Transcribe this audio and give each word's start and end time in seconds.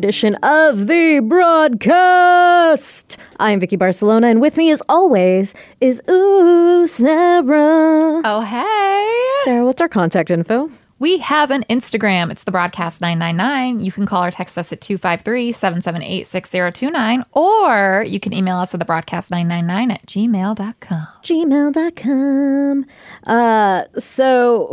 Edition 0.00 0.34
of 0.36 0.86
the 0.86 1.20
broadcast. 1.20 3.18
I'm 3.38 3.60
Vicky 3.60 3.76
Barcelona, 3.76 4.28
and 4.28 4.40
with 4.40 4.56
me, 4.56 4.70
as 4.70 4.80
always, 4.88 5.52
is 5.82 6.00
Ooh 6.08 6.86
Sara. 6.86 8.22
Oh, 8.24 8.40
hey. 8.40 9.44
Sara, 9.44 9.62
what's 9.62 9.82
our 9.82 9.90
contact 9.90 10.30
info? 10.30 10.70
We 11.00 11.18
have 11.18 11.50
an 11.50 11.66
Instagram. 11.68 12.30
It's 12.30 12.44
the 12.44 12.50
broadcast 12.50 13.02
999. 13.02 13.84
You 13.84 13.92
can 13.92 14.06
call 14.06 14.24
or 14.24 14.30
text 14.30 14.56
us 14.56 14.72
at 14.72 14.80
253 14.80 15.52
778 15.52 16.26
6029, 16.26 17.22
or 17.32 18.02
you 18.08 18.18
can 18.18 18.32
email 18.32 18.56
us 18.56 18.72
at 18.72 18.80
the 18.80 18.86
broadcast 18.86 19.30
999 19.30 19.90
at 19.90 20.06
gmail.com. 20.06 21.08
Gmail.com. 21.22 22.86
Uh, 23.26 23.84
so, 23.98 24.72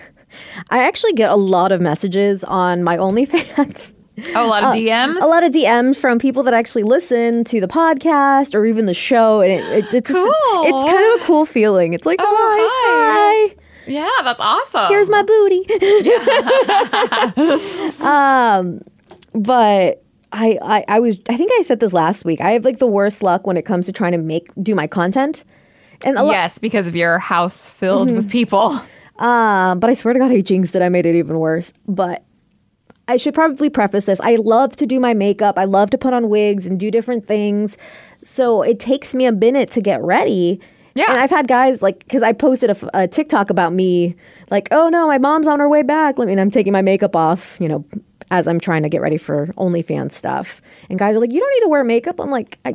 I 0.70 0.84
actually 0.84 1.14
get 1.14 1.28
a 1.28 1.36
lot 1.36 1.72
of 1.72 1.80
messages 1.80 2.44
on 2.44 2.84
my 2.84 2.96
OnlyFans. 2.96 3.94
Oh, 4.34 4.46
a 4.46 4.48
lot 4.48 4.62
of 4.64 4.74
DMs? 4.74 5.20
A 5.22 5.26
lot 5.26 5.42
of 5.44 5.52
DMs 5.52 5.96
from 5.96 6.18
people 6.18 6.42
that 6.44 6.54
actually 6.54 6.82
listen 6.84 7.44
to 7.44 7.60
the 7.60 7.68
podcast 7.68 8.54
or 8.54 8.64
even 8.66 8.86
the 8.86 8.94
show, 8.94 9.40
and 9.40 9.50
it, 9.52 9.64
it 9.72 9.90
just, 9.90 10.06
Cool. 10.06 10.24
it's 10.64 10.90
kind 10.90 11.14
of 11.14 11.22
a 11.22 11.24
cool 11.26 11.44
feeling. 11.46 11.92
It's 11.92 12.06
like, 12.06 12.18
Oh, 12.20 12.24
hi, 12.26 13.48
hi. 13.50 13.56
Yeah, 13.86 14.08
that's 14.22 14.40
awesome. 14.40 14.88
here's 14.88 15.08
my 15.08 15.22
booty. 15.22 15.64
um, 18.04 18.80
but 19.32 20.02
I, 20.32 20.58
I, 20.62 20.84
I 20.88 21.00
was, 21.00 21.16
I 21.28 21.36
think 21.36 21.50
I 21.58 21.62
said 21.62 21.80
this 21.80 21.92
last 21.92 22.24
week. 22.24 22.40
I 22.40 22.50
have 22.52 22.64
like 22.64 22.78
the 22.78 22.86
worst 22.86 23.22
luck 23.22 23.46
when 23.46 23.56
it 23.56 23.62
comes 23.62 23.86
to 23.86 23.92
trying 23.92 24.12
to 24.12 24.18
make 24.18 24.48
do 24.62 24.74
my 24.74 24.86
content, 24.86 25.44
and 26.04 26.18
a 26.18 26.22
lot. 26.22 26.32
Yes, 26.32 26.58
because 26.58 26.86
of 26.86 26.94
your 26.94 27.18
house 27.18 27.68
filled 27.70 28.08
Mm-hmm. 28.08 28.16
with 28.18 28.30
people. 28.30 28.78
Uh, 29.18 29.74
but 29.74 29.90
I 29.90 29.94
swear 29.94 30.14
to 30.14 30.20
God, 30.20 30.30
I 30.30 30.40
jinxed 30.42 30.76
it. 30.76 30.82
I 30.82 30.88
made 30.88 31.04
it 31.06 31.16
even 31.16 31.38
worse. 31.38 31.72
But 31.88 32.24
I 33.08 33.16
should 33.16 33.34
probably 33.34 33.70
preface 33.70 34.04
this. 34.04 34.20
I 34.20 34.36
love 34.36 34.76
to 34.76 34.86
do 34.86 35.00
my 35.00 35.14
makeup. 35.14 35.58
I 35.58 35.64
love 35.64 35.90
to 35.90 35.98
put 35.98 36.12
on 36.12 36.28
wigs 36.28 36.66
and 36.66 36.78
do 36.78 36.90
different 36.90 37.26
things. 37.26 37.78
So 38.22 38.62
it 38.62 38.78
takes 38.78 39.14
me 39.14 39.24
a 39.24 39.32
minute 39.32 39.70
to 39.72 39.80
get 39.80 40.02
ready. 40.02 40.60
Yeah. 40.94 41.06
And 41.08 41.18
I've 41.18 41.30
had 41.30 41.48
guys 41.48 41.80
like, 41.80 42.00
because 42.00 42.22
I 42.22 42.32
posted 42.32 42.76
a 42.92 43.08
TikTok 43.08 43.50
about 43.50 43.72
me, 43.72 44.14
like, 44.50 44.68
oh 44.72 44.88
no, 44.88 45.06
my 45.06 45.18
mom's 45.18 45.46
on 45.46 45.58
her 45.58 45.68
way 45.68 45.82
back. 45.82 46.18
Let 46.18 46.26
me, 46.26 46.32
and 46.32 46.40
I'm 46.40 46.50
taking 46.50 46.72
my 46.72 46.82
makeup 46.82 47.16
off, 47.16 47.56
you 47.60 47.68
know, 47.68 47.84
as 48.30 48.46
I'm 48.46 48.60
trying 48.60 48.82
to 48.82 48.88
get 48.88 49.00
ready 49.00 49.16
for 49.16 49.46
OnlyFans 49.56 50.12
stuff. 50.12 50.60
And 50.90 50.98
guys 50.98 51.16
are 51.16 51.20
like, 51.20 51.32
you 51.32 51.40
don't 51.40 51.50
need 51.54 51.62
to 51.62 51.68
wear 51.68 51.84
makeup. 51.84 52.20
I'm 52.20 52.30
like, 52.30 52.58
I, 52.64 52.74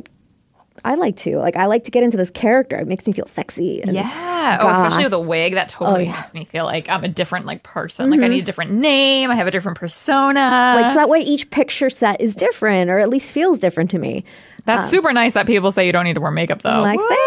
I 0.84 0.94
like 0.96 1.16
to. 1.18 1.38
Like, 1.38 1.56
I 1.56 1.64
like 1.66 1.84
to 1.84 1.90
get 1.90 2.02
into 2.02 2.18
this 2.18 2.30
character. 2.30 2.76
It 2.76 2.86
makes 2.86 3.06
me 3.06 3.14
feel 3.14 3.26
sexy. 3.26 3.82
And 3.82 3.94
Yeah. 3.94 4.58
Oh, 4.60 4.68
especially 4.68 5.04
with 5.04 5.14
a 5.14 5.20
wig. 5.20 5.54
That 5.54 5.68
totally 5.70 6.04
yeah. 6.04 6.12
Mm-hmm. 6.12 6.20
makes 6.20 6.34
me 6.34 6.44
feel 6.44 6.64
like 6.66 6.88
I'm 6.90 7.02
a 7.04 7.08
different 7.08 7.46
like 7.46 7.62
person. 7.62 8.10
Like 8.10 8.20
I 8.20 8.28
need 8.28 8.42
a 8.42 8.46
different 8.46 8.72
name. 8.72 9.30
I 9.30 9.34
have 9.34 9.46
a 9.46 9.50
different 9.50 9.78
persona. 9.78 10.40
Like 10.76 10.92
so 10.92 10.96
that 10.96 11.08
way 11.08 11.20
each 11.20 11.48
picture 11.50 11.88
set 11.88 12.20
is 12.20 12.34
different 12.36 12.90
or 12.90 12.98
at 12.98 13.08
least 13.08 13.32
feels 13.32 13.58
different 13.58 13.90
to 13.92 13.98
me. 13.98 14.24
That's 14.66 14.88
super 14.90 15.12
nice 15.12 15.34
that 15.34 15.46
people 15.46 15.72
say 15.72 15.86
you 15.86 15.92
don't 15.92 16.04
need 16.04 16.14
to 16.14 16.20
wear 16.20 16.30
makeup 16.30 16.62
though. 16.62 16.80
like, 16.80 16.98
Woo! 16.98 17.06
"Thanks." 17.08 17.20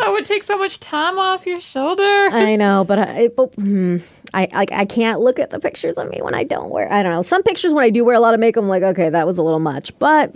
That 0.00 0.12
would 0.12 0.24
take 0.24 0.42
so 0.42 0.56
much 0.56 0.80
time 0.80 1.18
off 1.18 1.46
your 1.46 1.60
shoulders. 1.60 2.32
I 2.32 2.56
know, 2.56 2.84
but 2.84 2.98
I 2.98 3.28
but, 3.28 3.54
hmm, 3.54 3.98
I 4.32 4.48
like 4.52 4.72
I 4.72 4.84
can't 4.84 5.20
look 5.20 5.38
at 5.38 5.50
the 5.50 5.58
pictures 5.58 5.96
of 5.98 6.08
me 6.08 6.20
when 6.22 6.34
I 6.34 6.44
don't 6.44 6.70
wear. 6.70 6.90
I 6.92 7.02
don't 7.02 7.12
know. 7.12 7.22
Some 7.22 7.42
pictures 7.42 7.72
when 7.74 7.84
I 7.84 7.90
do 7.90 8.04
wear 8.04 8.14
a 8.16 8.20
lot 8.20 8.34
of 8.34 8.40
makeup, 8.40 8.62
I'm 8.62 8.68
like, 8.68 8.82
okay, 8.82 9.10
that 9.10 9.26
was 9.26 9.36
a 9.36 9.42
little 9.42 9.58
much, 9.58 9.96
but 9.98 10.34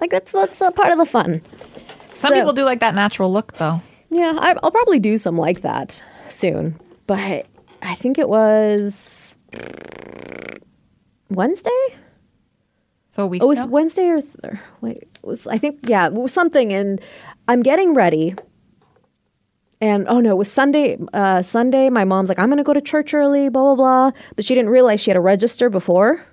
like 0.00 0.10
that's 0.10 0.32
that's 0.32 0.60
a 0.60 0.70
part 0.70 0.92
of 0.92 0.98
the 0.98 1.04
fun. 1.06 1.42
Some 2.14 2.30
So- 2.30 2.34
people 2.34 2.52
do 2.52 2.64
like 2.64 2.80
that 2.80 2.94
natural 2.94 3.32
look 3.32 3.54
though. 3.54 3.80
Yeah, 4.10 4.36
I, 4.38 4.54
I'll 4.62 4.70
probably 4.70 4.98
do 4.98 5.16
some 5.16 5.36
like 5.36 5.62
that 5.62 6.04
soon, 6.28 6.78
but 7.06 7.46
I 7.80 7.94
think 7.94 8.18
it 8.18 8.28
was 8.28 9.34
Wednesday. 11.30 11.70
So 13.10 13.24
a 13.24 13.26
week 13.26 13.42
It 13.42 13.46
was 13.46 13.58
ago? 13.60 13.68
Wednesday 13.68 14.06
or 14.08 14.20
th- 14.20 14.54
wait, 14.80 14.96
it 15.02 15.18
was 15.22 15.46
I 15.46 15.56
think 15.56 15.80
yeah, 15.88 16.06
it 16.06 16.12
was 16.14 16.32
something 16.32 16.72
and 16.72 17.00
I'm 17.48 17.62
getting 17.62 17.94
ready. 17.94 18.34
And 19.80 20.06
oh 20.08 20.20
no, 20.20 20.30
it 20.32 20.36
was 20.38 20.50
Sunday. 20.52 20.96
Uh, 21.12 21.42
Sunday, 21.42 21.90
my 21.90 22.04
mom's 22.04 22.28
like, 22.28 22.38
I'm 22.38 22.48
gonna 22.48 22.62
go 22.62 22.72
to 22.72 22.80
church 22.80 23.12
early, 23.14 23.48
blah 23.48 23.74
blah 23.74 24.10
blah. 24.10 24.20
But 24.36 24.44
she 24.44 24.54
didn't 24.54 24.70
realize 24.70 25.00
she 25.00 25.10
had 25.10 25.14
to 25.14 25.20
register 25.20 25.68
before. 25.70 26.24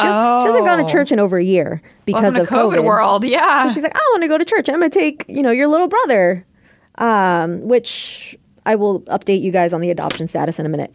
She, 0.00 0.06
has, 0.06 0.42
she 0.42 0.48
hasn't 0.48 0.64
gone 0.66 0.78
to 0.78 0.84
Oh. 0.84 0.88
church 0.88 1.12
in 1.12 1.18
over 1.20 1.36
a 1.36 1.44
year 1.44 1.82
because 2.06 2.22
Welcome 2.22 2.34
to 2.36 2.40
of 2.42 2.48
COVID, 2.48 2.78
COVID. 2.78 2.84
world. 2.84 3.24
Yeah. 3.24 3.66
So 3.68 3.74
she's 3.74 3.82
like, 3.82 3.94
I 3.94 4.00
want 4.12 4.22
to 4.22 4.28
go 4.28 4.38
to 4.38 4.44
church, 4.44 4.68
and 4.68 4.74
I'm 4.74 4.80
gonna 4.80 4.90
take 4.90 5.24
you 5.28 5.42
know 5.42 5.50
your 5.50 5.68
little 5.68 5.88
brother, 5.88 6.46
um, 6.98 7.60
which 7.68 8.36
I 8.64 8.74
will 8.76 9.02
update 9.02 9.42
you 9.42 9.52
guys 9.52 9.72
on 9.72 9.80
the 9.80 9.90
adoption 9.90 10.28
status 10.28 10.58
in 10.58 10.66
a 10.66 10.68
minute. 10.68 10.94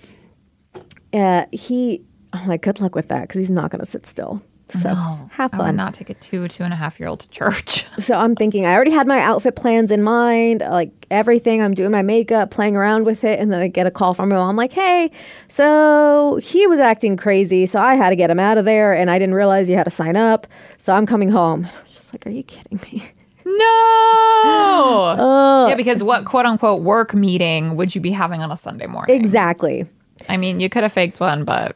Uh, 1.13 1.45
he, 1.51 2.03
oh 2.33 2.43
my, 2.47 2.57
good 2.57 2.79
luck 2.79 2.95
with 2.95 3.07
that 3.09 3.21
because 3.27 3.39
he's 3.39 3.51
not 3.51 3.71
gonna 3.71 3.85
sit 3.85 4.05
still. 4.05 4.41
So 4.69 4.89
have 5.31 5.51
fun. 5.51 5.61
I 5.61 5.65
would 5.67 5.75
not 5.75 5.93
take 5.93 6.09
a 6.09 6.13
two, 6.13 6.45
two 6.49 6.63
and 6.63 6.73
a 6.73 6.75
half 6.75 6.99
year 6.99 7.07
old 7.07 7.21
to 7.21 7.29
church. 7.29 7.85
So 7.99 8.13
I'm 8.15 8.35
thinking 8.35 8.63
I 8.63 8.75
already 8.75 8.91
had 8.91 9.07
my 9.07 9.19
outfit 9.21 9.55
plans 9.55 9.91
in 9.91 10.03
mind, 10.03 10.61
like 10.61 10.91
everything. 11.09 11.63
I'm 11.63 11.73
doing 11.73 11.89
my 11.89 12.03
makeup, 12.03 12.51
playing 12.51 12.75
around 12.75 13.05
with 13.05 13.23
it, 13.23 13.39
and 13.39 13.51
then 13.51 13.59
I 13.59 13.69
get 13.69 13.87
a 13.87 13.91
call 13.91 14.13
from 14.13 14.31
him. 14.31 14.37
I'm 14.37 14.55
like, 14.55 14.71
"Hey, 14.71 15.09
so 15.47 16.39
he 16.43 16.67
was 16.67 16.79
acting 16.79 17.17
crazy, 17.17 17.65
so 17.65 17.79
I 17.79 17.95
had 17.95 18.11
to 18.11 18.15
get 18.15 18.29
him 18.29 18.39
out 18.39 18.59
of 18.59 18.65
there, 18.65 18.93
and 18.93 19.09
I 19.09 19.17
didn't 19.17 19.33
realize 19.33 19.67
you 19.67 19.75
had 19.77 19.85
to 19.85 19.89
sign 19.89 20.15
up. 20.15 20.45
So 20.77 20.93
I'm 20.93 21.07
coming 21.07 21.29
home." 21.29 21.65
I'm 21.75 21.91
just 21.91 22.13
like, 22.13 22.27
"Are 22.27 22.29
you 22.29 22.43
kidding 22.43 22.79
me?" 22.91 23.03
no. 23.45 25.65
yeah, 25.69 25.75
because 25.75 26.03
what 26.03 26.23
quote 26.25 26.45
unquote 26.45 26.83
work 26.83 27.15
meeting 27.15 27.75
would 27.75 27.95
you 27.95 28.01
be 28.01 28.11
having 28.11 28.43
on 28.43 28.51
a 28.51 28.57
Sunday 28.57 28.85
morning? 28.85 29.15
Exactly. 29.15 29.87
I 30.29 30.37
mean, 30.37 30.59
you 30.59 30.69
could 30.69 30.83
have 30.83 30.93
faked 30.93 31.19
one, 31.19 31.45
but 31.45 31.75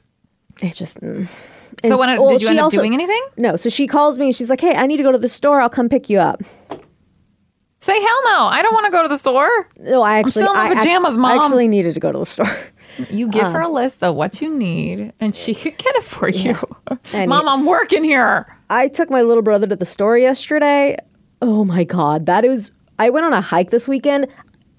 It 0.61 0.75
just. 0.75 1.01
mm. 1.01 1.27
So 1.83 1.97
when 1.97 2.19
well, 2.19 2.29
did 2.31 2.41
you 2.41 2.47
she 2.47 2.51
end 2.51 2.59
up 2.59 2.65
also- 2.65 2.77
doing 2.77 2.93
anything? 2.93 3.21
No. 3.37 3.55
So 3.55 3.69
she 3.69 3.87
calls 3.87 4.17
me 4.17 4.27
and 4.27 4.35
she's 4.35 4.49
like, 4.49 4.61
"Hey, 4.61 4.75
I 4.75 4.87
need 4.87 4.97
to 4.97 5.03
go 5.03 5.11
to 5.11 5.17
the 5.17 5.29
store. 5.29 5.61
I'll 5.61 5.69
come 5.69 5.89
pick 5.89 6.09
you 6.09 6.19
up." 6.19 6.41
Say 7.79 7.99
hell 7.99 8.23
no. 8.25 8.45
I 8.45 8.61
don't 8.61 8.73
want 8.75 8.85
to 8.85 8.91
go 8.91 9.01
to 9.01 9.09
the 9.09 9.17
store. 9.17 9.49
No, 9.79 10.03
I 10.03 10.19
actually, 10.19 10.43
still 10.43 10.51
in 10.51 10.57
my 10.57 10.65
I 10.65 10.71
act- 10.71 10.83
pajamas, 10.83 11.17
I 11.17 11.35
actually 11.35 11.67
needed 11.67 11.95
to 11.95 11.99
go 11.99 12.11
to 12.11 12.19
the 12.19 12.25
store. 12.25 12.57
You 13.09 13.27
give 13.29 13.43
her 13.47 13.61
a 13.61 13.67
um, 13.67 13.73
list 13.73 14.03
of 14.03 14.15
what 14.15 14.41
you 14.41 14.53
need, 14.53 15.13
and 15.19 15.33
she 15.33 15.55
could 15.55 15.77
get 15.77 15.95
it 15.95 16.03
for 16.03 16.27
you. 16.29 16.57
And 17.13 17.29
Mom, 17.29 17.47
I'm 17.47 17.65
working 17.65 18.03
here. 18.03 18.45
I 18.69 18.87
took 18.89 19.09
my 19.09 19.21
little 19.21 19.41
brother 19.41 19.65
to 19.67 19.75
the 19.75 19.85
store 19.85 20.17
yesterday. 20.17 20.97
Oh 21.41 21.63
my 21.63 21.83
god, 21.85 22.25
that 22.25 22.45
is 22.45 22.69
I 22.99 23.09
went 23.09 23.25
on 23.25 23.33
a 23.33 23.41
hike 23.41 23.71
this 23.71 23.87
weekend 23.87 24.27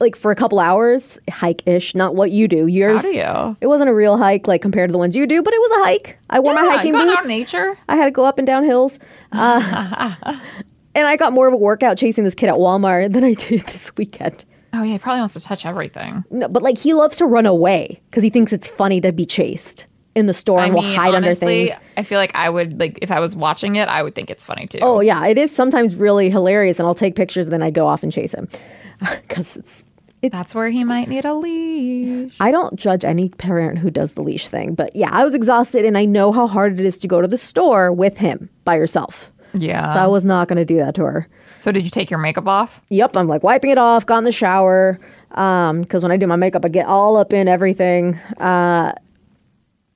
like 0.02 0.16
for 0.16 0.30
a 0.30 0.34
couple 0.34 0.58
hours, 0.58 1.18
hike-ish, 1.30 1.94
not 1.94 2.14
what 2.14 2.30
you 2.30 2.46
do. 2.46 2.66
Yours 2.66 3.02
How 3.02 3.10
do 3.10 3.16
you? 3.16 3.56
It 3.62 3.68
wasn't 3.68 3.88
a 3.88 3.94
real 3.94 4.18
hike 4.18 4.46
like 4.46 4.60
compared 4.60 4.90
to 4.90 4.92
the 4.92 4.98
ones 4.98 5.16
you 5.16 5.26
do, 5.26 5.42
but 5.42 5.54
it 5.54 5.60
was 5.60 5.80
a 5.80 5.84
hike. 5.84 6.18
I 6.28 6.40
wore 6.40 6.52
my 6.52 6.60
hiking 6.60 6.92
boots. 6.92 7.18
out 7.18 7.26
nature. 7.26 7.78
I 7.88 7.96
had 7.96 8.04
to 8.04 8.10
go 8.10 8.24
up 8.24 8.38
and 8.38 8.46
down 8.46 8.64
hills. 8.64 8.98
Uh, 9.30 10.14
and 10.94 11.06
I 11.06 11.16
got 11.16 11.32
more 11.32 11.46
of 11.48 11.54
a 11.54 11.56
workout 11.56 11.96
chasing 11.96 12.24
this 12.24 12.34
kid 12.34 12.48
at 12.48 12.56
Walmart 12.56 13.12
than 13.14 13.24
I 13.24 13.32
did 13.34 13.60
this 13.62 13.96
weekend. 13.96 14.44
Oh 14.74 14.82
yeah, 14.82 14.92
he 14.92 14.98
probably 14.98 15.20
wants 15.20 15.34
to 15.34 15.40
touch 15.40 15.64
everything. 15.66 16.24
No, 16.30 16.48
but 16.48 16.62
like 16.62 16.78
he 16.78 16.94
loves 16.94 17.16
to 17.19 17.26
run 17.26 17.46
away 17.46 18.00
because 18.10 18.22
he 18.22 18.30
thinks 18.30 18.52
it's 18.52 18.66
funny 18.66 19.00
to 19.02 19.12
be 19.12 19.26
chased 19.26 19.87
in 20.14 20.26
the 20.26 20.34
store 20.34 20.60
I 20.60 20.66
and 20.66 20.75
will 20.75 20.82
mean, 20.82 20.96
hide 20.96 21.14
under 21.14 21.34
things. 21.34 21.70
I 21.96 22.02
feel 22.02 22.19
like 22.19 22.34
I 22.34 22.48
would 22.48 22.78
like 22.78 22.98
if 23.02 23.10
I 23.10 23.20
was 23.20 23.34
watching 23.37 23.76
it, 23.76 23.88
I 23.88 24.02
would 24.02 24.14
think 24.14 24.31
it's 24.31 24.44
funny 24.44 24.66
too. 24.66 24.78
Oh 24.81 25.00
yeah, 25.00 25.26
it 25.26 25.38
is 25.38 25.55
sometimes 25.55 25.94
really 25.94 26.31
hilarious, 26.31 26.78
and 26.78 26.87
I'll 26.87 26.94
take 26.94 27.14
pictures 27.14 27.46
and 27.46 27.52
then 27.52 27.62
I 27.62 27.70
go 27.70 27.87
off 27.87 28.02
and 28.02 28.12
chase 28.12 28.34
him 28.34 28.48
because 29.00 29.56
it's 29.56 29.84
it's. 30.22 30.32
That's 30.32 30.54
where 30.54 30.70
he 30.70 30.84
might 30.84 31.08
need 31.08 31.24
a 31.24 31.34
leash. 31.34 32.36
I 32.40 32.50
don't 32.50 32.76
judge 32.76 33.04
any 33.04 33.28
parent 33.28 33.78
who 33.78 33.90
does 33.90 34.14
the 34.14 34.22
leash 34.22 34.48
thing, 34.48 34.74
but 34.74 34.94
yeah, 34.96 35.10
I 35.12 35.24
was 35.24 35.34
exhausted, 35.34 35.84
and 35.84 35.98
I 35.98 36.04
know 36.04 36.32
how 36.32 36.46
hard 36.46 36.78
it 36.78 36.84
is 36.84 36.98
to 37.00 37.08
go 37.08 37.20
to 37.20 37.28
the 37.28 37.36
store 37.36 37.92
with 37.92 38.16
him 38.16 38.48
by 38.64 38.76
yourself. 38.76 39.32
Yeah. 39.52 39.92
So 39.92 39.98
I 39.98 40.06
was 40.06 40.24
not 40.24 40.48
going 40.48 40.56
to 40.56 40.64
do 40.64 40.76
that 40.76 40.94
to 40.94 41.02
her. 41.02 41.28
So 41.58 41.70
did 41.70 41.84
you 41.84 41.90
take 41.90 42.10
your 42.10 42.19
makeup 42.19 42.48
off? 42.48 42.80
Yep, 42.88 43.16
I'm 43.16 43.28
like 43.28 43.42
wiping 43.42 43.70
it 43.70 43.78
off, 43.78 44.06
got 44.06 44.19
in 44.19 44.24
the 44.24 44.32
shower. 44.32 44.98
Um, 45.32 45.82
because 45.82 46.02
when 46.02 46.12
I 46.12 46.16
do 46.16 46.26
my 46.26 46.36
makeup, 46.36 46.64
I 46.64 46.69
get 46.69 46.86
all 46.86 47.16
up 47.16 47.32
in 47.32 47.48
everything. 47.48 48.16
Uh, 48.38 48.92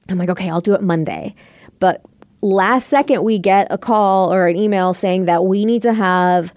I'm 0.09 0.19
like, 0.19 0.31
okay, 0.31 0.49
I'll 0.49 0.61
do 0.61 0.75
it 0.75 0.83
Monday. 0.83 1.35
But 1.79 2.03
last 2.41 2.89
second, 2.89 3.23
we 3.23 3.39
get 3.39 3.67
a 3.71 3.79
call 3.79 4.33
or 4.33 4.47
an 4.47 4.57
email 4.57 4.95
saying 4.95 5.27
that 5.27 5.45
we 5.45 5.65
need 5.65 5.83
to 5.83 5.93
have 5.93 6.55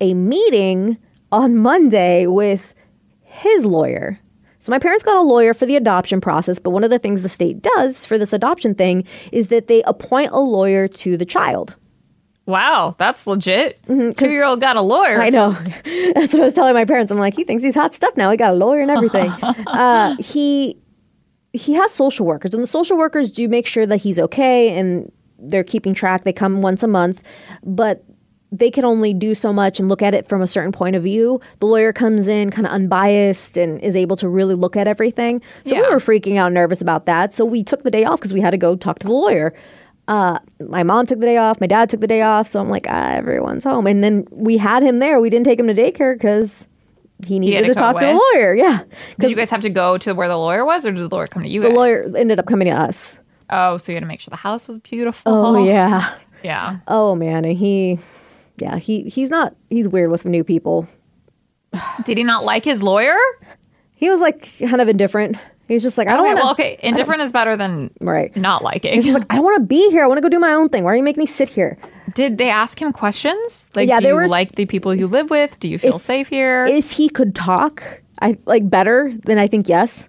a 0.00 0.14
meeting 0.14 0.96
on 1.30 1.56
Monday 1.56 2.26
with 2.26 2.74
his 3.32 3.64
lawyer. 3.64 4.18
So 4.58 4.70
my 4.70 4.78
parents 4.78 5.02
got 5.02 5.16
a 5.16 5.22
lawyer 5.22 5.54
for 5.54 5.66
the 5.66 5.74
adoption 5.74 6.20
process, 6.20 6.58
but 6.58 6.70
one 6.70 6.84
of 6.84 6.90
the 6.90 6.98
things 6.98 7.22
the 7.22 7.28
state 7.28 7.62
does 7.62 8.06
for 8.06 8.16
this 8.16 8.32
adoption 8.32 8.74
thing 8.74 9.04
is 9.32 9.48
that 9.48 9.66
they 9.66 9.82
appoint 9.82 10.30
a 10.32 10.38
lawyer 10.38 10.86
to 10.86 11.16
the 11.16 11.24
child. 11.24 11.74
Wow, 12.46 12.94
that's 12.98 13.26
legit. 13.26 13.82
Two 13.86 14.28
year 14.28 14.44
old 14.44 14.60
got 14.60 14.76
a 14.76 14.82
lawyer. 14.82 15.18
Mm-hmm, 15.18 15.22
I 15.22 15.30
know. 15.30 15.52
That's 16.14 16.32
what 16.32 16.42
I 16.42 16.44
was 16.46 16.54
telling 16.54 16.74
my 16.74 16.84
parents. 16.84 17.12
I'm 17.12 17.18
like, 17.18 17.34
he 17.34 17.44
thinks 17.44 17.62
he's 17.62 17.76
hot 17.76 17.94
stuff 17.94 18.16
now. 18.16 18.32
He 18.32 18.36
got 18.36 18.52
a 18.52 18.56
lawyer 18.56 18.80
and 18.80 18.90
everything. 18.90 19.30
uh, 19.68 20.16
he 20.18 20.76
he 21.52 21.74
has 21.74 21.92
social 21.92 22.26
workers, 22.26 22.52
and 22.52 22.62
the 22.62 22.68
social 22.68 22.98
workers 22.98 23.30
do 23.30 23.48
make 23.48 23.66
sure 23.66 23.86
that 23.86 23.98
he's 23.98 24.18
okay 24.18 24.76
and 24.76 25.12
they're 25.38 25.64
keeping 25.64 25.94
track. 25.94 26.24
They 26.24 26.32
come 26.32 26.62
once 26.62 26.82
a 26.82 26.88
month, 26.88 27.22
but 27.62 28.04
they 28.52 28.70
can 28.70 28.84
only 28.84 29.14
do 29.14 29.34
so 29.34 29.52
much 29.52 29.80
and 29.80 29.88
look 29.88 30.02
at 30.02 30.12
it 30.12 30.28
from 30.28 30.42
a 30.42 30.46
certain 30.46 30.72
point 30.72 30.94
of 30.94 31.02
view. 31.02 31.40
The 31.58 31.66
lawyer 31.66 31.92
comes 31.92 32.28
in 32.28 32.50
kind 32.50 32.66
of 32.66 32.72
unbiased 32.72 33.56
and 33.56 33.80
is 33.80 33.96
able 33.96 34.14
to 34.16 34.28
really 34.28 34.54
look 34.54 34.76
at 34.76 34.86
everything. 34.86 35.40
So 35.64 35.74
we 35.74 35.80
were 35.80 35.98
freaking 35.98 36.36
out, 36.36 36.52
nervous 36.52 36.82
about 36.82 37.06
that. 37.06 37.32
So 37.32 37.46
we 37.46 37.64
took 37.64 37.82
the 37.82 37.90
day 37.90 38.04
off 38.04 38.20
because 38.20 38.34
we 38.34 38.42
had 38.42 38.50
to 38.50 38.58
go 38.58 38.76
talk 38.76 38.98
to 39.00 39.06
the 39.06 39.12
lawyer. 39.12 39.54
Uh, 40.06 40.38
my 40.60 40.82
mom 40.82 41.06
took 41.06 41.20
the 41.20 41.26
day 41.26 41.38
off. 41.38 41.60
My 41.60 41.66
dad 41.66 41.88
took 41.88 42.00
the 42.00 42.06
day 42.06 42.20
off. 42.20 42.46
So 42.46 42.60
I'm 42.60 42.68
like, 42.68 42.86
ah, 42.90 43.10
everyone's 43.12 43.64
home. 43.64 43.86
And 43.86 44.04
then 44.04 44.26
we 44.30 44.58
had 44.58 44.82
him 44.82 44.98
there. 44.98 45.18
We 45.18 45.30
didn't 45.30 45.46
take 45.46 45.58
him 45.58 45.68
to 45.68 45.74
daycare 45.74 46.14
because 46.14 46.66
he 47.24 47.38
needed 47.38 47.62
to 47.62 47.68
to 47.68 47.74
talk 47.74 47.96
to 47.98 48.04
the 48.04 48.20
lawyer. 48.34 48.54
Yeah, 48.54 48.82
Did 49.18 49.30
you 49.30 49.36
guys 49.36 49.50
have 49.50 49.60
to 49.62 49.70
go 49.70 49.96
to 49.98 50.12
where 50.12 50.28
the 50.28 50.36
lawyer 50.36 50.64
was, 50.64 50.86
or 50.86 50.92
did 50.92 51.08
the 51.08 51.14
lawyer 51.14 51.26
come 51.26 51.42
to 51.42 51.48
you? 51.48 51.62
the 51.62 51.68
guys? 51.68 51.76
lawyer 51.76 52.16
ended 52.16 52.38
up 52.38 52.46
coming 52.46 52.66
to 52.66 52.72
us. 52.74 53.18
Oh, 53.50 53.76
so 53.76 53.92
you 53.92 53.96
had 53.96 54.00
to 54.00 54.06
make 54.06 54.20
sure 54.20 54.30
the 54.30 54.36
house 54.36 54.68
was 54.68 54.78
beautiful. 54.78 55.32
Oh 55.32 55.64
yeah. 55.64 56.14
yeah. 56.42 56.78
Oh 56.88 57.14
man, 57.14 57.44
and 57.44 57.56
he, 57.56 57.98
yeah, 58.58 58.76
he 58.78 59.02
he's 59.04 59.30
not 59.30 59.54
he's 59.70 59.88
weird 59.88 60.10
with 60.10 60.24
new 60.24 60.44
people. 60.44 60.88
Did 62.04 62.18
he 62.18 62.24
not 62.24 62.44
like 62.44 62.64
his 62.64 62.82
lawyer? 62.82 63.16
He 63.94 64.10
was 64.10 64.20
like 64.20 64.48
kind 64.58 64.80
of 64.80 64.88
indifferent. 64.88 65.36
He 65.68 65.74
was 65.74 65.82
just 65.82 65.96
like, 65.96 66.08
I 66.08 66.16
don't 66.16 66.20
Okay, 66.26 66.28
want 66.28 66.38
to. 66.38 66.42
well, 66.44 66.52
okay. 66.52 66.78
Indifferent 66.82 67.22
is 67.22 67.32
better 67.32 67.56
than 67.56 67.90
Right. 68.00 68.34
not 68.36 68.62
liking. 68.62 69.00
He's 69.00 69.14
like, 69.14 69.24
I 69.30 69.36
don't 69.36 69.44
want 69.44 69.56
to 69.58 69.66
be 69.66 69.90
here. 69.90 70.04
I 70.04 70.06
want 70.06 70.18
to 70.18 70.22
go 70.22 70.28
do 70.28 70.40
my 70.40 70.52
own 70.52 70.68
thing. 70.68 70.84
Why 70.84 70.92
are 70.92 70.96
you 70.96 71.02
making 71.04 71.20
me 71.20 71.26
sit 71.26 71.48
here? 71.48 71.78
Did 72.14 72.36
they 72.36 72.50
ask 72.50 72.82
him 72.82 72.92
questions? 72.92 73.70
Like, 73.74 73.88
Yeah, 73.88 74.00
do 74.00 74.08
you 74.08 74.16
was- 74.16 74.30
like 74.30 74.56
the 74.56 74.66
people 74.66 74.94
you 74.94 75.06
live 75.06 75.30
with? 75.30 75.58
Do 75.60 75.68
you 75.68 75.78
feel 75.78 75.96
If- 75.96 76.02
safe 76.02 76.28
here? 76.28 76.66
If 76.66 76.90
he 76.90 77.08
could 77.08 77.34
talk, 77.34 78.02
I 78.20 78.36
like 78.44 78.68
better. 78.68 79.14
Then 79.24 79.38
I 79.38 79.46
think 79.46 79.68
yes, 79.68 80.08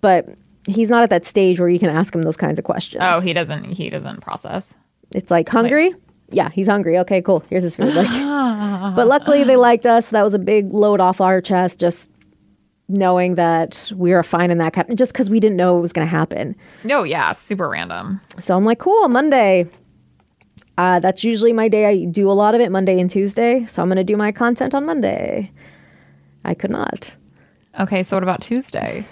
but 0.00 0.26
he's 0.66 0.88
not 0.90 1.02
at 1.04 1.10
that 1.10 1.24
stage 1.26 1.60
where 1.60 1.68
you 1.68 1.78
can 1.78 1.90
ask 1.90 2.12
him 2.14 2.22
those 2.22 2.36
kinds 2.38 2.58
of 2.58 2.64
questions. 2.64 3.04
oh, 3.06 3.20
he 3.20 3.32
doesn't. 3.34 3.64
He 3.64 3.90
doesn't 3.90 4.20
process. 4.22 4.74
It's 5.14 5.30
like 5.30 5.48
hungry. 5.48 5.94
Yeah, 6.34 6.50
he's 6.50 6.66
hungry. 6.66 6.98
Okay, 6.98 7.22
cool. 7.22 7.44
Here's 7.50 7.62
his 7.62 7.76
food. 7.76 7.94
Like, 7.94 8.08
but 8.96 9.06
luckily 9.06 9.44
they 9.44 9.56
liked 9.56 9.86
us. 9.86 10.06
So 10.08 10.16
that 10.16 10.22
was 10.22 10.34
a 10.34 10.38
big 10.38 10.72
load 10.72 11.00
off 11.00 11.20
our 11.20 11.40
chest. 11.40 11.80
Just 11.80 12.10
knowing 12.88 13.36
that 13.36 13.90
we 13.96 14.12
were 14.12 14.22
fine 14.22 14.50
in 14.50 14.58
that 14.58 14.72
kind, 14.74 14.96
just 14.98 15.12
because 15.12 15.30
we 15.30 15.40
didn't 15.40 15.56
know 15.56 15.78
it 15.78 15.80
was 15.80 15.92
going 15.92 16.06
to 16.06 16.10
happen. 16.10 16.54
Oh 16.90 17.02
yeah, 17.04 17.32
super 17.32 17.68
random. 17.68 18.20
So 18.38 18.56
I'm 18.56 18.64
like, 18.64 18.78
cool, 18.78 19.08
Monday. 19.08 19.66
Uh, 20.76 20.98
that's 21.00 21.22
usually 21.24 21.52
my 21.52 21.68
day. 21.68 21.86
I 21.86 22.04
do 22.04 22.28
a 22.30 22.32
lot 22.34 22.54
of 22.54 22.60
it 22.60 22.70
Monday 22.72 22.98
and 23.00 23.08
Tuesday. 23.08 23.64
So 23.66 23.80
I'm 23.80 23.88
going 23.88 23.96
to 23.96 24.04
do 24.04 24.16
my 24.16 24.32
content 24.32 24.74
on 24.74 24.84
Monday. 24.84 25.52
I 26.44 26.52
could 26.54 26.70
not. 26.70 27.12
Okay, 27.80 28.02
so 28.02 28.16
what 28.16 28.22
about 28.22 28.40
Tuesday? 28.40 29.04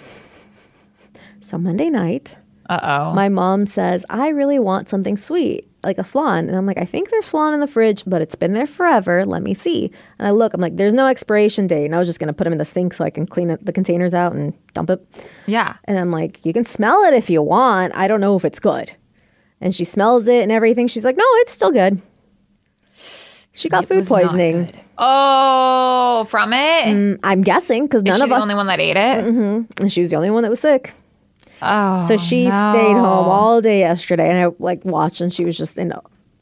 So 1.41 1.57
Monday 1.57 1.89
night, 1.89 2.37
Uh 2.69 2.79
oh. 3.09 3.13
my 3.13 3.27
mom 3.29 3.65
says, 3.65 4.05
I 4.09 4.29
really 4.29 4.59
want 4.59 4.87
something 4.87 5.17
sweet, 5.17 5.67
like 5.83 5.97
a 5.97 6.03
flan. 6.03 6.47
And 6.47 6.57
I'm 6.57 6.65
like, 6.65 6.77
I 6.77 6.85
think 6.85 7.09
there's 7.09 7.27
flan 7.27 7.53
in 7.53 7.59
the 7.59 7.67
fridge, 7.67 8.03
but 8.05 8.21
it's 8.21 8.35
been 8.35 8.53
there 8.53 8.67
forever. 8.67 9.25
Let 9.25 9.41
me 9.43 9.53
see. 9.53 9.91
And 10.19 10.27
I 10.27 10.31
look, 10.31 10.53
I'm 10.53 10.61
like, 10.61 10.77
there's 10.77 10.93
no 10.93 11.07
expiration 11.07 11.67
date. 11.67 11.85
And 11.85 11.95
I 11.95 11.99
was 11.99 12.07
just 12.07 12.19
going 12.19 12.27
to 12.27 12.33
put 12.33 12.45
them 12.45 12.53
in 12.53 12.59
the 12.59 12.65
sink 12.65 12.93
so 12.93 13.03
I 13.03 13.09
can 13.09 13.25
clean 13.25 13.49
it, 13.49 13.65
the 13.65 13.73
containers 13.73 14.13
out 14.13 14.33
and 14.33 14.53
dump 14.73 14.89
it. 14.89 15.05
Yeah. 15.45 15.75
And 15.85 15.97
I'm 15.99 16.11
like, 16.11 16.45
you 16.45 16.53
can 16.53 16.65
smell 16.65 17.03
it 17.03 17.13
if 17.13 17.29
you 17.29 17.41
want. 17.41 17.93
I 17.95 18.07
don't 18.07 18.21
know 18.21 18.35
if 18.35 18.45
it's 18.45 18.59
good. 18.59 18.91
And 19.61 19.73
she 19.75 19.83
smells 19.83 20.27
it 20.27 20.43
and 20.43 20.51
everything. 20.51 20.87
She's 20.87 21.05
like, 21.05 21.17
no, 21.17 21.25
it's 21.37 21.51
still 21.51 21.71
good. 21.71 22.01
She 23.55 23.69
got 23.69 23.83
It 23.83 23.87
food 23.87 24.07
poisoning. 24.07 24.71
Oh, 24.97 26.25
from 26.29 26.53
it. 26.53 26.85
Mm, 26.85 27.19
I'm 27.23 27.41
guessing 27.41 27.83
because 27.85 27.99
Is 28.01 28.05
none 28.05 28.17
she 28.17 28.23
of 28.23 28.29
the 28.29 28.35
us. 28.35 28.41
only 28.41 28.55
one 28.55 28.67
that 28.67 28.79
ate 28.79 28.97
it? 28.97 29.23
and 29.25 29.91
she 29.91 30.01
was 30.01 30.09
the 30.09 30.15
only 30.15 30.29
one 30.31 30.43
that 30.43 30.49
was 30.49 30.59
sick. 30.59 30.93
Oh, 31.63 32.05
So 32.07 32.17
she 32.17 32.47
no. 32.47 32.71
stayed 32.71 32.93
home 32.93 33.27
all 33.27 33.61
day 33.61 33.79
yesterday, 33.79 34.29
and 34.29 34.37
I 34.37 34.55
like 34.59 34.83
watched, 34.85 35.21
and 35.21 35.33
she 35.33 35.45
was 35.45 35.57
just 35.57 35.77
in 35.77 35.93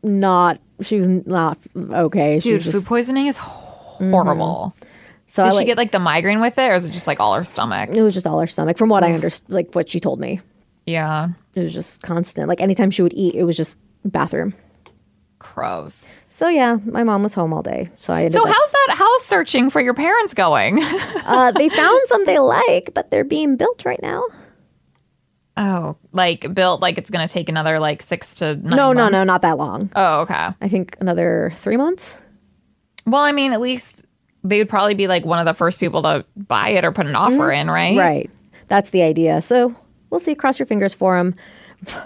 not. 0.03 0.59
She 0.81 0.97
was 0.97 1.07
not 1.07 1.57
okay. 1.75 2.39
She 2.39 2.49
Dude, 2.51 2.61
just, 2.61 2.75
food 2.75 2.85
poisoning 2.85 3.27
is 3.27 3.37
horrible. 3.37 4.73
so 5.27 5.43
Did 5.43 5.53
I, 5.53 5.59
she 5.59 5.65
get 5.65 5.77
like 5.77 5.91
the 5.91 5.99
migraine 5.99 6.39
with 6.41 6.57
it, 6.57 6.63
or 6.69 6.73
is 6.73 6.85
it 6.85 6.91
just 6.91 7.07
like 7.07 7.19
all 7.19 7.35
her 7.35 7.43
stomach? 7.43 7.91
It 7.93 8.01
was 8.01 8.13
just 8.13 8.25
all 8.25 8.39
her 8.39 8.47
stomach, 8.47 8.77
from 8.77 8.89
what 8.89 9.03
I 9.03 9.13
understood, 9.13 9.49
like 9.51 9.73
what 9.73 9.89
she 9.89 9.99
told 9.99 10.19
me. 10.19 10.41
Yeah, 10.87 11.29
It 11.55 11.59
was 11.61 11.73
just 11.73 12.01
constant. 12.01 12.47
Like 12.49 12.59
anytime 12.61 12.89
she 12.89 13.03
would 13.03 13.13
eat, 13.13 13.35
it 13.35 13.43
was 13.43 13.55
just 13.55 13.77
bathroom. 14.03 14.55
Crows. 15.37 16.11
So 16.29 16.47
yeah, 16.49 16.77
my 16.85 17.03
mom 17.03 17.23
was 17.23 17.33
home 17.33 17.53
all 17.53 17.61
day. 17.61 17.89
So 17.97 18.13
I 18.13 18.27
So 18.29 18.41
up, 18.41 18.47
how's 18.55 18.71
that 18.71 18.95
house 18.97 19.25
searching 19.25 19.69
for 19.69 19.81
your 19.81 19.93
parents 19.93 20.33
going? 20.33 20.79
uh, 21.25 21.51
they 21.51 21.69
found 21.69 22.01
some 22.07 22.25
they 22.25 22.39
like, 22.39 22.91
but 22.93 23.11
they're 23.11 23.23
being 23.23 23.55
built 23.57 23.85
right 23.85 24.01
now. 24.01 24.23
Oh, 25.57 25.95
like 26.11 26.53
built 26.53 26.81
like 26.81 26.97
it's 26.97 27.09
gonna 27.09 27.27
take 27.27 27.49
another 27.49 27.79
like 27.79 28.01
six 28.01 28.35
to 28.35 28.55
nine 28.55 28.75
No, 28.75 28.93
no, 28.93 29.09
no, 29.09 29.23
not 29.23 29.41
that 29.41 29.57
long. 29.57 29.89
Oh, 29.95 30.21
okay. 30.21 30.49
I 30.61 30.67
think 30.67 30.97
another 30.99 31.53
three 31.57 31.77
months. 31.77 32.15
Well, 33.05 33.21
I 33.21 33.31
mean, 33.31 33.53
at 33.53 33.61
least 33.61 34.05
they 34.43 34.57
would 34.59 34.69
probably 34.69 34.93
be 34.95 35.07
like 35.07 35.25
one 35.25 35.39
of 35.39 35.45
the 35.45 35.53
first 35.53 35.79
people 35.79 36.01
to 36.03 36.25
buy 36.35 36.69
it 36.69 36.85
or 36.85 36.91
put 36.91 37.07
an 37.07 37.15
offer 37.15 37.51
in, 37.51 37.69
right? 37.69 37.91
Mm-hmm. 37.91 37.99
Right. 37.99 38.29
That's 38.67 38.91
the 38.91 39.03
idea. 39.03 39.41
So 39.41 39.75
we'll 40.09 40.19
see. 40.19 40.35
Cross 40.35 40.59
your 40.59 40.65
fingers 40.65 40.93
for 40.93 41.17
them. 41.17 41.35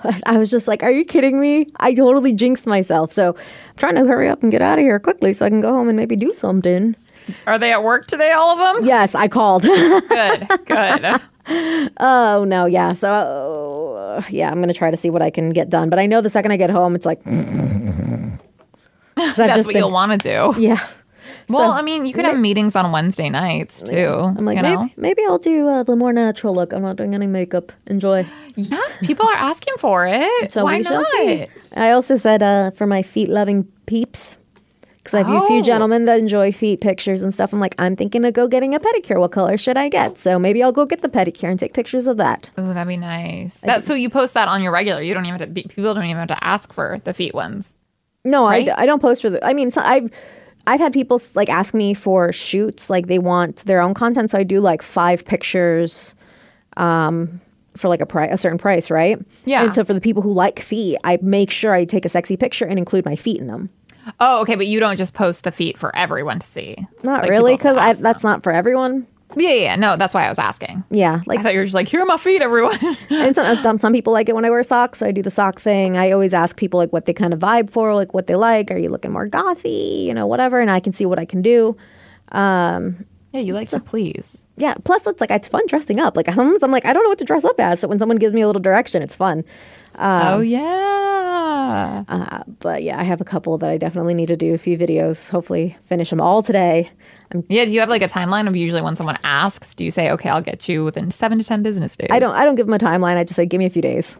But 0.03 0.23
I 0.25 0.37
was 0.37 0.49
just 0.49 0.69
like, 0.69 0.83
are 0.83 0.91
you 0.91 1.03
kidding 1.03 1.37
me? 1.37 1.67
I 1.81 1.93
totally 1.93 2.31
jinxed 2.31 2.65
myself. 2.65 3.11
So 3.11 3.35
I'm 3.35 3.75
trying 3.75 3.95
to 3.95 4.05
hurry 4.05 4.29
up 4.29 4.41
and 4.41 4.49
get 4.49 4.61
out 4.61 4.79
of 4.79 4.83
here 4.83 4.99
quickly 4.99 5.33
so 5.33 5.45
I 5.45 5.49
can 5.49 5.59
go 5.59 5.73
home 5.73 5.89
and 5.89 5.97
maybe 5.97 6.15
do 6.15 6.33
something. 6.33 6.95
Are 7.45 7.59
they 7.59 7.73
at 7.73 7.83
work 7.83 8.05
today, 8.05 8.31
all 8.31 8.51
of 8.51 8.75
them? 8.77 8.85
Yes, 8.85 9.15
I 9.15 9.27
called. 9.27 9.63
Good, 9.63 10.47
good. 10.65 11.21
Oh, 11.47 12.45
no. 12.47 12.65
Yeah. 12.65 12.93
So, 12.93 13.95
uh, 13.97 14.21
yeah, 14.29 14.49
I'm 14.49 14.55
going 14.55 14.67
to 14.67 14.73
try 14.73 14.91
to 14.91 14.97
see 14.97 15.09
what 15.09 15.21
I 15.21 15.29
can 15.29 15.49
get 15.51 15.69
done. 15.69 15.89
But 15.89 15.99
I 15.99 16.05
know 16.05 16.21
the 16.21 16.29
second 16.29 16.51
I 16.51 16.57
get 16.57 16.69
home, 16.69 16.95
it's 16.95 17.05
like 17.05 17.23
That's 19.15 19.37
just 19.37 19.67
what 19.67 19.73
been- 19.73 19.77
you'll 19.77 19.91
want 19.91 20.21
to 20.21 20.53
do. 20.53 20.61
Yeah. 20.61 20.85
Well, 21.47 21.59
So- 21.71 21.77
I 21.77 21.81
mean, 21.83 22.05
you 22.07 22.13
could 22.13 22.25
have 22.25 22.39
meetings 22.39 22.75
on 22.75 22.91
Wednesday 22.91 23.29
nights 23.29 23.81
too. 23.83 23.93
I'm 24.37 24.45
like, 24.45 24.57
you 24.57 24.63
maybe, 24.63 24.75
know? 24.75 24.89
maybe 24.97 25.21
I'll 25.27 25.37
do 25.37 25.67
uh, 25.67 25.83
the 25.83 25.95
more 25.95 26.11
natural 26.11 26.55
look. 26.55 26.73
I'm 26.73 26.81
not 26.81 26.95
doing 26.95 27.13
any 27.13 27.27
makeup. 27.27 27.71
Enjoy. 27.87 28.25
Yeah, 28.55 28.81
people 29.01 29.27
are 29.27 29.35
asking 29.35 29.75
for 29.77 30.07
it. 30.07 30.51
So 30.51 30.63
Why 30.63 30.79
not? 30.79 31.05
I 31.77 31.91
also 31.91 32.15
said 32.15 32.41
uh, 32.41 32.71
for 32.71 32.87
my 32.87 33.01
feet 33.03 33.29
loving 33.29 33.65
peeps, 33.85 34.37
because 35.05 35.13
I 35.13 35.23
have 35.23 35.43
a 35.43 35.47
few 35.47 35.59
Oh. 35.59 35.61
gentlemen 35.61 36.03
that 36.05 36.19
enjoy 36.19 36.51
feet 36.51 36.81
pictures 36.81 37.23
and 37.23 37.33
stuff. 37.33 37.53
I'm 37.53 37.59
like, 37.61 37.75
I'm 37.79 37.95
thinking 37.95 38.25
of 38.25 38.33
go 38.33 38.47
getting 38.47 38.75
a 38.75 38.79
pedicure. 38.79 39.19
What 39.19 39.31
color 39.31 39.57
should 39.57 39.77
I 39.77 39.87
get? 39.87 40.17
So 40.17 40.37
maybe 40.37 40.61
I'll 40.61 40.71
go 40.73 40.85
get 40.85 41.01
the 41.03 41.09
pedicure 41.09 41.49
and 41.49 41.57
take 41.59 41.73
pictures 41.73 42.07
of 42.07 42.17
that. 42.17 42.49
Oh, 42.57 42.73
that'd 42.73 42.87
be 42.87 42.97
nice. 42.97 43.59
That, 43.61 43.83
so 43.83 43.93
you 43.93 44.09
post 44.09 44.33
that 44.33 44.47
on 44.49 44.61
your 44.63 44.71
regular. 44.73 45.01
You 45.01 45.13
don't 45.13 45.25
even 45.25 45.39
have 45.39 45.47
to. 45.47 45.53
Be, 45.53 45.63
people 45.63 45.93
don't 45.93 46.03
even 46.05 46.17
have 46.17 46.27
to 46.29 46.43
ask 46.43 46.73
for 46.73 46.99
the 47.05 47.13
feet 47.13 47.33
ones. 47.33 47.77
No, 48.25 48.45
I, 48.45 48.49
Right? 48.49 48.65
d- 48.65 48.71
I 48.71 48.85
don't 48.85 49.01
post 49.01 49.21
for 49.21 49.29
the. 49.29 49.45
I 49.45 49.53
mean, 49.53 49.69
so 49.71 49.81
I've 49.81 50.09
I've 50.67 50.79
had 50.79 50.91
people 50.91 51.21
like 51.35 51.47
ask 51.49 51.73
me 51.75 51.93
for 51.93 52.33
shoots, 52.33 52.89
like 52.89 53.05
they 53.05 53.19
want 53.19 53.57
their 53.65 53.79
own 53.81 53.93
content. 53.93 54.31
So 54.31 54.39
I 54.39 54.43
do 54.43 54.59
like 54.59 54.81
five 54.81 55.23
pictures, 55.23 56.15
um, 56.77 57.39
for 57.77 57.87
like 57.89 58.01
a 58.01 58.05
price, 58.05 58.29
a 58.33 58.37
certain 58.37 58.57
price, 58.57 58.89
right? 58.89 59.19
Yeah. 59.45 59.63
And 59.65 59.73
so 59.75 59.83
for 59.83 59.93
the 59.93 60.01
people 60.01 60.23
who 60.23 60.31
like 60.33 60.59
feet, 60.59 60.97
I 61.03 61.19
make 61.21 61.51
sure 61.51 61.73
I 61.73 61.85
take 61.85 62.05
a 62.05 62.09
sexy 62.09 62.35
picture 62.37 62.65
and 62.65 62.79
include 62.79 63.05
my 63.05 63.15
feet 63.15 63.39
in 63.39 63.47
them. 63.47 63.69
Oh, 64.19 64.41
okay, 64.41 64.55
but 64.55 64.67
you 64.67 64.79
don't 64.79 64.95
just 64.97 65.13
post 65.13 65.43
the 65.43 65.51
feet 65.51 65.77
for 65.77 65.95
everyone 65.95 66.39
to 66.39 66.45
see. 66.45 66.75
Not 67.03 67.21
Like, 67.21 67.29
really, 67.29 67.55
because 67.55 67.99
that's 67.99 68.23
not 68.23 68.43
for 68.43 68.51
everyone. 68.51 69.07
Yeah, 69.35 69.51
yeah. 69.53 69.75
No, 69.75 69.97
that's 69.97 70.13
why 70.13 70.25
I 70.25 70.29
was 70.29 70.39
asking. 70.39 70.83
Yeah, 70.91 71.15
I 71.15 71.23
like 71.25 71.41
thought 71.41 71.53
you 71.53 71.59
were 71.59 71.65
just 71.65 71.75
like, 71.75 71.87
here 71.87 72.01
are 72.01 72.05
my 72.05 72.15
feet, 72.17 72.41
everyone. 72.41 72.77
and 73.09 73.35
some, 73.35 73.61
some 73.63 73.79
some 73.79 73.93
people 73.93 74.13
like 74.13 74.29
it 74.29 74.35
when 74.35 74.45
I 74.45 74.49
wear 74.49 74.63
socks. 74.63 74.99
So 74.99 75.07
I 75.07 75.11
do 75.11 75.21
the 75.21 75.31
sock 75.31 75.59
thing. 75.59 75.97
I 75.97 76.11
always 76.11 76.33
ask 76.33 76.55
people 76.55 76.77
like 76.77 76.93
what 76.93 77.05
they 77.05 77.13
kind 77.13 77.33
of 77.33 77.39
vibe 77.39 77.69
for, 77.69 77.93
like 77.95 78.13
what 78.13 78.27
they 78.27 78.35
like. 78.35 78.71
Are 78.71 78.77
you 78.77 78.89
looking 78.89 79.11
more 79.11 79.27
gothy, 79.27 80.03
you 80.05 80.13
know, 80.13 80.27
whatever, 80.27 80.61
and 80.61 80.69
I 80.71 80.79
can 80.79 80.93
see 80.93 81.05
what 81.05 81.19
I 81.19 81.25
can 81.25 81.41
do. 81.41 81.75
Um, 82.31 83.05
yeah, 83.33 83.41
you 83.41 83.53
like 83.53 83.69
to 83.69 83.79
please. 83.81 84.45
Yeah. 84.55 84.75
Plus, 84.85 85.05
it's 85.05 85.19
like 85.19 85.31
it's 85.31 85.49
fun 85.49 85.63
dressing 85.67 85.99
up. 85.99 86.15
Like 86.15 86.27
sometimes 86.27 86.63
I'm 86.63 86.71
like 86.71 86.85
I 86.85 86.93
don't 86.93 87.03
know 87.03 87.09
what 87.09 87.19
to 87.19 87.25
dress 87.25 87.43
up 87.43 87.59
as. 87.59 87.81
So 87.81 87.87
when 87.89 87.99
someone 87.99 88.17
gives 88.17 88.33
me 88.33 88.41
a 88.41 88.47
little 88.47 88.61
direction, 88.61 89.01
it's 89.01 89.15
fun. 89.15 89.43
Oh 89.97 90.39
yeah. 90.39 92.03
Uh, 92.07 92.43
but 92.59 92.83
yeah, 92.83 92.99
I 92.99 93.03
have 93.03 93.21
a 93.21 93.25
couple 93.25 93.57
that 93.57 93.69
I 93.69 93.77
definitely 93.77 94.13
need 94.13 94.27
to 94.27 94.35
do 94.37 94.53
a 94.53 94.57
few 94.57 94.77
videos. 94.77 95.29
Hopefully, 95.29 95.77
finish 95.85 96.09
them 96.09 96.21
all 96.21 96.43
today. 96.43 96.89
Yeah. 97.49 97.65
Do 97.65 97.71
you 97.71 97.79
have 97.79 97.89
like 97.89 98.01
a 98.01 98.05
timeline 98.07 98.47
of 98.47 98.55
usually 98.55 98.81
when 98.81 98.95
someone 98.95 99.17
asks? 99.23 99.73
Do 99.73 99.83
you 99.83 99.91
say, 99.91 100.11
okay, 100.11 100.29
I'll 100.29 100.41
get 100.41 100.67
you 100.69 100.83
within 100.85 101.11
seven 101.11 101.37
to 101.39 101.43
ten 101.43 101.63
business 101.63 101.95
days? 101.97 102.09
I 102.11 102.19
don't 102.19 102.35
I 102.35 102.45
don't 102.45 102.55
give 102.55 102.67
them 102.67 102.73
a 102.73 102.79
timeline. 102.79 103.17
I 103.17 103.23
just 103.23 103.35
say 103.35 103.45
give 103.45 103.59
me 103.59 103.65
a 103.65 103.69
few 103.69 103.81
days, 103.81 104.17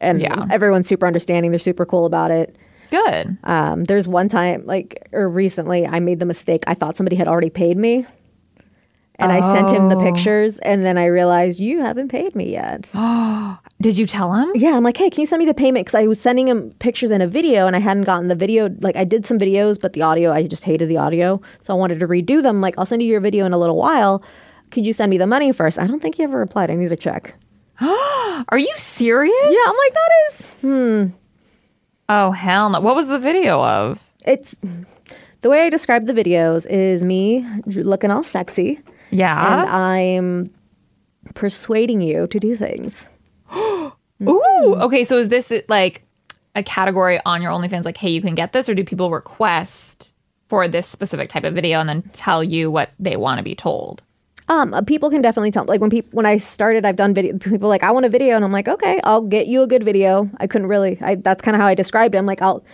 and 0.00 0.20
Yeah. 0.20 0.46
everyone's 0.50 0.88
super 0.88 1.06
understanding. 1.06 1.50
They're 1.52 1.58
super 1.58 1.86
cool 1.86 2.06
about 2.06 2.30
it. 2.30 2.56
Good. 2.90 3.36
Um, 3.44 3.84
there's 3.84 4.08
one 4.08 4.30
time, 4.30 4.64
like, 4.64 5.08
or 5.12 5.28
recently, 5.28 5.86
I 5.86 6.00
made 6.00 6.20
the 6.20 6.24
mistake. 6.24 6.64
I 6.66 6.72
thought 6.72 6.96
somebody 6.96 7.16
had 7.16 7.28
already 7.28 7.50
paid 7.50 7.76
me, 7.76 8.06
And 9.20 9.32
I 9.32 9.40
sent 9.40 9.70
him 9.70 9.88
the 9.88 9.96
Oh. 9.96 10.00
pictures, 10.02 10.58
and 10.60 10.84
then 10.84 10.96
I 10.96 11.06
realized 11.06 11.58
you 11.58 11.80
haven't 11.80 12.08
paid 12.08 12.36
me 12.36 12.52
yet. 12.52 12.88
Did 13.80 13.98
you 13.98 14.06
tell 14.06 14.32
him? 14.32 14.50
Yeah, 14.54 14.76
I'm 14.76 14.84
like, 14.84 14.96
hey, 14.96 15.10
can 15.10 15.20
you 15.20 15.26
send 15.26 15.40
me 15.40 15.46
the 15.46 15.54
payment? 15.54 15.86
Because 15.86 15.98
I 16.00 16.06
was 16.06 16.20
sending 16.20 16.46
him 16.46 16.70
pictures 16.78 17.10
and 17.10 17.22
a 17.22 17.26
video, 17.26 17.66
and 17.66 17.74
I 17.74 17.80
hadn't 17.80 18.04
gotten 18.04 18.28
the 18.28 18.36
video. 18.36 18.68
Like, 18.80 18.94
I 18.96 19.04
did 19.04 19.26
some 19.26 19.38
videos, 19.38 19.80
but 19.80 19.92
the 19.94 20.02
audio, 20.02 20.32
I 20.32 20.44
just 20.46 20.64
hated 20.64 20.88
the 20.88 20.98
audio, 20.98 21.40
so 21.60 21.74
I 21.74 21.76
wanted 21.76 21.98
to 22.00 22.06
redo 22.06 22.42
them. 22.42 22.60
Like, 22.60 22.74
I'll 22.78 22.86
send 22.86 23.02
you 23.02 23.08
your 23.08 23.20
video 23.20 23.44
in 23.44 23.52
a 23.52 23.58
little 23.58 23.76
while. 23.76 24.22
Could 24.70 24.86
you 24.86 24.92
send 24.92 25.10
me 25.10 25.18
the 25.18 25.26
money 25.26 25.50
first? 25.52 25.78
I 25.78 25.86
don't 25.88 26.00
think 26.00 26.14
he 26.16 26.22
ever 26.22 26.38
replied. 26.38 26.70
I 26.70 26.76
need 26.76 26.88
to 26.90 26.96
check. 26.96 27.34
Are 27.80 28.58
you 28.58 28.72
serious? 28.76 29.34
Yeah, 29.48 29.64
I'm 29.66 29.76
like, 29.84 29.94
that 29.94 30.10
is. 30.28 30.46
Hmm. 30.60 31.06
Oh 32.08 32.30
hell 32.30 32.70
no! 32.70 32.80
What 32.80 32.94
was 32.94 33.08
the 33.08 33.18
video 33.18 33.62
of? 33.62 34.10
It's 34.24 34.56
the 35.42 35.50
way 35.50 35.66
I 35.66 35.70
describe 35.70 36.06
the 36.06 36.12
videos 36.14 36.66
is 36.70 37.04
me 37.04 37.46
looking 37.66 38.10
all 38.10 38.24
sexy, 38.24 38.80
Yeah. 39.10 39.62
and 39.62 39.70
I'm 39.70 40.54
persuading 41.34 42.00
you 42.00 42.26
to 42.26 42.38
do 42.38 42.56
things. 42.56 43.06
Ooh. 43.54 43.92
Okay, 44.22 45.04
so 45.04 45.16
is 45.16 45.28
this 45.28 45.52
like 45.68 46.04
a 46.54 46.62
category 46.62 47.20
on 47.24 47.42
your 47.42 47.52
OnlyFans? 47.52 47.84
Like, 47.84 47.96
hey, 47.96 48.10
you 48.10 48.20
can 48.20 48.34
get 48.34 48.52
this, 48.52 48.68
or 48.68 48.74
do 48.74 48.84
people 48.84 49.10
request 49.10 50.12
for 50.48 50.66
this 50.66 50.86
specific 50.86 51.28
type 51.28 51.44
of 51.44 51.54
video 51.54 51.78
and 51.78 51.88
then 51.88 52.02
tell 52.12 52.42
you 52.42 52.70
what 52.70 52.90
they 52.98 53.16
want 53.16 53.38
to 53.38 53.44
be 53.44 53.54
told? 53.54 54.02
Um, 54.48 54.72
uh, 54.72 54.80
people 54.80 55.10
can 55.10 55.20
definitely 55.20 55.50
tell. 55.50 55.64
Like 55.66 55.80
when 55.80 55.90
people 55.90 56.10
when 56.12 56.26
I 56.26 56.38
started, 56.38 56.84
I've 56.86 56.96
done 56.96 57.12
video. 57.12 57.36
People 57.38 57.66
are 57.66 57.68
like 57.68 57.82
I 57.82 57.90
want 57.90 58.06
a 58.06 58.08
video, 58.08 58.34
and 58.34 58.44
I'm 58.44 58.52
like, 58.52 58.66
okay, 58.66 59.00
I'll 59.04 59.20
get 59.20 59.46
you 59.46 59.62
a 59.62 59.66
good 59.66 59.84
video. 59.84 60.30
I 60.38 60.46
couldn't 60.46 60.68
really. 60.68 60.98
I 61.02 61.16
that's 61.16 61.42
kind 61.42 61.54
of 61.54 61.60
how 61.60 61.66
I 61.66 61.74
described 61.74 62.14
it. 62.14 62.18
I'm 62.18 62.26
like, 62.26 62.40
I'll 62.40 62.64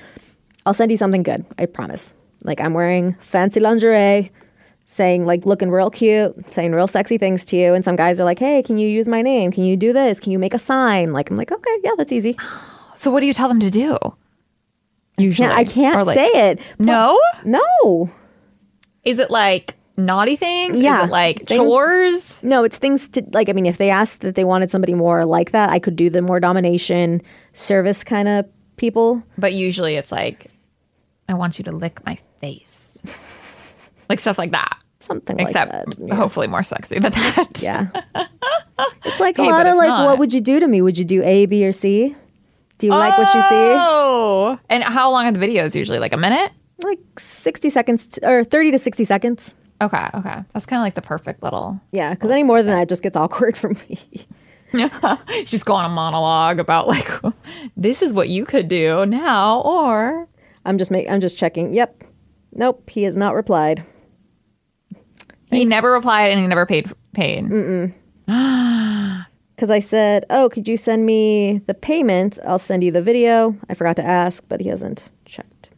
I'll 0.66 0.74
send 0.74 0.90
you 0.90 0.96
something 0.96 1.22
good. 1.22 1.44
I 1.58 1.66
promise. 1.66 2.14
Like 2.44 2.60
I'm 2.60 2.74
wearing 2.74 3.14
fancy 3.20 3.58
lingerie, 3.58 4.30
saying 4.86 5.26
like 5.26 5.44
looking 5.46 5.70
real 5.70 5.90
cute, 5.90 6.34
saying 6.52 6.72
real 6.72 6.86
sexy 6.86 7.18
things 7.18 7.44
to 7.46 7.56
you. 7.56 7.74
And 7.74 7.84
some 7.84 7.96
guys 7.96 8.20
are 8.20 8.24
like, 8.24 8.38
hey, 8.38 8.62
can 8.62 8.78
you 8.78 8.88
use 8.88 9.08
my 9.08 9.22
name? 9.22 9.50
Can 9.50 9.64
you 9.64 9.76
do 9.76 9.92
this? 9.92 10.20
Can 10.20 10.30
you 10.32 10.38
make 10.38 10.54
a 10.54 10.58
sign? 10.58 11.12
Like 11.12 11.30
I'm 11.30 11.36
like, 11.36 11.50
okay, 11.52 11.76
yeah, 11.82 11.92
that's 11.96 12.12
easy. 12.12 12.36
So, 12.96 13.10
what 13.10 13.20
do 13.20 13.26
you 13.26 13.34
tell 13.34 13.48
them 13.48 13.58
to 13.58 13.70
do? 13.70 13.98
Usually, 15.18 15.48
Can't, 15.48 15.58
I 15.58 15.64
can't 15.64 16.06
like- 16.06 16.14
say 16.14 16.28
it. 16.28 16.60
No. 16.78 17.20
No, 17.44 18.08
Is 19.02 19.18
it 19.18 19.32
like 19.32 19.74
naughty 19.96 20.36
things? 20.36 20.78
Yeah, 20.80 21.02
Is 21.02 21.08
it 21.08 21.10
like 21.10 21.38
things- 21.44 21.58
chores? 21.58 22.42
no, 22.44 22.62
it's 22.62 22.78
things 22.78 23.08
to 23.10 23.24
like. 23.32 23.48
I 23.48 23.52
mean, 23.52 23.66
if 23.66 23.78
they 23.78 23.90
asked 23.90 24.20
that 24.20 24.36
they 24.36 24.44
wanted 24.44 24.70
somebody 24.70 24.94
more 24.94 25.26
like 25.26 25.50
that, 25.50 25.70
I 25.70 25.80
could 25.80 25.96
do 25.96 26.08
the 26.08 26.22
more 26.22 26.38
domination 26.38 27.20
service 27.52 28.04
kind 28.04 28.28
of 28.28 28.46
people. 28.76 29.24
But 29.38 29.54
usually, 29.54 29.96
it's 29.96 30.12
like, 30.12 30.46
I 31.28 31.34
want 31.34 31.58
you 31.58 31.64
to 31.64 31.72
lick 31.72 32.04
my 32.06 32.16
face, 32.40 33.02
like 34.14 34.20
stuff 34.20 34.38
like 34.38 34.52
that. 34.52 34.78
Something 35.00 35.38
Except, 35.40 35.72
like 35.72 35.86
that. 35.86 36.08
Yeah. 36.08 36.14
hopefully, 36.14 36.46
more 36.46 36.62
sexy 36.62 36.98
than 36.98 37.12
that. 37.12 37.60
Yeah. 37.60 37.88
it's 39.04 39.20
like 39.20 39.36
Hey, 39.36 39.48
a 39.48 39.50
lot 39.50 39.66
of 39.66 39.76
like, 39.76 39.88
not- 39.88 40.06
what 40.06 40.18
would 40.18 40.32
you 40.32 40.40
do 40.40 40.60
to 40.60 40.66
me? 40.68 40.80
Would 40.80 40.96
you 40.96 41.04
do 41.04 41.22
A, 41.24 41.46
B, 41.46 41.66
or 41.66 41.72
C? 41.72 42.16
Do 42.78 42.86
you 42.86 42.92
like 42.92 43.16
what 43.18 43.34
you 43.34 43.40
see? 43.42 43.74
Oh. 43.76 44.58
And 44.68 44.82
how 44.82 45.10
long 45.10 45.26
are 45.26 45.32
the 45.32 45.38
videos 45.38 45.74
usually? 45.74 45.98
Like 45.98 46.12
a 46.12 46.16
minute? 46.16 46.52
Like 46.82 46.98
60 47.18 47.70
seconds 47.70 48.06
t- 48.06 48.20
or 48.24 48.44
30 48.44 48.70
to 48.72 48.78
60 48.78 49.04
seconds. 49.04 49.54
Okay, 49.80 50.06
okay. 50.14 50.42
That's 50.52 50.66
kind 50.66 50.80
of 50.80 50.84
like 50.84 50.94
the 50.94 51.02
perfect 51.02 51.42
little. 51.42 51.80
Yeah, 51.92 52.14
because 52.14 52.30
any 52.30 52.42
more 52.42 52.62
than 52.62 52.76
that 52.76 52.88
just 52.88 53.02
gets 53.02 53.16
awkward 53.16 53.56
for 53.62 53.70
me. 53.70 53.98
Just 55.44 55.66
go 55.66 55.74
on 55.74 55.84
a 55.84 55.88
monologue 55.88 56.58
about 56.58 56.88
like, 56.88 57.08
this 57.76 58.02
is 58.02 58.12
what 58.12 58.28
you 58.28 58.44
could 58.44 58.66
do 58.66 59.06
now, 59.06 59.60
or 59.60 60.26
I'm 60.64 60.78
just 60.78 60.90
make, 60.90 61.08
I'm 61.08 61.20
just 61.20 61.38
checking. 61.38 61.72
Yep. 61.74 62.02
Nope, 62.52 62.90
he 62.90 63.04
has 63.04 63.16
not 63.16 63.34
replied. 63.36 63.84
He 65.56 65.64
never 65.64 65.92
replied 65.92 66.30
and 66.30 66.40
he 66.40 66.46
never 66.46 66.66
paid. 66.66 66.90
Paid. 67.12 67.92
Because 69.54 69.70
I 69.70 69.78
said, 69.78 70.24
oh, 70.30 70.48
could 70.48 70.66
you 70.66 70.76
send 70.76 71.06
me 71.06 71.60
the 71.68 71.74
payment? 71.74 72.40
I'll 72.44 72.58
send 72.58 72.82
you 72.82 72.90
the 72.90 73.00
video. 73.00 73.56
I 73.68 73.74
forgot 73.74 73.94
to 73.96 74.04
ask, 74.04 74.42
but 74.48 74.60
he 74.60 74.68
hasn't 74.68 75.04
checked. 75.26 75.70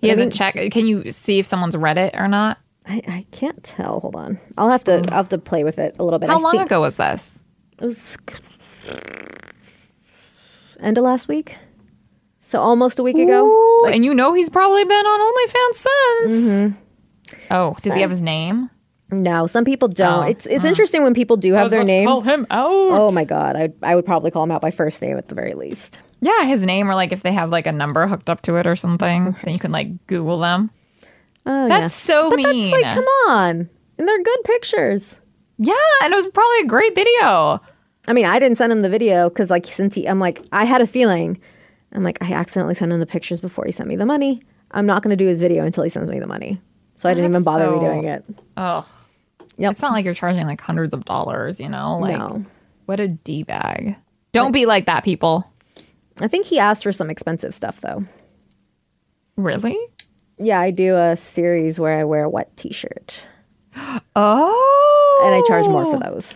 He 0.00 0.08
hasn't 0.08 0.32
checked. 0.32 0.58
Can 0.72 0.86
you 0.86 1.10
see 1.12 1.38
if 1.38 1.46
someone's 1.46 1.76
read 1.76 1.98
it 1.98 2.14
or 2.16 2.28
not? 2.28 2.56
I, 2.86 3.02
I 3.06 3.26
can't 3.30 3.62
tell. 3.62 4.00
Hold 4.00 4.16
on. 4.16 4.38
I'll 4.56 4.70
have 4.70 4.84
to 4.84 5.04
I'll 5.10 5.18
have 5.18 5.28
to 5.28 5.38
play 5.38 5.64
with 5.64 5.78
it 5.78 5.96
a 5.98 6.04
little 6.04 6.18
bit. 6.18 6.30
How 6.30 6.38
I 6.38 6.40
long 6.40 6.52
think 6.52 6.66
ago 6.66 6.80
was 6.80 6.96
this? 6.96 7.42
It 7.78 7.84
was 7.84 8.16
end 10.80 10.96
of 10.96 11.04
last 11.04 11.28
week. 11.28 11.56
So 12.40 12.60
almost 12.62 12.98
a 12.98 13.02
week 13.02 13.16
ago. 13.18 13.46
Ooh, 13.46 13.86
and 13.86 14.04
you 14.04 14.14
know 14.14 14.32
he's 14.32 14.48
probably 14.48 14.84
been 14.84 15.06
on 15.06 15.20
OnlyFans 15.20 15.74
since. 15.74 16.62
Mm-hmm. 16.62 17.54
Oh, 17.54 17.76
does 17.82 17.94
he 17.94 18.00
have 18.00 18.10
his 18.10 18.22
name? 18.22 18.70
No, 19.10 19.46
some 19.46 19.64
people 19.64 19.88
don't. 19.88 20.24
Oh, 20.24 20.28
It's 20.28 20.46
it's 20.46 20.64
oh. 20.64 20.68
interesting 20.68 21.02
when 21.02 21.14
people 21.14 21.36
do 21.36 21.54
have 21.54 21.70
their 21.70 21.84
name. 21.84 22.06
Call 22.06 22.20
him 22.20 22.46
out. 22.50 22.66
Oh 22.68 23.10
my 23.12 23.24
god, 23.24 23.56
I 23.56 23.70
I 23.82 23.94
would 23.94 24.04
probably 24.04 24.30
call 24.30 24.44
him 24.44 24.50
out 24.50 24.60
by 24.60 24.70
first 24.70 25.00
name 25.00 25.16
at 25.16 25.28
the 25.28 25.34
very 25.34 25.54
least. 25.54 25.98
Yeah, 26.20 26.44
his 26.44 26.64
name, 26.64 26.90
or 26.90 26.94
like 26.94 27.12
if 27.12 27.22
they 27.22 27.32
have 27.32 27.50
like 27.50 27.66
a 27.66 27.72
number 27.72 28.06
hooked 28.06 28.28
up 28.28 28.42
to 28.42 28.56
it 28.56 28.66
or 28.66 28.76
something, 28.76 29.36
then 29.44 29.54
you 29.54 29.60
can 29.60 29.72
like 29.72 30.06
Google 30.06 30.38
them. 30.38 30.70
Oh 31.46 31.68
That's 31.68 31.82
yeah. 31.82 31.86
so 32.14 32.30
but 32.30 32.36
mean. 32.36 32.70
That's 32.70 32.82
like, 32.82 32.94
come 32.94 33.06
on, 33.28 33.70
and 33.98 34.08
they're 34.08 34.22
good 34.22 34.44
pictures. 34.44 35.20
Yeah, 35.56 35.74
and 36.02 36.12
it 36.12 36.16
was 36.16 36.26
probably 36.28 36.60
a 36.60 36.66
great 36.66 36.94
video. 36.94 37.60
I 38.06 38.12
mean, 38.12 38.26
I 38.26 38.38
didn't 38.38 38.58
send 38.58 38.72
him 38.72 38.82
the 38.82 38.88
video 38.88 39.28
because 39.28 39.50
like 39.50 39.66
since 39.66 39.94
he, 39.94 40.06
I'm 40.06 40.20
like 40.20 40.44
I 40.52 40.64
had 40.64 40.80
a 40.80 40.86
feeling. 40.86 41.40
I'm 41.92 42.02
like 42.02 42.22
I 42.22 42.32
accidentally 42.32 42.74
sent 42.74 42.92
him 42.92 43.00
the 43.00 43.06
pictures 43.06 43.40
before 43.40 43.64
he 43.64 43.72
sent 43.72 43.88
me 43.88 43.96
the 43.96 44.06
money. 44.06 44.42
I'm 44.72 44.84
not 44.84 45.02
going 45.02 45.10
to 45.10 45.16
do 45.16 45.26
his 45.26 45.40
video 45.40 45.64
until 45.64 45.82
he 45.82 45.88
sends 45.88 46.10
me 46.10 46.20
the 46.20 46.26
money. 46.26 46.60
So 46.98 47.08
I 47.08 47.14
didn't 47.14 47.30
even 47.30 47.42
bother 47.44 47.64
so- 47.64 47.78
redoing 47.80 48.04
it. 48.04 48.24
Ugh. 48.58 48.84
Yep. 49.56 49.72
It's 49.72 49.82
not 49.82 49.92
like 49.92 50.04
you're 50.04 50.14
charging 50.14 50.46
like 50.46 50.60
hundreds 50.60 50.92
of 50.94 51.04
dollars, 51.04 51.58
you 51.58 51.68
know? 51.68 51.98
Like, 51.98 52.16
No. 52.18 52.44
what 52.86 53.00
a 53.00 53.08
D 53.08 53.42
bag. 53.42 53.96
Don't 54.32 54.52
be 54.52 54.66
like 54.66 54.84
that, 54.86 55.02
people. 55.02 55.50
I 56.20 56.28
think 56.28 56.46
he 56.46 56.58
asked 56.60 56.82
for 56.84 56.92
some 56.92 57.08
expensive 57.10 57.54
stuff 57.54 57.80
though. 57.80 58.04
Really? 59.36 59.76
Yeah, 60.38 60.60
I 60.60 60.70
do 60.70 60.96
a 60.96 61.16
series 61.16 61.80
where 61.80 61.98
I 61.98 62.04
wear 62.04 62.24
a 62.24 62.28
wet 62.28 62.56
T-shirt, 62.56 63.26
Oh. 64.16 65.22
and 65.24 65.34
I 65.34 65.42
charge 65.48 65.66
more 65.66 65.84
for 65.84 65.98
those. 65.98 66.34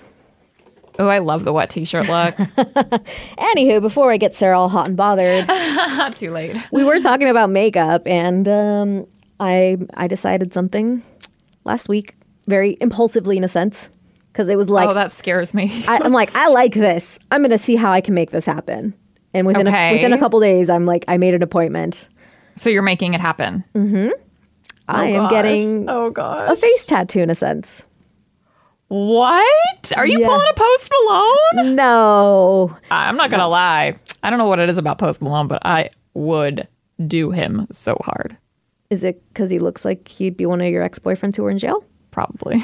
Oh, 0.99 1.07
I 1.09 1.19
love 1.19 1.45
the 1.45 1.52
wet 1.54 1.71
t 1.71 1.85
shirt 1.87 2.07
look. 2.07 2.35
Anywho, 3.38 3.81
before 3.81 4.12
I 4.12 4.19
get 4.19 4.35
Sara 4.35 4.59
all 4.61 4.69
hot 4.69 4.88
and 4.88 4.97
bothered, 4.97 5.49
too 6.16 6.31
late. 6.31 6.57
we 6.71 6.85
were 6.85 7.00
talking 7.00 7.28
about 7.28 7.49
makeup, 7.50 8.02
and 8.07 8.47
um, 8.47 9.07
I 9.43 9.77
I 9.95 10.07
decided 10.07 10.53
something 10.55 11.03
last 11.65 11.89
week, 11.89 12.15
very 12.47 12.77
impulsively 12.81 13.37
in 13.37 13.45
a 13.45 13.49
sense, 13.49 13.91
because 14.33 14.49
it 14.49 14.57
was 14.57 14.69
like 14.71 14.89
oh, 14.89 14.95
that 14.95 15.11
scares 15.13 15.53
me. 15.55 15.85
I, 15.89 15.99
I'm 15.99 16.13
like 16.13 16.35
I 16.37 16.49
like 16.49 16.75
this. 16.75 17.19
I'm 17.31 17.43
gonna 17.43 17.59
see 17.59 17.77
how 17.77 17.91
I 17.93 18.01
can 18.01 18.15
make 18.15 18.31
this 18.31 18.47
happen. 18.47 18.95
And 19.35 19.47
within 19.47 19.67
Okay. 19.69 19.91
a, 19.91 19.93
within 19.95 20.13
a 20.13 20.19
couple 20.19 20.41
days, 20.41 20.69
I'm 20.71 20.85
like 20.85 21.05
I 21.09 21.17
made 21.17 21.35
an 21.35 21.43
appointment. 21.43 22.09
so 22.57 22.71
you're 22.71 22.83
making 22.83 23.15
it 23.15 23.21
happen. 23.21 23.65
mm-hmm 23.75 24.11
I 24.89 25.07
am 25.07 25.23
gosh. 25.25 25.31
getting 25.31 25.89
Oh, 25.89 26.11
god 26.11 26.49
a 26.51 26.57
face 26.57 26.85
tattoo 26.85 27.21
in 27.21 27.31
a 27.31 27.35
sense. 27.35 27.85
What? 28.89 29.93
Are 29.97 30.07
you 30.07 30.21
Yeah. 30.21 30.29
pulling 30.29 30.47
a 30.51 30.55
Post 30.55 30.91
Malone? 30.93 31.77
No, 31.77 32.77
I'm 32.91 33.17
not 33.17 33.31
going 33.31 33.41
to 33.41 33.47
lie. 33.47 33.95
I 34.23 34.29
don't 34.29 34.39
know 34.39 34.45
what 34.47 34.59
it 34.59 34.69
is 34.69 34.77
about 34.77 34.99
Post 34.99 35.23
Malone, 35.23 35.49
but 35.49 35.65
I 35.65 35.89
would 36.13 36.69
do 37.07 37.31
him 37.31 37.67
so 37.73 37.97
hard. 38.05 38.37
Is 38.93 39.03
it 39.03 39.23
because 39.29 39.51
he 39.51 39.59
looks 39.59 39.85
like 39.85 40.07
he'd 40.07 40.37
be 40.37 40.45
one 40.47 40.61
of 40.61 40.69
your 40.69 40.83
ex 40.83 40.99
boyfriends 40.99 41.35
who 41.37 41.43
were 41.43 41.51
in 41.51 41.59
jail? 41.59 41.85
Probably. 42.11 42.57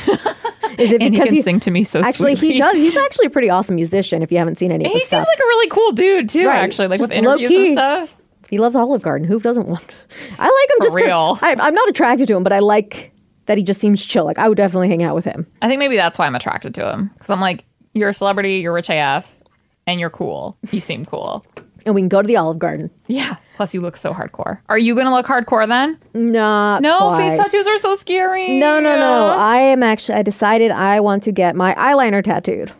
Is 0.78 0.92
it 0.92 1.00
and 1.02 1.02
he 1.02 1.10
because 1.10 1.28
can 1.30 1.42
sing 1.42 1.60
to 1.60 1.70
me 1.70 1.82
so 1.82 2.00
Actually, 2.02 2.34
sweetly. 2.36 2.52
he 2.54 2.58
does. 2.58 2.74
He's 2.74 2.96
actually 3.06 3.26
a 3.26 3.30
pretty 3.30 3.48
awesome 3.48 3.76
musician. 3.76 4.22
If 4.22 4.30
you 4.30 4.36
haven't 4.36 4.58
seen 4.58 4.70
any 4.70 4.84
of 4.84 4.92
He 4.92 4.98
seems 4.98 5.08
stuff, 5.08 5.26
like 5.26 5.38
a 5.38 5.42
really 5.42 5.68
cool 5.70 5.92
dude 5.92 6.28
too. 6.28 6.46
Right. 6.46 6.58
Actually, 6.58 6.88
like 6.88 7.00
with 7.00 7.10
interviews 7.10 7.48
key. 7.48 7.66
and 7.68 7.74
stuff. 7.74 8.14
he 8.50 8.58
loves 8.58 8.76
Olive 8.76 9.00
Garden. 9.00 9.26
Who 9.26 9.40
doesn't 9.40 9.66
want? 9.66 9.94
I 10.38 10.44
like 10.44 10.70
him 10.70 10.76
For 10.78 10.84
just 10.84 10.94
real. 10.96 11.38
I, 11.40 11.56
I'm 11.58 11.74
not 11.74 11.88
attracted 11.88 12.28
to 12.28 12.36
him, 12.36 12.42
but 12.42 12.52
I 12.52 12.58
like 12.58 13.12
that 13.46 13.56
he 13.56 13.64
just 13.64 13.80
seems 13.80 14.04
chill. 14.04 14.26
Like 14.26 14.38
I 14.38 14.48
would 14.50 14.56
definitely 14.58 14.88
hang 14.88 15.02
out 15.02 15.14
with 15.14 15.24
him. 15.24 15.46
I 15.62 15.68
think 15.68 15.78
maybe 15.78 15.96
that's 15.96 16.18
why 16.18 16.26
I'm 16.26 16.34
attracted 16.34 16.74
to 16.74 16.92
him 16.92 17.08
because 17.14 17.30
I'm 17.30 17.40
like, 17.40 17.64
you're 17.94 18.10
a 18.10 18.14
celebrity, 18.14 18.56
you're 18.56 18.74
rich 18.74 18.90
AF, 18.90 19.38
and 19.86 19.98
you're 19.98 20.10
cool. 20.10 20.58
You 20.70 20.80
seem 20.80 21.06
cool. 21.06 21.46
And 21.86 21.94
we 21.94 22.02
can 22.02 22.08
go 22.10 22.20
to 22.20 22.28
the 22.28 22.36
Olive 22.36 22.58
Garden. 22.58 22.90
Yeah. 23.06 23.36
Plus, 23.58 23.74
you 23.74 23.80
look 23.80 23.96
so 23.96 24.14
hardcore. 24.14 24.60
Are 24.68 24.78
you 24.78 24.94
gonna 24.94 25.10
look 25.12 25.26
hardcore 25.26 25.66
then? 25.66 25.98
Not 26.14 26.80
No, 26.80 27.08
quite. 27.08 27.30
face 27.30 27.38
tattoos 27.38 27.66
are 27.66 27.76
so 27.76 27.96
scary. 27.96 28.56
No, 28.60 28.78
no, 28.78 28.94
no. 28.94 29.36
I 29.36 29.56
am 29.56 29.82
actually. 29.82 30.14
I 30.16 30.22
decided 30.22 30.70
I 30.70 31.00
want 31.00 31.24
to 31.24 31.32
get 31.32 31.56
my 31.56 31.74
eyeliner 31.74 32.22
tattooed. 32.22 32.70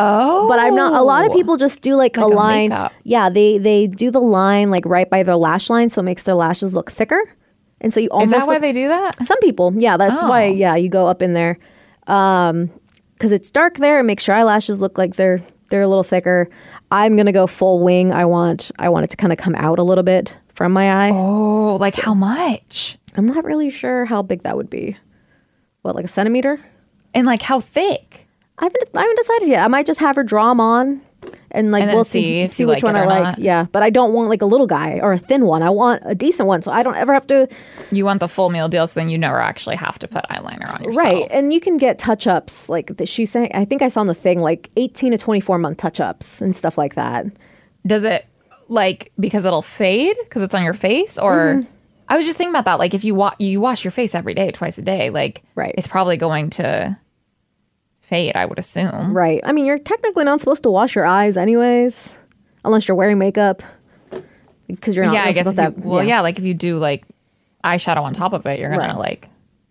Oh, 0.00 0.48
But 0.48 0.58
I'm 0.60 0.74
not. 0.74 0.92
A 0.94 1.02
lot 1.02 1.26
of 1.26 1.32
people 1.32 1.56
just 1.56 1.82
do 1.82 1.94
like, 1.96 2.16
Like 2.16 2.24
a 2.24 2.26
a 2.26 2.34
line. 2.34 2.68
makeup. 2.70 2.92
yeah, 3.04 3.28
they 3.28 3.58
they 3.58 3.86
do 3.86 4.10
the 4.10 4.20
line 4.20 4.70
like 4.70 4.86
right 4.86 5.10
by 5.10 5.22
their 5.24 5.36
lash 5.36 5.68
line, 5.68 5.90
so 5.90 6.00
it 6.00 6.04
makes 6.04 6.22
their 6.22 6.34
lashes 6.36 6.72
look 6.72 6.90
thicker. 6.90 7.20
And 7.80 7.92
so 7.92 8.00
you 8.00 8.06
Is 8.06 8.10
almost 8.12 8.30
that 8.32 8.46
why 8.46 8.52
look- 8.54 8.62
they 8.62 8.72
do 8.72 8.88
that? 8.88 9.24
Some 9.26 9.38
people, 9.40 9.74
yeah, 9.76 9.96
that's 9.98 10.22
why. 10.22 10.46
Oh. 10.46 10.52
Yeah, 10.52 10.74
you 10.76 10.88
go 10.88 11.06
up 11.06 11.20
in 11.20 11.34
there, 11.34 11.58
um, 12.06 12.70
because 13.14 13.30
it's 13.32 13.50
dark 13.50 13.76
there. 13.78 13.98
It 14.00 14.04
makes 14.04 14.26
your 14.26 14.36
eyelashes 14.36 14.80
look 14.80 14.96
like 14.96 15.16
they're 15.16 15.42
they're 15.68 15.82
a 15.82 15.88
little 15.88 16.02
thicker. 16.04 16.48
I'm 16.90 17.16
gonna 17.16 17.32
go 17.32 17.46
full 17.46 17.82
wing. 17.82 18.12
I 18.12 18.24
want 18.24 18.70
I 18.78 18.88
want 18.88 19.04
it 19.04 19.10
to 19.10 19.16
kind 19.16 19.32
of 19.32 19.38
come 19.38 19.54
out 19.54 19.78
a 19.78 19.82
little 19.82 20.04
bit 20.04 20.36
from 20.54 20.72
my 20.72 20.90
eye. 20.90 21.10
Oh, 21.12 21.76
like 21.80 21.94
how 21.96 22.14
much? 22.14 22.98
I'm 23.14 23.26
not 23.26 23.44
really 23.44 23.70
sure 23.70 24.04
how 24.04 24.22
big 24.22 24.42
that 24.42 24.56
would 24.56 24.70
be. 24.70 24.96
what, 25.82 25.94
like 25.94 26.04
a 26.04 26.08
centimeter? 26.08 26.58
And 27.14 27.26
like 27.26 27.42
how 27.42 27.60
thick? 27.60 28.26
I 28.58 28.64
haven't 28.64 28.84
I 28.94 29.00
haven't 29.00 29.16
decided 29.18 29.48
yet. 29.48 29.64
I 29.64 29.68
might 29.68 29.86
just 29.86 30.00
have 30.00 30.16
her 30.16 30.24
draw 30.24 30.48
them 30.50 30.60
on 30.60 31.00
and 31.58 31.70
like 31.72 31.82
And 31.82 31.92
we'll 31.92 32.04
see 32.04 32.46
see 32.48 32.54
see 32.54 32.64
which 32.64 32.82
like 32.82 32.94
one 32.94 32.96
I 32.96 33.04
like. 33.04 33.22
not. 33.22 33.38
Yeah, 33.40 33.66
but 33.72 33.82
I 33.82 33.90
don't 33.90 34.12
want 34.14 34.30
like 34.30 34.40
a 34.42 34.46
little 34.46 34.66
guy 34.66 35.00
or 35.02 35.12
a 35.12 35.18
thin 35.18 35.44
one. 35.44 35.62
I 35.62 35.70
want 35.70 36.02
a 36.06 36.14
decent 36.14 36.46
one 36.46 36.62
so 36.62 36.70
I 36.72 36.82
don't 36.82 36.96
ever 36.96 37.12
have 37.12 37.26
to 37.26 37.48
You 37.90 38.04
want 38.06 38.20
the 38.20 38.28
full 38.28 38.48
meal 38.50 38.68
deal, 38.68 38.86
so 38.86 38.98
then 39.00 39.08
you 39.10 39.18
never 39.18 39.40
actually 39.40 39.76
have 39.76 39.98
to 39.98 40.08
put 40.08 40.24
eyeliner 40.30 40.72
on 40.74 40.82
yourself. 40.84 41.04
right. 41.04 41.26
And 41.30 41.52
you 41.52 41.60
can 41.60 41.76
get 41.76 41.98
touch 41.98 42.26
ups 42.26 42.68
like 42.70 42.96
the, 42.96 43.04
she's 43.04 43.30
saying. 43.30 43.50
I 43.52 43.64
think 43.66 43.82
I 43.82 43.88
saw 43.88 44.00
on 44.00 44.06
the 44.06 44.14
thing 44.14 44.40
like 44.40 44.70
eighteen 44.76 45.12
to 45.12 45.18
twenty 45.18 45.40
four 45.40 45.58
month 45.58 45.78
touch 45.78 46.00
ups 46.00 46.40
and 46.40 46.56
stuff 46.56 46.78
like 46.78 46.94
that. 46.94 47.26
Does 47.86 48.04
it 48.04 48.24
like 48.68 49.12
because 49.18 49.44
it'll 49.44 49.62
fade 49.62 50.16
because 50.24 50.42
it's 50.42 50.54
on 50.54 50.62
your 50.64 50.74
face, 50.74 51.18
or 51.18 51.36
Mm-hmm. 51.56 51.70
I 52.10 52.16
was 52.16 52.24
just 52.24 52.38
thinking 52.38 52.52
about 52.54 52.64
that. 52.64 52.78
Like 52.78 52.94
if 52.94 53.04
you 53.04 53.14
wa- 53.14 53.34
you 53.38 53.60
wash 53.60 53.84
your 53.84 53.90
face 53.90 54.14
every 54.14 54.32
day, 54.32 54.50
twice 54.50 54.78
a 54.78 54.82
day, 54.82 55.10
like 55.10 55.42
Right. 55.54 55.74
it's 55.76 55.86
probably 55.88 56.16
going 56.16 56.48
to 56.50 56.96
fade. 58.08 58.34
I 58.36 58.44
would 58.46 58.58
assume. 58.58 59.16
Right. 59.16 59.40
I 59.44 59.52
mean, 59.52 59.66
you're 59.66 59.78
technically 59.78 60.24
not 60.24 60.40
supposed 60.40 60.62
to 60.64 60.70
wash 60.70 60.94
your 60.94 61.06
eyes 61.06 61.36
anyways, 61.36 62.14
unless 62.64 62.88
you're 62.88 62.96
wearing 62.96 63.18
makeup. 63.18 63.62
Because 64.66 64.94
you're 64.94 65.06
not 65.06 65.14
yeah, 65.14 65.24
I 65.24 65.32
guess. 65.32 65.46
supposed 65.46 65.58
If 65.58 65.74
to 65.76 65.80
you, 65.82 65.88
well, 65.88 66.04
yeah. 66.04 66.20
like 66.20 66.38
if 66.38 66.44
you 66.44 66.52
do 66.54 66.76
like 66.78 67.04
eyeshadow 67.64 68.02
on 68.02 68.12
top 68.12 68.32
of 68.34 68.44
it, 68.46 68.58
you're 68.60 68.70
gonna 68.70 68.88
Right. 68.88 68.96
like, 68.98 69.28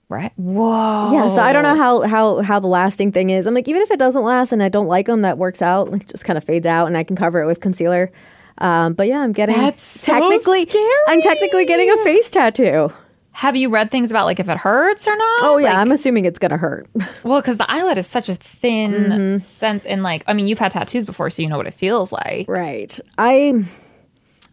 right? 0.09 0.31
Whoa. 0.37 1.11
Yeah, 1.13 1.29
so 1.29 1.39
I 1.41 1.53
don't 1.53 1.61
know 1.63 1.75
how 1.75 2.01
how 2.01 2.41
how 2.41 2.59
the 2.59 2.67
lasting 2.67 3.11
thing 3.11 3.29
is. 3.29 3.45
I'm 3.45 3.53
like, 3.53 3.67
even 3.67 3.81
if 3.83 3.91
it 3.91 3.99
doesn't 3.99 4.23
last 4.23 4.51
and 4.51 4.63
I 4.63 4.69
don't 4.69 4.87
like 4.87 5.05
them, 5.05 5.21
that 5.21 5.37
works 5.37 5.61
out. 5.61 5.91
Like, 5.91 6.07
just 6.07 6.25
kind 6.25 6.35
of 6.37 6.43
fades 6.43 6.65
out, 6.65 6.87
and 6.87 6.97
I 6.97 7.03
can 7.03 7.15
cover 7.15 7.41
it 7.41 7.45
with 7.45 7.59
concealer. 7.59 8.11
Um, 8.59 8.93
but 8.93 9.07
yeah, 9.07 9.19
I'm 9.19 9.33
getting 9.33 9.55
That's 9.55 9.83
so 9.83 10.13
technically 10.13 10.63
scary. 10.63 10.89
I'm 11.09 11.21
technically 11.21 11.65
getting 11.65 11.91
a 11.91 11.97
face 12.03 12.31
tattoo. 12.31 12.91
Have 13.37 13.55
you 13.55 13.69
read 13.69 13.91
things 13.91 14.09
about 14.09 14.25
like 14.25 14.39
if 14.39 14.49
it 14.49 14.57
hurts 14.57 15.07
or 15.07 15.15
not? 15.15 15.39
Oh 15.43 15.57
yeah, 15.57 15.69
Like, 15.69 15.77
I'm 15.77 15.91
assuming 15.91 16.25
it's 16.25 16.39
gonna 16.39 16.57
hurt. 16.57 16.87
well, 17.23 17.39
because 17.39 17.57
the 17.57 17.69
eyelid 17.69 17.97
is 17.99 18.07
such 18.07 18.29
a 18.29 18.33
thin 18.35 18.91
Mm-hmm. 18.93 19.37
sense, 19.37 19.85
and 19.85 20.01
like, 20.01 20.23
I 20.27 20.33
mean, 20.33 20.47
you've 20.47 20.57
had 20.59 20.71
tattoos 20.71 21.05
before, 21.05 21.29
so 21.29 21.43
you 21.43 21.47
know 21.49 21.57
what 21.57 21.67
it 21.67 21.73
feels 21.75 22.11
like. 22.11 22.47
right. 22.47 22.99
I 23.17 23.63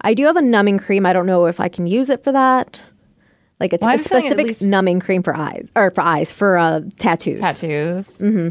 I 0.02 0.12
do 0.12 0.26
have 0.26 0.36
a 0.36 0.42
numbing 0.42 0.78
cream. 0.78 1.06
I 1.06 1.14
don't 1.14 1.24
know 1.26 1.46
if 1.46 1.60
I 1.60 1.68
can 1.68 1.86
use 1.86 2.10
it 2.10 2.22
for 2.22 2.32
that. 2.32 2.84
Like 3.58 3.72
it's 3.72 3.80
Well, 3.80 3.90
I 3.90 3.94
a 3.94 3.96
have 3.96 4.04
a 4.06 4.08
specific 4.08 4.46
least- 4.48 4.60
numbing 4.62 5.00
cream 5.00 5.22
for 5.22 5.34
eyes 5.34 5.66
or 5.74 5.90
for 5.90 6.02
eyes 6.02 6.30
for 6.30 6.58
uh, 6.58 6.82
tattoos. 6.98 7.40
Tattoos. 7.40 8.18
Mm-hmm. 8.18 8.50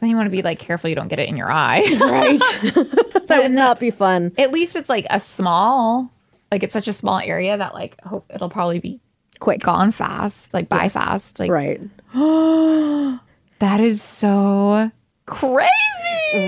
Then 0.00 0.10
you 0.10 0.16
want 0.16 0.26
to 0.26 0.30
be 0.30 0.42
like 0.42 0.58
careful 0.58 0.90
you 0.90 0.96
don't 0.96 1.08
get 1.08 1.20
it 1.20 1.28
in 1.28 1.36
your 1.36 1.52
eye. 1.52 1.82
Right. 2.00 2.40
that 3.28 3.40
would 3.42 3.52
not 3.52 3.78
be 3.78 3.90
fun. 3.92 4.32
At 4.38 4.50
least 4.50 4.74
it's 4.74 4.88
like 4.88 5.06
a 5.10 5.20
small, 5.20 6.10
like 6.50 6.62
it's 6.64 6.72
such 6.72 6.88
a 6.88 6.92
small 6.92 7.18
area 7.20 7.56
that 7.56 7.74
like 7.74 8.00
hope 8.02 8.26
it'll 8.34 8.48
probably 8.48 8.78
be 8.80 9.00
Quick. 9.40 9.60
gone 9.62 9.92
fast, 9.92 10.52
like 10.54 10.68
buy 10.68 10.88
fast. 10.88 11.38
Like 11.38 11.50
Right. 11.50 11.80
that 12.14 13.80
is 13.80 14.02
so 14.02 14.90
crazy. 15.26 15.68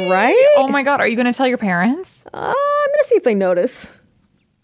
Right. 0.09 0.53
Oh 0.57 0.69
my 0.69 0.83
god, 0.83 1.01
are 1.01 1.07
you 1.09 1.17
going 1.17 1.31
to 1.31 1.33
tell 1.37 1.47
your 1.49 1.59
parents? 1.59 2.25
Uh, 2.33 2.39
I'm 2.39 2.91
gonna 2.93 3.05
see 3.05 3.17
if 3.17 3.23
they 3.23 3.35
notice. 3.35 3.87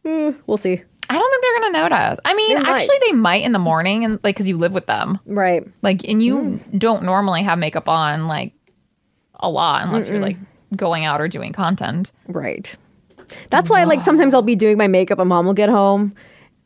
Hmm, 0.04 0.30
we'll 0.46 0.56
see. 0.58 0.82
I 1.08 1.14
don't 1.18 1.30
think 1.30 1.42
they're 1.42 1.60
going 1.60 1.72
to 1.72 1.78
notice. 1.96 2.18
I 2.24 2.34
mean, 2.34 2.56
They 2.56 2.62
might. 2.62 2.80
actually 2.80 2.98
they 3.06 3.12
might 3.12 3.42
in 3.44 3.52
the 3.52 3.58
morning 3.60 4.04
and 4.04 4.18
like 4.24 4.36
cuz 4.36 4.48
you 4.48 4.56
live 4.56 4.74
with 4.74 4.86
them. 4.86 5.18
Right. 5.26 5.64
Like 5.82 6.06
and 6.08 6.22
you 6.22 6.38
Mm. 6.38 6.78
don't 6.78 7.02
normally 7.04 7.42
have 7.42 7.58
makeup 7.58 7.88
on 7.88 8.26
like 8.26 8.52
a 9.40 9.48
lot 9.48 9.84
unless 9.84 10.08
you're 10.08 10.18
like 10.18 10.36
going 10.74 11.04
out 11.04 11.20
or 11.20 11.28
doing 11.28 11.52
content. 11.52 12.10
Right. 12.26 12.74
That's 13.50 13.68
why, 13.68 13.82
like, 13.84 14.04
sometimes 14.04 14.34
I'll 14.34 14.42
be 14.42 14.54
doing 14.54 14.78
my 14.78 14.86
makeup 14.86 15.18
and 15.18 15.28
mom 15.28 15.46
will 15.46 15.52
get 15.54 15.68
home 15.68 16.14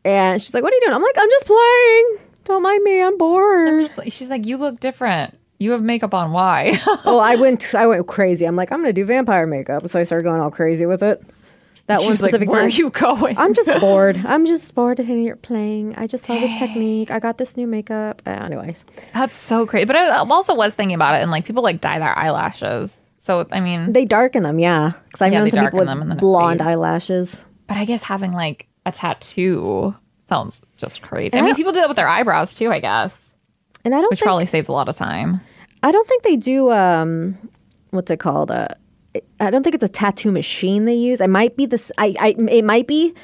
and 0.05 0.41
she's 0.41 0.55
like, 0.55 0.63
What 0.63 0.73
are 0.73 0.77
you 0.77 0.81
doing? 0.83 0.95
I'm 0.95 1.03
like, 1.03 1.17
I'm 1.19 1.31
just 1.31 1.47
playing. 1.47 2.19
Don't 2.45 2.63
mind 2.63 2.83
me. 2.83 3.03
I'm 3.03 3.17
bored. 3.19 3.69
I'm 3.69 3.81
just 3.81 4.01
she's 4.13 4.31
like 4.31 4.47
you 4.47 4.57
look 4.57 4.81
different. 4.81 5.37
You 5.59 5.73
have 5.73 5.83
makeup 5.83 6.15
on. 6.15 6.33
Why? 6.33 6.79
well, 7.05 7.21
I 7.21 7.35
went, 7.35 7.75
I 7.75 7.87
went 7.87 8.07
crazy. 8.07 8.47
I'm 8.47 8.57
like, 8.57 8.73
I'm 8.73 8.79
going 8.81 8.95
to 8.95 8.99
do 8.99 9.05
vampire 9.05 9.47
makeup. 9.47 9.87
So 9.91 10.01
I 10.01 10.05
started 10.05 10.25
going 10.25 10.41
all 10.41 10.51
crazy 10.51 10.87
with 10.87 11.03
it. 11.03 11.23
That 11.87 12.01
one 12.01 12.13
She's 12.13 12.23
like, 12.23 12.33
where 12.33 12.47
time. 12.47 12.55
are 12.57 12.69
you 12.69 12.89
going? 12.89 13.37
I'm 13.37 13.53
just 13.53 13.69
bored. 13.81 14.19
I'm 14.25 14.47
just 14.47 14.75
bored 14.75 15.01
of 15.01 15.07
you're 15.09 15.37
playing. 15.37 15.97
I 15.97 16.07
just 16.07 16.25
saw 16.25 16.39
this 16.39 16.57
technique. 16.59 17.11
I 17.11 17.19
got 17.19 17.37
this 17.37 17.59
new 17.59 17.67
makeup. 17.67 18.23
Uh, 18.25 18.31
anyways, 18.31 18.85
That's 19.13 19.35
so 19.35 19.67
crazy. 19.67 19.85
But 19.85 19.97
I 19.97 20.17
also 20.19 20.55
was 20.55 20.75
thinking 20.75 20.95
about 20.95 21.15
it, 21.17 21.19
and 21.19 21.31
like 21.31 21.45
people 21.45 21.63
like 21.63 21.81
dye 21.83 21.99
their 21.99 22.17
eyelashes. 22.17 23.03
So 23.19 23.47
I 23.53 23.61
mean, 23.61 23.93
they 23.93 24.05
darken 24.07 24.45
them, 24.45 24.59
yeah. 24.59 24.93
Because 25.09 25.21
I've 25.21 25.33
Yeah, 25.33 25.41
known 25.41 25.51
some 25.51 25.61
people 25.65 25.79
darken 25.81 25.87
them 25.87 26.01
and 26.03 26.11
with 26.13 26.21
blonde 26.21 26.61
fades. 26.61 26.71
eyelashes. 26.71 27.45
but 27.67 27.77
I 27.77 27.85
guess 27.85 28.03
having 28.05 28.33
like 28.33 28.67
a 28.95 28.99
tattoo 28.99 29.95
sounds 30.21 30.63
just 30.77 31.03
crazy. 31.03 31.35
I 31.35 31.39
And 31.39 31.45
mean, 31.47 31.55
I- 31.55 31.57
people 31.57 31.73
do 31.73 31.81
that 31.81 31.89
with 31.89 31.97
their 31.97 32.09
eyebrows 32.09 32.55
too, 32.55 32.71
I 32.71 32.79
guess, 32.81 33.35
And 33.85 33.95
I 33.95 34.01
don't 34.01 34.11
which 34.11 34.19
think 34.21 34.27
probably 34.27 34.47
saves 34.47 34.69
a 34.69 34.73
lot 34.73 34.89
of 34.89 34.95
time. 34.97 35.41
I 35.83 35.91
don't 35.91 36.07
think 36.07 36.23
they 36.23 36.37
do. 36.37 36.71
Um, 36.71 37.37
what's 37.91 38.11
it 38.11 38.19
called? 38.21 38.51
Uh, 38.51 38.69
I 39.41 39.51
don't 39.51 39.63
think 39.65 39.75
it's 39.75 39.83
a 39.85 39.89
tattoo 39.89 40.31
machine 40.31 40.85
they 40.85 40.95
use. 40.95 41.21
It 41.21 41.31
might 41.31 41.57
be 41.57 41.67
this. 41.67 41.91
I, 41.99 42.15
I 42.21 42.29
it 42.51 42.65
might 42.65 42.87
be, 42.87 43.15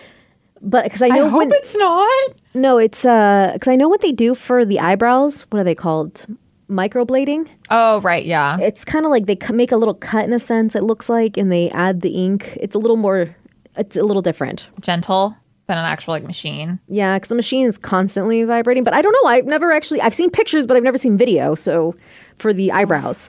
but 0.63 0.85
because 0.85 1.03
I 1.03 1.09
know 1.09 1.27
I 1.29 1.35
when 1.35 1.53
it's 1.53 1.77
not. 1.77 2.33
no, 2.55 2.79
it's 2.79 3.05
uh 3.05 3.51
because 3.53 3.69
I 3.69 3.77
know 3.77 3.89
what 3.89 4.01
they 4.01 4.11
do 4.13 4.35
for 4.35 4.65
the 4.65 4.81
eyebrows. 4.81 5.43
What 5.51 5.61
are 5.61 5.65
they 5.65 5.75
called? 5.77 6.27
Microblading. 6.69 7.49
Oh 7.71 8.01
right, 8.01 8.25
yeah. 8.25 8.59
It's 8.59 8.85
kind 8.85 9.05
of 9.05 9.11
like 9.13 9.27
they 9.27 9.39
make 9.53 9.71
a 9.71 9.77
little 9.77 9.95
cut 9.95 10.25
in 10.25 10.33
a 10.33 10.39
sense. 10.41 10.75
It 10.75 10.83
looks 10.83 11.09
like, 11.09 11.37
and 11.37 11.53
they 11.53 11.71
add 11.71 12.01
the 12.01 12.11
ink. 12.25 12.57
It's 12.61 12.75
a 12.75 12.79
little 12.79 12.97
more. 12.97 13.37
It's 13.77 13.97
a 13.97 14.03
little 14.03 14.23
different. 14.23 14.69
Gentle 14.81 15.37
than 15.67 15.79
an 15.79 15.85
actual 15.85 16.13
like 16.13 16.25
machine. 16.25 16.79
Yeah, 16.89 17.17
because 17.17 17.29
the 17.29 17.35
machine 17.35 17.67
is 17.67 17.79
constantly 17.79 18.45
vibrating. 18.45 18.85
But 18.85 18.95
I 18.95 19.03
don't 19.03 19.13
know. 19.23 19.29
I've 19.29 19.47
never 19.47 19.73
actually. 19.73 20.01
I've 20.01 20.15
seen 20.15 20.31
pictures, 20.31 20.67
but 20.67 20.77
I've 20.77 20.83
never 20.83 20.99
seen 20.99 21.17
video. 21.17 21.55
So 21.55 21.95
for 22.39 22.53
the 22.53 22.73
eyebrows. 22.73 23.29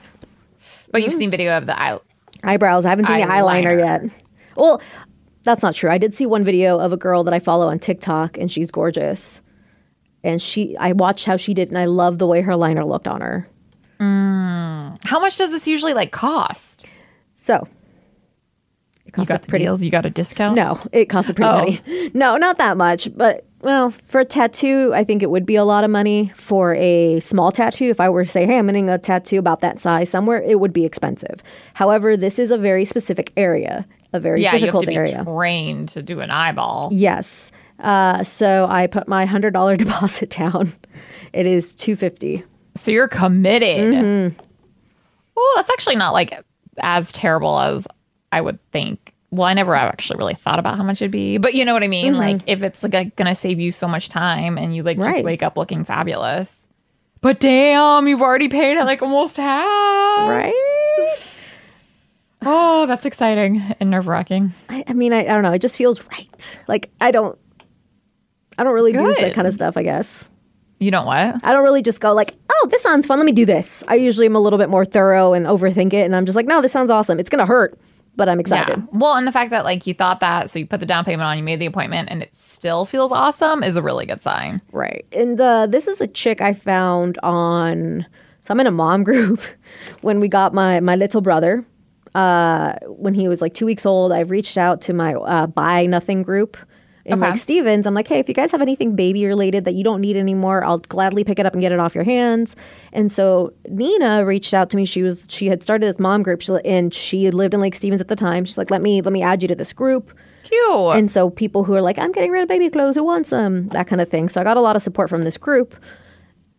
But 0.90 1.02
you've 1.02 1.12
seen 1.14 1.30
video 1.30 1.56
of 1.56 1.66
the 1.66 1.80
eye. 1.80 1.98
eyebrows. 2.42 2.86
I 2.86 2.90
haven't 2.90 3.06
seen 3.06 3.18
the 3.18 3.24
eyeliner 3.26 3.76
Eyeliner. 3.76 4.04
yet. 4.08 4.24
Well, 4.56 4.80
that's 5.42 5.62
not 5.62 5.74
true. 5.74 5.90
I 5.90 5.98
did 5.98 6.14
see 6.14 6.26
one 6.26 6.44
video 6.44 6.78
of 6.78 6.92
a 6.92 6.96
girl 6.96 7.24
that 7.24 7.34
I 7.34 7.38
follow 7.38 7.68
on 7.68 7.78
TikTok, 7.78 8.38
and 8.38 8.50
she's 8.50 8.70
gorgeous. 8.70 9.42
And 10.24 10.42
she, 10.42 10.76
I 10.78 10.92
watched 10.92 11.26
how 11.26 11.36
she 11.36 11.54
did, 11.54 11.68
and 11.68 11.78
I 11.78 11.84
love 11.84 12.18
the 12.18 12.26
way 12.26 12.40
her 12.40 12.56
liner 12.56 12.84
looked 12.84 13.06
on 13.06 13.20
her. 13.20 13.48
Mm. 14.00 14.98
How 15.04 15.20
much 15.20 15.38
does 15.38 15.52
this 15.52 15.68
usually 15.68 15.94
like 15.94 16.10
cost? 16.10 16.86
So 17.34 17.66
it 19.08 19.18
You 19.18 19.24
got 19.24 19.46
pretty. 19.46 19.64
deals. 19.64 19.82
You 19.84 19.90
got 19.90 20.06
a 20.06 20.10
discount. 20.10 20.56
No, 20.56 20.80
it 20.92 21.06
costs 21.06 21.30
a 21.30 21.34
pretty 21.34 21.50
Oh. 21.50 21.58
money. 21.58 22.10
No, 22.14 22.36
not 22.36 22.58
that 22.58 22.76
much, 22.76 23.08
but 23.16 23.44
well, 23.60 23.90
for 24.06 24.20
a 24.20 24.24
tattoo, 24.24 24.92
I 24.94 25.02
think 25.04 25.22
it 25.22 25.30
would 25.30 25.44
be 25.44 25.56
a 25.56 25.64
lot 25.64 25.82
of 25.84 25.90
money. 25.90 26.30
For 26.36 26.74
a 26.76 27.18
small 27.20 27.50
tattoo, 27.50 27.86
if 27.86 27.98
I 28.00 28.08
were 28.08 28.24
to 28.24 28.30
say, 28.30 28.46
"Hey, 28.46 28.56
I'm 28.58 28.66
getting 28.66 28.88
a 28.88 28.98
tattoo 28.98 29.38
about 29.38 29.60
that 29.62 29.80
size 29.80 30.08
somewhere," 30.08 30.40
it 30.42 30.60
would 30.60 30.72
be 30.72 30.84
expensive. 30.84 31.42
However, 31.74 32.16
this 32.16 32.38
is 32.38 32.50
a 32.52 32.58
very 32.58 32.84
specific 32.84 33.32
area, 33.36 33.84
a 34.12 34.20
very 34.20 34.42
Yeah, 34.42 34.50
you 34.54 34.58
have 34.58 34.60
difficult 34.60 34.84
to 34.84 34.90
be 34.90 34.96
area. 34.96 35.24
trained 35.24 35.88
to 35.90 36.02
do 36.02 36.20
an 36.20 36.30
eyeball. 36.30 36.90
Yes. 36.92 37.50
Uh, 37.80 38.22
so 38.22 38.66
I 38.70 38.86
put 38.86 39.08
my 39.08 39.24
hundred 39.26 39.54
dollar 39.54 39.76
deposit 39.84 40.30
down. 40.30 40.72
It 41.32 41.46
is 41.46 41.74
two 41.74 41.96
fifty. 41.96 42.44
So 42.76 42.92
you're 42.92 43.08
committed. 43.08 43.94
Mm-hmm. 43.94 44.40
Well, 45.36 45.46
that's 45.56 45.70
actually 45.70 45.96
not 45.96 46.12
like 46.12 46.32
as 46.80 47.10
terrible 47.12 47.58
as 47.58 47.88
I 48.32 48.40
would 48.40 48.58
think. 48.72 49.14
Well, 49.30 49.46
I 49.46 49.52
never 49.54 49.74
actually 49.74 50.18
really 50.18 50.34
thought 50.34 50.58
about 50.58 50.76
how 50.78 50.82
much 50.82 51.02
it'd 51.02 51.10
be, 51.10 51.36
but 51.38 51.52
you 51.54 51.64
know 51.66 51.74
what 51.74 51.82
I 51.82 51.88
mean. 51.88 52.14
Like 52.14 52.40
if 52.46 52.62
it's 52.62 52.82
like 52.82 53.14
gonna 53.16 53.34
save 53.34 53.60
you 53.60 53.70
so 53.72 53.86
much 53.86 54.08
time 54.08 54.56
and 54.56 54.74
you 54.74 54.82
like 54.82 54.96
just 54.98 55.08
Mm-hmm. 55.18 55.24
Wake 55.24 55.42
up 55.42 55.58
looking 55.58 55.84
fabulous. 55.84 56.66
But 57.20 57.40
damn, 57.40 58.06
you've 58.08 58.22
already 58.22 58.48
paid 58.48 58.78
it 58.78 58.84
like 58.84 59.02
almost 59.02 59.36
half. 59.36 60.28
Right? 60.28 60.54
Oh, 62.42 62.86
that's 62.86 63.04
exciting 63.04 63.60
and 63.80 63.90
nerve 63.90 64.06
wracking. 64.06 64.52
I, 64.68 64.84
I 64.86 64.92
mean, 64.92 65.12
I, 65.12 65.20
I 65.20 65.24
don't 65.24 65.42
know. 65.42 65.52
It 65.52 65.60
just 65.60 65.76
feels 65.76 66.04
right. 66.06 66.58
Like 66.68 66.90
I 67.00 67.10
don't. 67.10 67.38
I 68.56 68.64
don't 68.64 68.74
really 68.74 68.92
do 68.92 69.14
that 69.20 69.34
kind 69.34 69.46
of 69.46 69.54
stuff. 69.54 69.76
I 69.76 69.82
guess 69.84 70.28
You 70.80 70.90
don't 70.90 71.06
what? 71.06 71.44
I 71.44 71.52
don't 71.52 71.62
really 71.62 71.82
just 71.82 72.00
go 72.00 72.12
like, 72.12 72.34
"Oh, 72.50 72.68
this 72.70 72.82
sounds 72.82 73.06
fun. 73.06 73.18
Let 73.18 73.26
me 73.26 73.32
do 73.32 73.44
this." 73.44 73.84
I 73.86 73.94
usually 73.96 74.26
am 74.26 74.34
a 74.36 74.40
little 74.40 74.58
bit 74.58 74.68
more 74.68 74.84
thorough 74.84 75.32
and 75.32 75.46
overthink 75.46 75.92
it, 75.92 76.04
and 76.04 76.16
I'm 76.16 76.24
just 76.26 76.34
like, 76.34 76.46
"No, 76.46 76.60
this 76.62 76.72
sounds 76.72 76.90
awesome. 76.90 77.20
It's 77.20 77.30
gonna 77.30 77.46
hurt, 77.46 77.78
but 78.18 78.28
I'm 78.28 78.38
excited." 78.38 78.76
Yeah. 78.76 78.84
Well, 78.92 79.14
and 79.14 79.26
the 79.26 79.32
fact 79.32 79.50
that 79.52 79.64
like 79.64 79.86
you 79.86 79.94
thought 79.94 80.20
that, 80.20 80.50
so 80.50 80.58
you 80.58 80.66
put 80.66 80.80
the 80.80 80.86
down 80.86 81.06
payment 81.06 81.22
on, 81.22 81.38
you 81.38 81.42
made 81.42 81.58
the 81.58 81.66
appointment, 81.66 82.10
and 82.10 82.22
it 82.22 82.34
still 82.34 82.84
feels 82.84 83.10
awesome 83.10 83.62
is 83.62 83.76
a 83.76 83.82
really 83.82 84.04
good 84.04 84.20
sign. 84.20 84.60
Right. 84.72 85.06
And 85.12 85.40
uh, 85.40 85.66
this 85.66 85.88
is 85.88 86.02
a 86.02 86.06
chick 86.06 86.42
I 86.42 86.52
found 86.52 87.16
on. 87.22 88.04
So 88.40 88.52
I'm 88.52 88.60
in 88.60 88.66
a 88.66 88.70
mom 88.70 89.04
group. 89.08 89.40
when 90.02 90.20
we 90.20 90.28
got 90.28 90.52
my 90.52 90.80
my 90.80 90.96
little 90.96 91.22
brother, 91.22 91.64
uh, 92.14 92.74
when 92.86 93.14
he 93.14 93.28
was 93.28 93.40
like 93.40 93.54
two 93.54 93.66
weeks 93.66 93.86
old, 93.86 94.12
I 94.12 94.20
reached 94.20 94.58
out 94.58 94.82
to 94.82 94.92
my 94.92 95.14
uh, 95.14 95.46
buy 95.46 95.86
nothing 95.86 96.22
group 96.22 96.58
in 97.08 97.22
Okay. 97.22 97.32
Lake 97.32 97.40
Stevens. 97.40 97.86
I'm 97.86 97.94
like, 97.94 98.06
hey, 98.06 98.18
if 98.18 98.28
you 98.28 98.34
guys 98.34 98.52
have 98.52 98.60
anything 98.62 98.94
baby 98.94 99.24
related 99.26 99.64
that 99.64 99.74
you 99.74 99.82
don't 99.82 100.00
need 100.00 100.16
anymore, 100.16 100.64
I'll 100.64 100.78
gladly 100.78 101.24
pick 101.24 101.38
it 101.38 101.46
up 101.46 101.54
and 101.54 101.60
get 101.62 101.72
it 101.72 101.80
off 101.80 101.94
your 101.94 102.04
hands. 102.04 102.54
And 102.92 103.10
so 103.10 103.52
Nina 103.68 104.24
reached 104.24 104.52
out 104.54 104.70
to 104.70 104.76
me. 104.76 104.84
She 104.84 105.02
was 105.02 105.24
she 105.28 105.46
had 105.46 105.62
started 105.62 105.86
this 105.86 105.98
mom 105.98 106.22
group, 106.22 106.40
she, 106.42 106.52
and 106.64 106.92
she 106.92 107.24
had 107.24 107.34
lived 107.34 107.54
in 107.54 107.60
Lake 107.60 107.74
Stevens 107.74 108.00
at 108.00 108.08
the 108.08 108.16
time. 108.16 108.44
She's 108.44 108.58
like, 108.58 108.70
let 108.70 108.82
me 108.82 109.00
let 109.00 109.12
me 109.12 109.22
add 109.22 109.42
you 109.42 109.48
to 109.48 109.54
this 109.54 109.72
group. 109.72 110.12
Cute. 110.44 110.96
And 110.96 111.10
so 111.10 111.30
people 111.30 111.64
who 111.64 111.74
are 111.74 111.82
like, 111.82 111.98
I'm 111.98 112.12
getting 112.12 112.30
rid 112.30 112.42
of 112.42 112.48
baby 112.48 112.70
clothes, 112.70 112.94
who 112.94 113.04
wants 113.04 113.30
them? 113.30 113.68
That 113.70 113.86
kind 113.86 114.00
of 114.00 114.08
thing. 114.08 114.28
So 114.28 114.40
I 114.40 114.44
got 114.44 114.56
a 114.56 114.60
lot 114.60 114.76
of 114.76 114.82
support 114.82 115.10
from 115.10 115.24
this 115.24 115.36
group. 115.36 115.74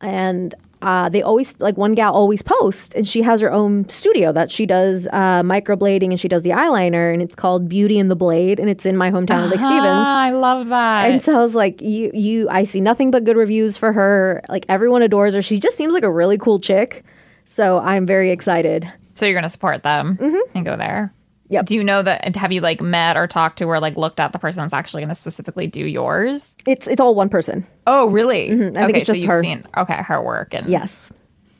And 0.01 0.53
uh, 0.81 1.09
they 1.09 1.21
always 1.21 1.59
like 1.59 1.75
one 1.77 1.93
gal 1.93 2.13
always 2.13 2.41
posts, 2.41 2.95
and 2.95 3.07
she 3.07 3.21
has 3.21 3.41
her 3.41 3.51
own 3.51 3.87
studio 3.89 4.31
that 4.31 4.49
she 4.51 4.65
does 4.65 5.07
uh, 5.11 5.43
microblading 5.43 6.09
and 6.11 6.19
she 6.19 6.27
does 6.27 6.43
the 6.43 6.51
eyeliner, 6.51 7.11
and 7.13 7.21
it's 7.21 7.35
called 7.35 7.67
Beauty 7.67 7.99
and 7.99 8.09
the 8.09 8.15
Blade, 8.15 8.59
and 8.59 8.69
it's 8.69 8.85
in 8.85 8.95
my 8.95 9.11
hometown 9.11 9.43
of 9.43 9.51
Lake 9.51 9.59
Stevens. 9.59 9.85
Ah, 9.85 10.21
I 10.23 10.31
love 10.31 10.69
that. 10.69 11.11
And 11.11 11.21
so 11.21 11.37
I 11.37 11.41
was 11.41 11.55
like, 11.55 11.81
you, 11.81 12.11
you, 12.13 12.47
I 12.49 12.63
see 12.63 12.79
nothing 12.81 13.11
but 13.11 13.23
good 13.25 13.35
reviews 13.37 13.75
for 13.77 13.91
her. 13.91 14.41
Like 14.47 14.65
everyone 14.69 15.01
adores 15.01 15.33
her. 15.33 15.41
She 15.41 15.59
just 15.59 15.75
seems 15.75 15.93
like 15.93 16.03
a 16.03 16.11
really 16.11 16.37
cool 16.37 16.59
chick. 16.59 17.03
So 17.45 17.79
I'm 17.79 18.05
very 18.05 18.31
excited. 18.31 18.91
so 19.15 19.25
you're 19.25 19.35
gonna 19.35 19.49
support 19.49 19.83
them 19.83 20.17
and 20.55 20.65
go 20.65 20.77
there. 20.77 21.13
Yep. 21.49 21.65
Do 21.65 21.75
you 21.75 21.83
know 21.83 22.01
that? 22.03 22.35
Have 22.35 22.51
you 22.51 22.61
like 22.61 22.79
met 22.81 23.17
or 23.17 23.25
talked 23.27 23.57
to 23.57 23.65
or 23.65 23.79
like 23.79 23.97
looked 23.97 24.19
at 24.19 24.31
the 24.33 24.39
person 24.39 24.61
that's 24.63 24.73
actually 24.73 25.01
gonna 25.03 25.15
specifically 25.15 25.65
do 25.67 25.83
yours? 25.85 26.55
It's 26.67 26.87
it's 26.87 27.01
all 27.01 27.15
one 27.15 27.29
person. 27.29 27.65
Oh, 27.87 28.07
really? 28.09 28.49
Mm-hmm. 28.49 28.77
I 28.77 28.85
think 28.85 28.97
it's 28.97 29.07
so 29.07 29.13
just 29.13 29.21
you've 29.23 29.31
her. 29.31 29.41
seen 29.41 29.65
okay 29.75 29.95
her 30.03 30.21
work 30.21 30.53
and 30.53 30.67
Yes. 30.67 31.11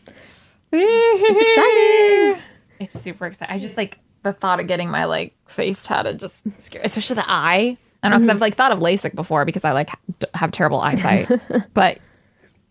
it's 0.71 1.41
exciting. 1.41 2.43
It's 2.79 2.99
super 2.99 3.25
exciting. 3.25 3.55
I 3.55 3.59
just 3.59 3.77
like 3.77 3.97
the 4.23 4.33
thought 4.33 4.59
of 4.59 4.67
getting 4.67 4.89
my 4.89 5.05
like 5.05 5.33
face 5.47 5.83
tatted 5.83 6.19
just 6.19 6.43
scary, 6.61 6.83
especially 6.85 7.15
the 7.15 7.25
eye. 7.29 7.77
I 8.03 8.09
don't 8.09 8.11
know 8.11 8.17
because 8.17 8.27
Mm-hmm. 8.29 8.35
I've 8.37 8.41
like 8.41 8.55
thought 8.55 8.71
of 8.71 8.79
LASIK 8.79 9.15
before 9.15 9.43
because 9.45 9.65
I 9.65 9.71
like 9.71 9.89
ha- 9.89 9.97
have 10.35 10.51
terrible 10.51 10.79
eyesight, 10.79 11.29
but 11.73 11.99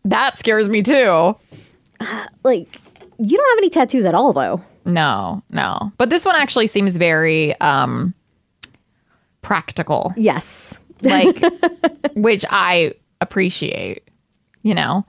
that 0.05 0.39
scares 0.39 0.69
me 0.69 0.83
too. 0.83 1.37
Like 2.45 2.81
you 3.19 3.37
don't 3.37 3.51
have 3.51 3.59
any 3.59 3.71
tattoos 3.71 4.05
at 4.05 4.15
all, 4.15 4.33
though. 4.33 4.63
No, 4.85 5.43
no. 5.51 5.93
But 5.99 6.11
this 6.11 6.25
one 6.25 6.37
actually 6.37 6.67
seems 6.67 6.97
very 6.97 7.59
um 7.61 8.15
practical. 9.43 10.13
Yes. 10.17 10.79
Like 11.03 11.41
which 12.15 12.45
I 12.51 12.95
appreciate, 13.21 14.09
you 14.63 14.75
know. 14.75 15.05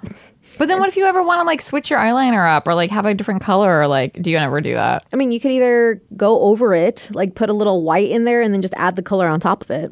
But 0.57 0.67
then 0.67 0.79
what 0.79 0.89
if 0.89 0.97
you 0.97 1.05
ever 1.05 1.23
want 1.23 1.39
to 1.39 1.45
like 1.45 1.61
switch 1.61 1.89
your 1.89 1.99
eyeliner 1.99 2.47
up 2.47 2.67
or 2.67 2.75
like 2.75 2.91
have 2.91 3.05
a 3.05 3.13
different 3.13 3.41
color 3.41 3.79
or 3.79 3.87
like 3.87 4.13
do 4.21 4.29
you 4.29 4.37
ever 4.37 4.61
do 4.61 4.73
that? 4.73 5.05
I 5.13 5.15
mean, 5.15 5.31
you 5.31 5.39
could 5.39 5.51
either 5.51 6.01
go 6.17 6.41
over 6.41 6.73
it, 6.75 7.07
like 7.11 7.35
put 7.35 7.49
a 7.49 7.53
little 7.53 7.83
white 7.83 8.09
in 8.09 8.25
there, 8.25 8.41
and 8.41 8.53
then 8.53 8.61
just 8.61 8.73
add 8.77 8.95
the 8.95 9.01
color 9.03 9.27
on 9.27 9.39
top 9.39 9.63
of 9.63 9.71
it. 9.71 9.91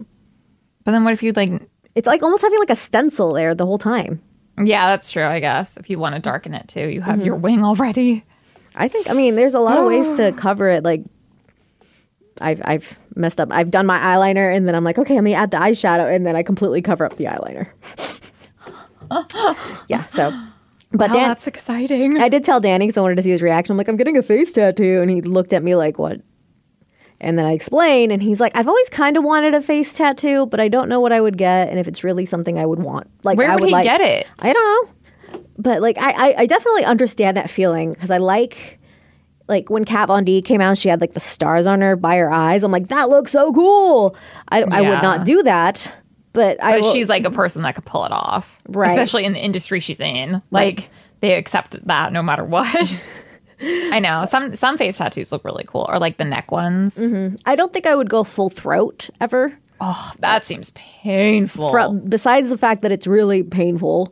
But 0.84 0.92
then 0.92 1.04
what 1.04 1.13
if 1.13 1.24
you 1.24 1.32
like 1.32 1.52
It's 1.96 2.08
like 2.08 2.22
almost 2.22 2.44
having 2.44 2.60
like 2.60 2.70
a 2.70 2.76
stencil 2.76 3.34
there 3.34 3.56
the 3.56 3.66
whole 3.66 3.78
time. 3.78 4.22
Yeah, 4.62 4.88
that's 4.88 5.12
true, 5.12 5.26
I 5.26 5.40
guess. 5.40 5.78
If 5.78 5.90
you 5.90 6.00
want 6.00 6.16
to 6.16 6.22
darken 6.22 6.54
it 6.56 6.68
too, 6.68 6.88
you 6.90 7.02
have 7.02 7.24
your 7.24 7.36
Mm-hmm. 7.36 7.44
wing 7.44 7.63
already. 7.63 8.24
I 8.78 8.88
think. 8.88 9.10
I 9.10 9.13
mean, 9.13 9.36
there's 9.36 9.54
a 9.56 9.60
lot 9.60 9.78
of 9.78 9.86
ways 9.86 10.10
to 10.18 10.32
cover 10.38 10.70
it. 10.70 10.84
Like, 10.84 11.04
I've 12.40 12.62
I've 12.63 13.00
messed 13.16 13.40
up. 13.40 13.50
I've 13.52 13.72
done 13.72 13.86
my 13.86 14.00
eyeliner, 14.00 14.56
and 14.56 14.68
then 14.68 14.76
I'm 14.76 14.84
like, 14.84 14.98
okay, 14.98 15.16
let 15.16 15.24
me 15.24 15.34
add 15.34 15.52
the 15.52 15.58
eyeshadow, 15.58 16.13
and 16.13 16.26
then 16.26 16.36
I 16.36 16.44
completely 16.44 16.82
cover 16.82 17.06
up 17.06 17.18
the 17.18 17.26
eyeliner. 17.26 17.68
yeah. 19.88 20.06
So, 20.06 20.32
but 20.92 21.10
Oh, 21.10 21.13
Dan, 21.13 21.28
that's 21.30 21.48
exciting. 21.48 22.18
I 22.20 22.30
did 22.30 22.44
tell 22.44 22.60
Danny 22.60 22.86
because 22.86 22.98
I 22.98 23.02
wanted 23.02 23.16
to 23.16 23.24
see 23.24 23.32
his 23.32 23.42
reaction. 23.42 23.74
I'm 23.74 23.78
like, 23.78 23.88
I'm 23.88 23.98
getting 23.98 24.18
a 24.18 24.22
face 24.24 24.52
tattoo, 24.52 25.02
and 25.02 25.10
he 25.10 25.22
looked 25.22 25.54
at 25.54 25.63
me 25.63 25.76
like, 25.76 25.98
what? 25.98 26.22
And 27.20 27.38
then 27.40 27.48
I 27.48 27.54
explained, 27.54 28.12
and 28.12 28.22
he's 28.22 28.40
like, 28.40 28.56
I've 28.56 28.68
always 28.68 28.90
kind 28.90 29.18
of 29.18 29.24
wanted 29.24 29.56
a 29.56 29.62
face 29.62 29.94
tattoo, 29.94 30.46
but 30.46 30.60
I 30.60 30.68
don't 30.68 30.88
know 30.88 31.00
what 31.00 31.12
I 31.12 31.20
would 31.20 31.38
get, 31.38 31.70
and 31.70 31.80
if 31.80 31.88
it's 31.88 32.04
really 32.04 32.26
something 32.28 32.60
I 32.60 32.66
would 32.66 32.80
want. 32.80 33.10
Like, 33.24 33.40
Where 33.40 33.50
I 33.50 33.56
would 33.56 33.62
would 33.62 33.70
he 33.70 33.74
like, 33.74 33.86
get 33.86 34.02
it? 34.02 34.28
I 34.42 34.54
don't 34.54 34.88
know. 34.88 34.94
But 35.58 35.82
like 35.82 35.98
I, 35.98 36.12
I, 36.12 36.36
I 36.39 36.46
definitely 36.46 36.86
understand 36.86 37.38
that 37.38 37.50
feeling 37.50 37.93
because 37.93 38.12
I 38.12 38.17
like 38.17 38.80
like 39.48 39.70
when 39.70 39.86
Kat 39.86 40.08
Von 40.08 40.24
D 40.24 40.41
came 40.41 40.62
out, 40.62 40.78
she 40.78 40.89
had 40.89 41.02
like 41.02 41.13
the 41.13 41.20
stars 41.20 41.67
on 41.67 41.82
her 41.82 41.96
by 41.96 42.17
her 42.17 42.32
eyes. 42.32 42.63
I'm 42.63 42.72
like, 42.72 42.89
that 42.89 43.10
looks 43.10 43.32
so 43.32 43.52
cool. 43.54 44.15
I, 44.50 44.63
I 44.63 44.82
would 44.82 45.02
not 45.02 45.26
do 45.26 45.41
that, 45.43 45.93
but 46.34 46.62
I 46.63 46.74
But 46.74 46.82
will- 46.82 46.93
she's 46.93 47.10
like 47.10 47.26
a 47.26 47.32
person 47.32 47.62
that 47.63 47.76
could 47.76 47.86
pull 47.86 48.06
it 48.06 48.12
off. 48.12 48.60
Right. 48.67 48.89
Especially 48.89 49.24
in 49.26 49.34
the 49.34 49.39
industry 49.43 49.80
she's 49.80 50.00
in. 50.00 50.41
Like 50.52 50.89
they 51.22 51.34
accept 51.36 51.86
that 51.88 52.13
no 52.13 52.22
matter 52.22 52.43
what. 52.43 52.67
I 53.60 53.98
know. 54.00 54.26
Some 54.26 54.56
some 54.56 54.78
face 54.78 54.98
tattoos 54.98 55.32
look 55.32 55.43
really 55.43 55.63
cool. 55.65 55.86
Or 55.89 55.98
like 55.98 56.17
the 56.17 56.26
neck 56.26 56.52
ones. 56.52 56.96
Mm-hmm. 56.98 57.38
I 57.46 57.56
don't 57.56 57.74
think 57.74 57.88
I 57.88 57.96
would 57.96 58.10
go 58.10 58.24
full 58.24 58.50
throat 58.50 59.10
ever. 59.20 59.58
Oh, 59.80 60.12
that 60.20 60.43
seems 60.46 60.72
painful. 60.72 61.72
From, 61.72 62.00
besides 62.02 62.50
the 62.50 62.58
fact 62.58 62.82
that 62.82 62.91
it's 62.91 63.06
really 63.08 63.43
painful, 63.43 64.12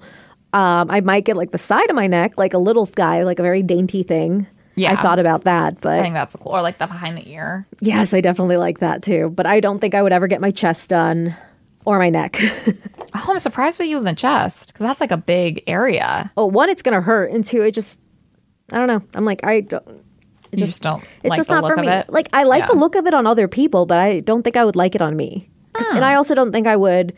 um, 0.54 0.90
I 0.90 1.02
might 1.02 1.26
get 1.26 1.36
like 1.38 1.52
the 1.52 1.58
side 1.58 1.90
of 1.90 1.96
my 1.96 2.08
neck, 2.08 2.38
like 2.38 2.54
a 2.54 2.58
little 2.58 2.86
guy, 2.86 3.24
like 3.24 3.40
a 3.40 3.44
very 3.44 3.62
dainty 3.64 4.04
thing. 4.04 4.48
Yeah. 4.78 4.92
I 4.92 4.96
thought 5.02 5.20
about 5.20 5.46
that, 5.46 5.80
but 5.80 6.00
I 6.00 6.02
think 6.02 6.16
that's 6.16 6.36
cool. 6.36 6.52
Or 6.52 6.62
like 6.62 6.78
the 6.80 6.88
behind 6.88 7.18
the 7.18 7.30
ear. 7.32 7.66
yes, 7.80 8.14
I 8.14 8.20
definitely 8.22 8.58
like 8.58 8.80
that 8.80 9.02
too. 9.04 9.30
But 9.30 9.46
I 9.46 9.60
don't 9.62 9.80
think 9.80 9.96
I 9.96 10.02
would 10.02 10.12
ever 10.12 10.28
get 10.28 10.42
my 10.42 10.52
chest 10.52 10.90
done 10.90 11.36
or 11.86 11.98
my 12.00 12.10
neck. 12.10 12.38
Oh, 13.18 13.28
I'm 13.32 13.40
surprised 13.40 13.80
with 13.80 13.88
you 13.88 13.98
in 13.98 14.04
the 14.04 14.14
chest. 14.14 14.74
Because 14.74 14.86
that's 14.86 15.00
like 15.00 15.12
a 15.12 15.16
big 15.18 15.64
area. 15.68 16.30
oh, 16.36 16.48
one, 16.48 16.68
it's 16.70 16.82
gonna 16.82 17.00
hurt, 17.00 17.32
and 17.32 17.46
two, 17.46 17.62
it 17.62 17.72
just, 17.72 18.02
I 18.74 18.78
don't 18.78 18.88
know. 18.88 19.02
I'm 19.14 19.24
like, 19.24 19.46
I 19.46 19.62
don't. 19.62 19.88
You 20.52 20.58
just, 20.58 20.82
don't 20.82 21.02
It's 21.24 21.30
like 21.30 21.38
just 21.38 21.48
the 21.48 21.56
not 21.56 21.64
look 21.64 21.76
for 21.76 21.82
me. 21.82 21.88
it. 21.88 22.10
Like 22.10 22.28
I 22.34 22.44
like 22.44 22.68
the 22.68 22.76
look 22.76 22.96
of 22.96 23.08
it 23.08 23.14
on 23.14 23.26
other 23.26 23.48
people, 23.48 23.86
but 23.86 24.00
I 24.00 24.20
don't 24.20 24.44
think 24.44 24.58
I 24.58 24.66
would 24.66 24.76
like 24.76 24.96
it 24.96 25.02
on 25.02 25.16
me. 25.16 25.50
'Cause- 25.74 25.86
And 25.92 26.00
Hmm. 26.00 26.04
I 26.04 26.16
also 26.16 26.36
don't 26.36 26.52
think 26.52 26.68
I 26.68 26.76
would. 26.76 27.14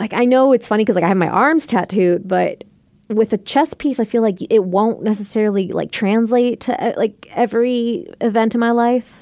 Like 0.00 0.14
I 0.14 0.24
know 0.24 0.52
it's 0.52 0.66
funny 0.66 0.84
because 0.84 0.96
like 0.96 1.04
I 1.04 1.08
have 1.08 1.16
my 1.16 1.28
arms 1.28 1.66
tattooed, 1.66 2.26
but 2.26 2.64
with 3.08 3.32
a 3.32 3.38
chest 3.38 3.78
piece, 3.78 4.00
I 4.00 4.04
feel 4.04 4.22
like 4.22 4.38
it 4.50 4.64
won't 4.64 5.02
necessarily 5.02 5.68
like 5.68 5.92
translate 5.92 6.60
to 6.60 6.82
uh, 6.82 6.94
like 6.96 7.28
every 7.30 8.08
event 8.20 8.54
in 8.54 8.60
my 8.60 8.70
life. 8.70 9.18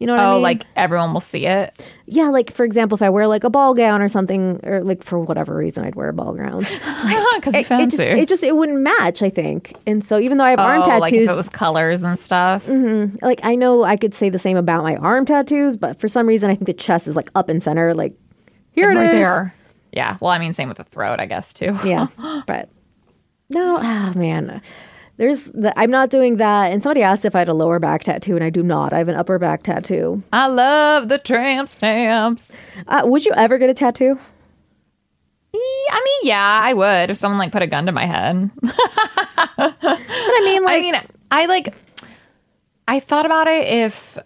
You 0.00 0.08
know 0.08 0.14
what 0.16 0.22
I 0.22 0.26
mean? 0.26 0.36
Oh, 0.38 0.40
like 0.40 0.66
everyone 0.74 1.12
will 1.12 1.20
see 1.20 1.46
it. 1.46 1.80
yeah, 2.06 2.28
like 2.28 2.52
for 2.52 2.64
example, 2.64 2.96
if 2.96 3.02
I 3.02 3.08
wear 3.10 3.26
like 3.28 3.44
a 3.44 3.48
ball 3.48 3.74
gown 3.74 4.02
or 4.02 4.08
something, 4.08 4.60
or 4.64 4.82
like 4.82 5.04
for 5.04 5.20
whatever 5.20 5.56
reason 5.56 5.84
I'd 5.84 5.94
wear 5.94 6.08
a 6.08 6.12
ball 6.12 6.34
gown, 6.34 6.58
Because 7.34 7.54
you 7.54 7.60
it, 7.60 7.70
it 7.70 7.90
just 7.90 8.00
it 8.00 8.28
just 8.28 8.42
it 8.42 8.56
wouldn't 8.56 8.80
match. 8.80 9.22
I 9.22 9.30
think, 9.30 9.72
and 9.86 10.04
so 10.04 10.18
even 10.18 10.36
though 10.36 10.44
I 10.44 10.50
have 10.50 10.58
arm 10.58 10.82
oh, 10.82 10.84
tattoos, 10.84 11.00
like 11.00 11.14
if 11.14 11.30
it 11.30 11.36
was 11.36 11.48
colors 11.48 12.02
and 12.02 12.18
stuff. 12.18 12.68
like 13.22 13.40
I 13.44 13.54
know 13.54 13.84
I 13.84 13.96
could 13.96 14.14
say 14.14 14.28
the 14.28 14.38
same 14.38 14.56
about 14.56 14.82
my 14.82 14.96
arm 14.96 15.24
tattoos, 15.26 15.76
but 15.76 16.00
for 16.00 16.08
some 16.08 16.26
reason 16.26 16.50
I 16.50 16.54
think 16.54 16.66
the 16.66 16.74
chest 16.74 17.06
is 17.06 17.14
like 17.14 17.30
up 17.36 17.48
and 17.48 17.62
center, 17.62 17.94
like 17.94 18.14
here 18.72 18.90
it 18.90 18.96
right 18.96 19.06
is. 19.06 19.12
there. 19.12 19.54
Yeah. 19.94 20.16
Well, 20.20 20.30
I 20.30 20.38
mean, 20.38 20.52
same 20.52 20.68
with 20.68 20.78
the 20.78 20.84
throat, 20.84 21.20
I 21.20 21.26
guess 21.26 21.52
too. 21.52 21.78
Yeah, 21.84 22.08
but 22.46 22.68
no, 23.48 23.78
ah 23.80 24.12
man, 24.16 24.60
there's 25.16 25.44
the, 25.44 25.72
I'm 25.78 25.90
not 25.90 26.10
doing 26.10 26.36
that. 26.36 26.72
And 26.72 26.82
somebody 26.82 27.02
asked 27.02 27.24
if 27.24 27.34
I 27.36 27.38
had 27.40 27.48
a 27.48 27.54
lower 27.54 27.78
back 27.78 28.02
tattoo, 28.04 28.34
and 28.34 28.42
I 28.44 28.50
do 28.50 28.62
not. 28.62 28.92
I 28.92 28.98
have 28.98 29.08
an 29.08 29.14
upper 29.14 29.38
back 29.38 29.62
tattoo. 29.62 30.22
I 30.32 30.48
love 30.48 31.08
the 31.08 31.18
tramp 31.18 31.68
stamps. 31.68 32.50
Uh, 32.88 33.02
would 33.04 33.24
you 33.24 33.32
ever 33.36 33.58
get 33.58 33.70
a 33.70 33.74
tattoo? 33.74 34.18
I 35.54 36.02
mean, 36.04 36.28
yeah, 36.28 36.60
I 36.62 36.74
would 36.74 37.10
if 37.10 37.16
someone 37.16 37.38
like 37.38 37.52
put 37.52 37.62
a 37.62 37.66
gun 37.68 37.86
to 37.86 37.92
my 37.92 38.06
head. 38.06 38.50
But 39.56 39.76
I 39.82 40.42
mean, 40.44 40.64
like, 40.64 40.78
I 40.78 40.80
mean, 40.80 40.94
I 41.30 41.46
like. 41.46 41.74
I 42.88 42.98
thought 42.98 43.24
about 43.24 43.46
it 43.46 43.68
if. 43.68 44.18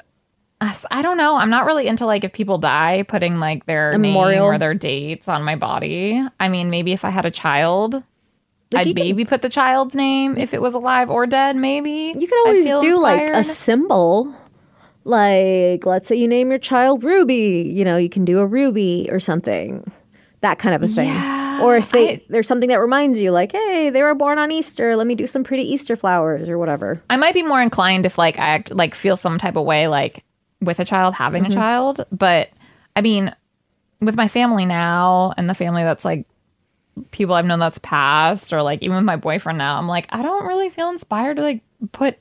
I 0.60 1.02
don't 1.02 1.16
know. 1.16 1.36
I'm 1.36 1.50
not 1.50 1.66
really 1.66 1.86
into 1.86 2.04
like 2.04 2.24
if 2.24 2.32
people 2.32 2.58
die 2.58 3.04
putting 3.04 3.38
like 3.38 3.66
their 3.66 3.92
name 3.92 4.12
memorial? 4.12 4.44
or 4.46 4.58
their 4.58 4.74
dates 4.74 5.28
on 5.28 5.44
my 5.44 5.54
body. 5.56 6.20
I 6.40 6.48
mean, 6.48 6.68
maybe 6.70 6.92
if 6.92 7.04
I 7.04 7.10
had 7.10 7.24
a 7.26 7.30
child, 7.30 7.94
you 7.94 8.78
I'd 8.78 8.94
maybe 8.94 9.24
put 9.24 9.42
the 9.42 9.48
child's 9.48 9.94
name 9.94 10.36
if 10.36 10.52
it 10.52 10.60
was 10.60 10.74
alive 10.74 11.10
or 11.10 11.26
dead. 11.26 11.56
Maybe 11.56 12.12
you 12.18 12.26
could 12.26 12.38
always 12.46 12.64
do 12.82 13.00
like 13.00 13.30
a 13.30 13.44
symbol. 13.44 14.34
Like, 15.04 15.86
let's 15.86 16.06
say 16.08 16.16
you 16.16 16.28
name 16.28 16.50
your 16.50 16.58
child 16.58 17.02
Ruby. 17.02 17.70
You 17.72 17.84
know, 17.84 17.96
you 17.96 18.08
can 18.10 18.24
do 18.24 18.40
a 18.40 18.46
ruby 18.46 19.08
or 19.10 19.20
something, 19.20 19.90
that 20.42 20.58
kind 20.58 20.74
of 20.74 20.82
a 20.82 20.88
thing. 20.88 21.08
Yeah, 21.08 21.62
or 21.62 21.76
if 21.78 21.90
they 21.92 22.10
I- 22.14 22.22
there's 22.28 22.46
something 22.48 22.68
that 22.68 22.80
reminds 22.80 23.20
you, 23.20 23.30
like, 23.30 23.52
hey, 23.52 23.88
they 23.90 24.02
were 24.02 24.14
born 24.14 24.38
on 24.38 24.50
Easter. 24.52 24.96
Let 24.96 25.06
me 25.06 25.14
do 25.14 25.26
some 25.26 25.44
pretty 25.44 25.62
Easter 25.62 25.96
flowers 25.96 26.48
or 26.50 26.58
whatever. 26.58 27.02
I 27.08 27.16
might 27.16 27.32
be 27.32 27.42
more 27.42 27.62
inclined 27.62 28.04
if 28.06 28.18
like 28.18 28.38
I 28.38 28.48
act, 28.48 28.70
like 28.74 28.94
feel 28.94 29.16
some 29.16 29.38
type 29.38 29.56
of 29.56 29.64
way 29.64 29.88
like 29.88 30.24
with 30.60 30.80
a 30.80 30.84
child 30.84 31.14
having 31.14 31.42
Mm-hmm. 31.44 31.52
a 31.52 31.54
child, 31.54 32.06
but 32.12 32.50
I 32.96 33.00
mean 33.00 33.34
with 34.00 34.16
my 34.16 34.28
family 34.28 34.64
now 34.66 35.34
and 35.36 35.48
the 35.50 35.54
family 35.54 35.82
that's 35.82 36.04
like 36.04 36.26
people 37.10 37.34
I've 37.34 37.44
known 37.46 37.58
that's 37.58 37.78
passed 37.78 38.52
or 38.52 38.62
like 38.62 38.82
even 38.82 38.96
with 38.96 39.04
my 39.04 39.16
boyfriend 39.16 39.58
now, 39.58 39.78
I'm 39.78 39.86
like 39.88 40.06
I 40.10 40.22
don't 40.22 40.46
really 40.46 40.70
feel 40.70 40.88
inspired 40.90 41.36
to 41.36 41.42
like 41.42 41.62
put 41.92 42.16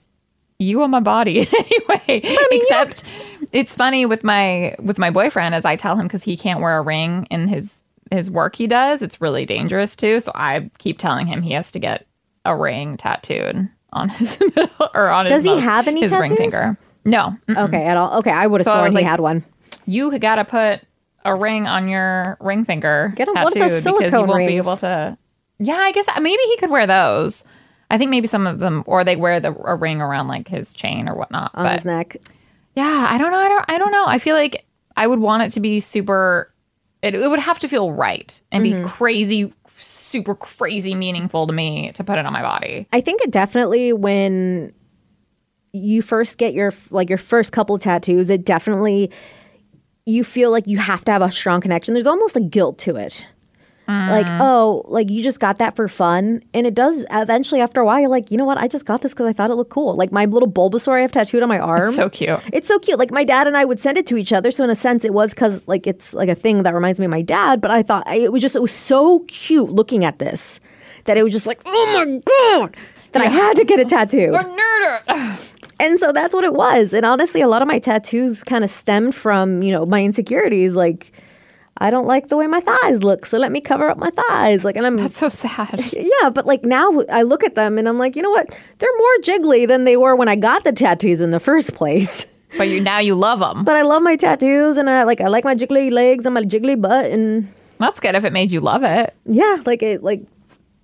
you 0.59 0.81
on 0.83 0.89
my 0.91 0.99
body 0.99 1.39
anyway. 1.59 2.21
Except 2.51 3.03
it's 3.51 3.75
funny 3.75 4.05
with 4.05 4.23
my 4.23 4.75
with 4.79 4.97
my 4.97 5.09
boyfriend 5.11 5.53
as 5.55 5.65
I 5.65 5.75
tell 5.75 5.95
him 5.95 6.07
cuz 6.09 6.23
he 6.23 6.35
can't 6.37 6.61
wear 6.61 6.77
a 6.77 6.81
ring 6.81 7.27
in 7.29 7.47
his 7.47 7.81
his 8.11 8.31
work 8.31 8.55
he 8.55 8.67
does. 8.67 9.01
It's 9.01 9.19
really 9.21 9.45
dangerous 9.45 9.95
too, 9.95 10.19
so 10.19 10.31
I 10.33 10.69
keep 10.77 10.97
telling 10.97 11.27
him 11.27 11.41
he 11.41 11.51
has 11.53 11.71
to 11.71 11.79
get 11.79 12.05
a 12.45 12.55
ring 12.55 12.97
tattooed 12.97 13.69
on 13.93 14.09
his 14.09 14.39
middle 14.55 14.89
or 14.95 15.09
on 15.09 15.25
Does 15.25 15.39
his 15.39 15.45
he 15.45 15.53
most- 15.55 15.63
have 15.63 15.87
any 15.87 16.01
his 16.01 16.11
ring 16.13 16.35
finger. 16.35 16.77
No, 17.07 17.35
Mm. 17.47 17.65
Okay, 17.67 17.85
at 17.85 17.97
all. 17.97 18.17
Okay, 18.19 18.31
I 18.31 18.45
would 18.47 18.61
have 18.61 18.65
So 18.65 18.73
sworn 18.73 18.91
he 18.91 18.95
like- 18.97 19.05
had 19.05 19.19
one. 19.19 19.43
you 19.85 20.17
got 20.19 20.35
to 20.35 20.45
put 20.45 20.81
a 21.25 21.33
ring 21.35 21.65
on 21.67 21.87
your 21.89 22.37
ring 22.39 22.63
finger 22.63 23.11
Get 23.15 23.27
him 23.27 23.33
one 23.35 23.47
of 23.47 23.53
tattooed 23.53 23.71
those 23.71 23.83
because 23.83 24.13
you 24.13 24.25
won't 24.25 24.47
be 24.47 24.57
able 24.57 24.77
to. 24.77 25.17
Yeah, 25.59 25.75
I 25.77 25.91
guess 25.91 26.07
maybe 26.21 26.41
he 26.43 26.57
could 26.57 26.69
wear 26.69 26.85
those. 26.85 27.43
I 27.89 27.97
think 27.97 28.11
maybe 28.11 28.27
some 28.27 28.45
of 28.45 28.59
them, 28.59 28.83
or 28.85 29.03
they 29.03 29.15
wear 29.15 29.39
the 29.39 29.53
a 29.65 29.75
ring 29.75 30.01
around 30.01 30.27
like 30.27 30.47
his 30.47 30.73
chain 30.73 31.07
or 31.09 31.15
whatnot. 31.15 31.51
on 31.55 31.65
but 31.65 31.75
his 31.77 31.85
neck. 31.85 32.17
yeah, 32.75 33.07
I 33.09 33.17
don't 33.17 33.31
know. 33.31 33.37
I 33.39 33.47
don't. 33.47 33.65
I 33.69 33.77
don't 33.77 33.91
know. 33.91 34.05
I 34.07 34.19
feel 34.19 34.35
like 34.35 34.65
I 34.95 35.07
would 35.07 35.19
want 35.19 35.43
it 35.43 35.49
to 35.51 35.59
be 35.59 35.79
super 35.79 36.51
It, 37.01 37.15
it 37.15 37.27
would 37.27 37.39
have 37.39 37.59
to 37.59 37.67
feel 37.67 37.91
right 37.93 38.39
and 38.51 38.63
Mm-hmm. 38.65 38.83
be 38.83 38.87
crazy, 38.89 39.53
super 39.69 40.35
crazy 40.35 40.95
meaningful 40.95 41.47
to 41.47 41.53
me 41.53 41.91
to 41.93 42.03
put 42.03 42.17
it 42.19 42.25
on 42.25 42.33
my 42.33 42.41
body. 42.41 42.87
I 42.91 43.01
think 43.01 43.21
it 43.21 43.31
definitely 43.31 43.93
when 43.93 44.73
you 45.77 46.01
first 46.01 46.37
get 46.37 46.53
your 46.53 46.73
like 46.89 47.09
your 47.09 47.17
first 47.17 47.51
couple 47.51 47.77
tattoos, 47.79 48.29
it 48.29 48.45
definitely 48.45 49.11
you 50.05 50.23
feel 50.23 50.51
like 50.51 50.67
you 50.67 50.77
have 50.77 51.03
to 51.05 51.11
have 51.11 51.21
a 51.21 51.31
strong 51.31 51.61
connection. 51.61 51.93
There's 51.93 52.07
almost 52.07 52.37
a 52.37 52.41
guilt 52.41 52.77
to 52.79 52.95
it. 52.95 53.25
Like, 53.87 54.25
mm. 54.25 54.39
oh, 54.41 54.83
like 54.87 55.09
you 55.09 55.23
just 55.23 55.39
got 55.39 55.59
that 55.59 55.77
for 55.77 55.87
fun. 55.87 56.43
And 56.53 56.67
it 56.67 56.73
does 56.73 57.05
eventually 57.09 57.61
after 57.61 57.79
a 57.79 57.85
while, 57.85 58.01
you're 58.01 58.09
like, 58.09 58.31
you 58.31 58.37
know 58.37 58.43
what? 58.43 58.57
I 58.57 58.67
just 58.67 58.85
got 58.85 59.01
this 59.01 59.13
because 59.13 59.27
I 59.27 59.33
thought 59.33 59.49
it 59.49 59.55
looked 59.55 59.71
cool. 59.71 59.95
Like 59.95 60.11
my 60.11 60.25
little 60.25 60.51
Bulbasaur 60.51 60.97
I 60.97 60.99
have 60.99 61.13
tattooed 61.13 61.41
on 61.41 61.47
my 61.47 61.59
arm. 61.59 61.93
So 61.93 62.09
cute. 62.09 62.37
It's 62.51 62.67
so 62.67 62.79
cute. 62.79 62.99
Like 62.99 63.11
my 63.11 63.23
dad 63.23 63.47
and 63.47 63.55
I 63.55 63.63
would 63.63 63.79
send 63.79 63.97
it 63.97 64.05
to 64.07 64.17
each 64.17 64.33
other. 64.33 64.51
So 64.51 64.65
in 64.65 64.69
a 64.69 64.75
sense, 64.75 65.05
it 65.05 65.13
was 65.13 65.33
because 65.33 65.65
like 65.69 65.87
it's 65.87 66.13
like 66.13 66.27
a 66.27 66.35
thing 66.35 66.63
that 66.63 66.73
reminds 66.73 66.99
me 66.99 67.05
of 67.05 67.11
my 67.11 67.21
dad. 67.21 67.61
But 67.61 67.71
I 67.71 67.81
thought 67.81 68.03
I, 68.05 68.15
it 68.15 68.33
was 68.33 68.41
just 68.41 68.57
it 68.57 68.61
was 68.61 68.73
so 68.73 69.19
cute 69.29 69.69
looking 69.69 70.03
at 70.03 70.19
this 70.19 70.59
that 71.05 71.15
it 71.15 71.23
was 71.23 71.31
just 71.31 71.47
like 71.47 71.61
oh 71.65 71.93
my 71.93 72.21
god 72.59 72.75
that 73.13 73.21
I 73.21 73.29
had 73.29 73.55
to 73.55 73.63
get 73.63 73.79
a 73.79 73.85
tattoo. 73.85 74.33
Or 74.33 74.43
nerd. 74.43 75.53
And 75.79 75.99
so 75.99 76.11
that's 76.11 76.33
what 76.33 76.43
it 76.43 76.53
was. 76.53 76.93
And 76.93 77.05
honestly, 77.05 77.41
a 77.41 77.47
lot 77.47 77.61
of 77.61 77.67
my 77.67 77.79
tattoos 77.79 78.43
kind 78.43 78.63
of 78.63 78.69
stemmed 78.69 79.13
from 79.15 79.61
you 79.61 79.71
know 79.71 79.85
my 79.85 80.03
insecurities. 80.03 80.73
Like 80.75 81.11
I 81.79 81.91
don't 81.91 82.07
like 82.07 82.29
the 82.29 82.37
way 82.37 82.47
my 82.47 82.59
thighs 82.59 83.03
look, 83.03 83.25
so 83.27 83.37
let 83.37 83.51
me 83.51 83.61
cover 83.61 83.87
up 83.89 83.97
my 83.97 84.09
thighs. 84.09 84.65
Like 84.65 84.75
and 84.75 84.85
I'm 84.85 84.97
That's 84.97 85.17
so 85.17 85.29
sad. 85.29 85.83
yeah, 85.93 86.29
but 86.31 86.45
like 86.47 86.63
now 86.63 87.03
I 87.11 87.21
look 87.21 87.43
at 87.43 87.55
them 87.55 87.77
and 87.77 87.87
I'm 87.87 87.99
like, 87.99 88.15
you 88.15 88.23
know 88.23 88.31
what? 88.31 88.49
They're 88.79 88.97
more 88.97 89.17
jiggly 89.21 89.67
than 89.67 89.83
they 89.83 89.97
were 89.97 90.15
when 90.15 90.27
I 90.27 90.35
got 90.35 90.63
the 90.63 90.71
tattoos 90.71 91.21
in 91.21 91.31
the 91.31 91.39
first 91.39 91.73
place. 91.73 92.25
But 92.57 92.69
you 92.69 92.79
now 92.79 92.99
you 92.99 93.13
love 93.13 93.39
them. 93.39 93.65
But 93.65 93.75
I 93.75 93.81
love 93.81 94.01
my 94.01 94.15
tattoos 94.15 94.77
and 94.77 94.89
I 94.89 95.03
like 95.03 95.19
I 95.19 95.27
like 95.27 95.43
my 95.43 95.53
jiggly 95.53 95.91
legs 95.91 96.25
and 96.25 96.33
my 96.33 96.41
jiggly 96.41 96.81
butt 96.81 97.11
and 97.11 97.51
That's 97.77 97.99
good 97.99 98.15
if 98.15 98.23
it 98.23 98.31
made 98.31 98.53
you 98.53 98.61
love 98.61 98.83
it. 98.83 99.13
yeah, 99.25 99.57
like 99.65 99.83
it 99.83 100.01
like 100.01 100.21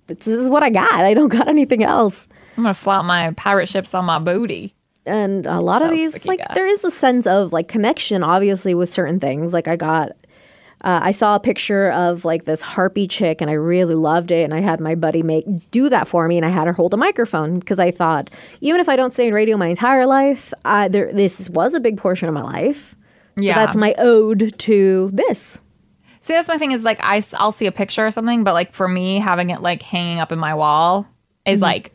this 0.06 0.26
is 0.28 0.50
what 0.50 0.62
I 0.62 0.68
got. 0.68 0.92
I 0.92 1.14
don't 1.14 1.30
got 1.30 1.48
anything 1.48 1.82
else. 1.82 2.28
I'm 2.58 2.64
gonna 2.64 2.74
flout 2.74 3.06
my 3.06 3.32
pirate 3.32 3.70
ships 3.70 3.94
on 3.94 4.04
my 4.04 4.18
booty. 4.18 4.74
And 5.06 5.46
a 5.46 5.60
lot 5.60 5.82
of 5.82 5.90
these 5.90 6.24
like 6.24 6.38
got? 6.38 6.54
there 6.54 6.66
is 6.66 6.84
a 6.84 6.90
sense 6.90 7.26
of 7.26 7.52
like 7.52 7.68
connection 7.68 8.22
obviously 8.22 8.74
with 8.74 8.92
certain 8.92 9.20
things. 9.20 9.52
Like 9.52 9.68
I 9.68 9.76
got 9.76 10.12
uh, 10.82 11.00
I 11.02 11.12
saw 11.12 11.34
a 11.34 11.40
picture 11.40 11.90
of 11.92 12.24
like 12.26 12.44
this 12.44 12.60
harpy 12.60 13.08
chick 13.08 13.40
and 13.40 13.50
I 13.50 13.54
really 13.54 13.94
loved 13.94 14.30
it 14.30 14.44
and 14.44 14.52
I 14.52 14.60
had 14.60 14.80
my 14.80 14.94
buddy 14.94 15.22
make 15.22 15.44
do 15.70 15.88
that 15.88 16.06
for 16.06 16.28
me 16.28 16.36
and 16.36 16.44
I 16.44 16.50
had 16.50 16.66
her 16.66 16.74
hold 16.74 16.92
a 16.92 16.98
microphone 16.98 17.58
because 17.58 17.78
I 17.78 17.90
thought 17.90 18.28
even 18.60 18.80
if 18.80 18.88
I 18.88 18.96
don't 18.96 19.10
stay 19.10 19.28
in 19.28 19.34
radio 19.34 19.56
my 19.56 19.68
entire 19.68 20.06
life, 20.06 20.52
I, 20.64 20.88
there 20.88 21.10
this 21.12 21.48
was 21.48 21.72
a 21.74 21.80
big 21.80 21.96
portion 21.96 22.28
of 22.28 22.34
my 22.34 22.42
life. 22.42 22.94
So 23.36 23.42
Yeah. 23.42 23.54
that's 23.54 23.76
my 23.76 23.94
ode 23.98 24.58
to 24.58 25.10
this. 25.12 25.58
See, 26.20 26.34
that's 26.34 26.48
my 26.48 26.58
thing 26.58 26.72
is 26.72 26.84
like 26.84 27.00
I, 27.02 27.22
will 27.40 27.52
see 27.52 27.66
a 27.66 27.72
picture 27.72 28.06
or 28.06 28.10
something, 28.10 28.44
but 28.44 28.52
like 28.52 28.72
for 28.72 28.88
me, 28.88 29.18
having 29.18 29.50
it 29.50 29.60
like 29.62 29.80
hanging 29.82 30.20
up 30.20 30.32
in 30.32 30.38
my 30.38 30.54
wall 30.54 31.06
is 31.46 31.62
like 31.62 31.92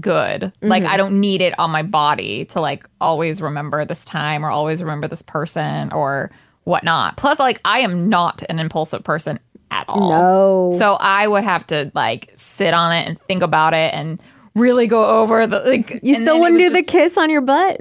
good. 0.00 0.52
Like 0.60 0.84
I 0.84 0.86
mm-hmm. 0.86 0.96
don't 0.96 1.20
need 1.20 1.40
it 1.40 1.58
on 1.58 1.70
my 1.70 1.82
body 1.82 2.44
to 2.46 2.60
like 2.60 2.88
always 3.00 3.40
remember 3.40 3.84
this 3.84 4.04
time 4.04 4.44
or 4.44 4.50
always 4.50 4.82
remember 4.82 5.08
this 5.08 5.22
person 5.22 5.92
or 5.92 6.30
whatnot. 6.64 7.16
Plus, 7.16 7.38
like 7.38 7.60
I 7.64 7.80
am 7.80 8.08
not 8.08 8.42
an 8.48 8.58
impulsive 8.58 9.04
person 9.04 9.38
at 9.70 9.84
all. 9.88 10.10
No. 10.10 10.78
So 10.78 10.94
I 10.94 11.26
would 11.26 11.44
have 11.44 11.66
to 11.68 11.90
like 11.94 12.30
sit 12.34 12.74
on 12.74 12.92
it 12.92 13.06
and 13.06 13.20
think 13.22 13.42
about 13.42 13.74
it 13.74 13.94
and 13.94 14.20
really 14.54 14.86
go 14.86 15.04
over 15.04 15.46
the 15.46 15.60
like. 15.60 16.00
You 16.02 16.14
still 16.14 16.40
wouldn't 16.40 16.58
do 16.58 16.64
was 16.64 16.72
the 16.72 16.82
kiss 16.82 17.16
on 17.16 17.30
your 17.30 17.40
butt? 17.40 17.80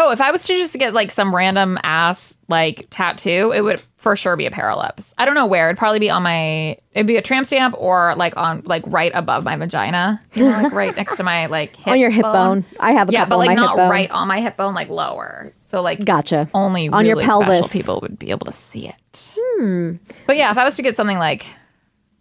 Oh, 0.00 0.12
if 0.12 0.20
I 0.20 0.30
was 0.30 0.46
to 0.46 0.52
just 0.54 0.74
get 0.78 0.94
like 0.94 1.10
some 1.10 1.34
random 1.34 1.76
ass 1.82 2.36
like 2.46 2.86
tattoo, 2.88 3.52
it 3.52 3.62
would 3.62 3.82
for 3.96 4.14
sure 4.14 4.36
be 4.36 4.46
a 4.46 4.50
paralips. 4.50 5.12
I 5.18 5.24
don't 5.24 5.34
know 5.34 5.44
where. 5.46 5.68
It'd 5.68 5.76
probably 5.76 5.98
be 5.98 6.08
on 6.08 6.22
my. 6.22 6.78
It'd 6.92 7.08
be 7.08 7.16
a 7.16 7.22
tramp 7.22 7.46
stamp 7.46 7.74
or 7.76 8.14
like 8.16 8.36
on 8.36 8.62
like 8.64 8.84
right 8.86 9.10
above 9.12 9.42
my 9.42 9.56
vagina, 9.56 10.22
you 10.34 10.44
know, 10.44 10.50
like 10.50 10.72
right 10.72 10.96
next 10.96 11.16
to 11.16 11.24
my 11.24 11.46
like 11.46 11.74
hip 11.84 11.88
on 11.88 11.98
your 11.98 12.10
hip 12.10 12.22
bone. 12.22 12.64
I 12.78 12.92
have 12.92 13.08
a 13.08 13.12
Yeah, 13.12 13.24
but 13.24 13.38
like 13.38 13.56
not 13.56 13.76
right 13.76 14.08
on 14.12 14.28
my 14.28 14.40
hip 14.40 14.56
bone, 14.56 14.72
like 14.72 14.88
lower. 14.88 15.52
So 15.62 15.82
like 15.82 16.04
Gotcha. 16.04 16.48
only 16.54 16.88
On 16.88 17.04
your 17.04 17.16
really 17.16 17.24
special 17.24 17.42
pelvis. 17.42 17.72
people 17.72 17.98
would 18.00 18.20
be 18.20 18.30
able 18.30 18.46
to 18.46 18.52
see 18.52 18.88
it. 18.88 19.30
Hmm. 19.36 19.96
But 20.28 20.36
yeah, 20.36 20.52
if 20.52 20.58
I 20.58 20.64
was 20.64 20.76
to 20.76 20.82
get 20.82 20.96
something 20.96 21.18
like, 21.18 21.44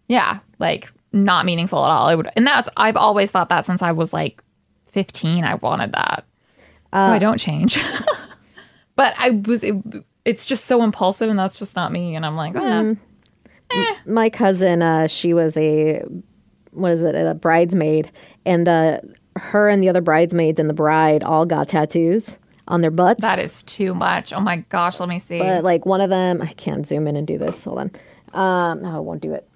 yeah, 0.08 0.40
like 0.58 0.92
not 1.14 1.46
meaningful 1.46 1.86
at 1.86 1.92
all, 1.92 2.10
it 2.10 2.16
would. 2.16 2.30
And 2.36 2.48
that's 2.48 2.70
I've 2.76 2.98
always 2.98 3.30
thought 3.30 3.50
that 3.50 3.68
since 3.68 3.84
I 3.84 3.92
was 3.92 4.14
like 4.14 4.44
fifteen, 4.88 5.44
I 5.44 5.54
wanted 5.56 5.92
that. 5.92 6.26
So 6.98 7.08
Uh, 7.08 7.14
I 7.14 7.20
don't 7.20 7.38
change. 7.40 7.80
but 8.96 9.14
I 9.18 9.30
was. 9.32 9.64
It, 9.64 9.76
it's 10.26 10.46
just 10.46 10.66
so 10.66 10.84
impulsive, 10.84 11.30
and 11.30 11.40
that's 11.40 11.58
just 11.58 11.76
not 11.76 11.92
me. 11.92 12.16
And 12.16 12.26
I'm 12.26 12.36
like, 12.36 12.56
eh. 12.56 13.96
my 14.06 14.30
cousin, 14.30 14.82
uh, 14.82 15.08
she 15.08 15.34
was 15.34 15.58
a 15.58 16.04
what 16.72 16.92
is 16.92 17.02
it, 17.04 17.16
a 17.16 17.34
bridesmaid, 17.34 18.12
and 18.46 18.68
uh, 18.68 19.00
her 19.36 19.70
and 19.70 19.82
the 19.82 19.90
other 19.90 20.02
bridesmaids 20.02 20.60
and 20.60 20.70
the 20.70 20.74
bride 20.74 21.24
all 21.24 21.46
got 21.46 21.70
tattoos 21.70 22.38
on 22.68 22.82
their 22.82 22.92
butts. 22.92 23.22
that 23.22 23.40
is 23.40 23.62
too 23.64 23.94
much. 23.96 24.34
Oh 24.34 24.40
my 24.42 24.58
gosh, 24.70 25.00
let 25.00 25.08
me 25.10 25.20
see. 25.20 25.40
but 25.40 25.64
like 25.64 25.86
one 25.86 26.02
of 26.02 26.10
them, 26.10 26.42
I 26.42 26.54
can't 26.54 26.86
zoom 26.86 27.08
in 27.08 27.16
and 27.16 27.26
do 27.26 27.38
this. 27.38 27.64
Hold 27.64 27.80
on. 27.80 27.92
Um, 28.34 28.82
no, 28.84 28.96
I 28.98 29.00
won't 29.00 29.22
do 29.22 29.34
it. 29.34 29.48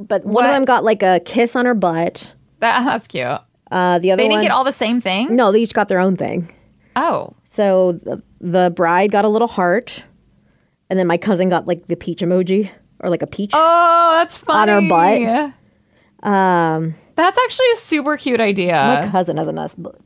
But 0.00 0.24
one 0.24 0.34
What? 0.34 0.46
of 0.46 0.50
them 0.52 0.64
got 0.64 0.82
like 0.84 1.02
a 1.02 1.20
kiss 1.24 1.54
on 1.56 1.64
her 1.64 1.74
butt. 1.74 2.34
that, 2.58 2.84
that's 2.84 3.06
cute. 3.06 3.24
Uh, 3.70 3.98
the 4.00 4.10
other 4.12 4.22
They 4.22 4.28
didn't 4.28 4.42
get 4.42 4.50
all 4.50 4.64
the 4.64 4.72
same 4.72 5.00
thing. 5.00 5.34
no, 5.36 5.52
they 5.52 5.60
each 5.60 5.72
got 5.74 5.88
their 5.88 6.00
own 6.00 6.16
thing. 6.16 6.52
Oh, 6.96 7.34
So 7.44 7.92
the, 7.92 8.22
the 8.40 8.72
bride 8.74 9.12
got 9.12 9.24
a 9.24 9.28
little 9.28 9.48
heart, 9.48 10.02
and 10.90 10.98
then 10.98 11.06
my 11.06 11.18
cousin 11.18 11.48
got 11.50 11.66
like 11.68 11.86
the 11.88 11.96
peach 11.96 12.20
emoji 12.20 12.70
or 13.00 13.10
like 13.10 13.22
a 13.22 13.26
peach. 13.26 13.50
oh, 13.52 14.16
that's 14.18 14.36
funny. 14.36 14.72
On 14.72 14.82
her 14.84 14.88
butt. 14.88 15.52
Um, 16.28 16.94
That's 17.14 17.38
actually 17.38 17.66
a 17.74 17.76
super 17.76 18.16
cute 18.16 18.40
idea. 18.40 19.00
my 19.02 19.08
cousin 19.10 19.36
has 19.36 19.46
a 19.48 19.52
nice 19.52 19.74
butt, 19.74 20.00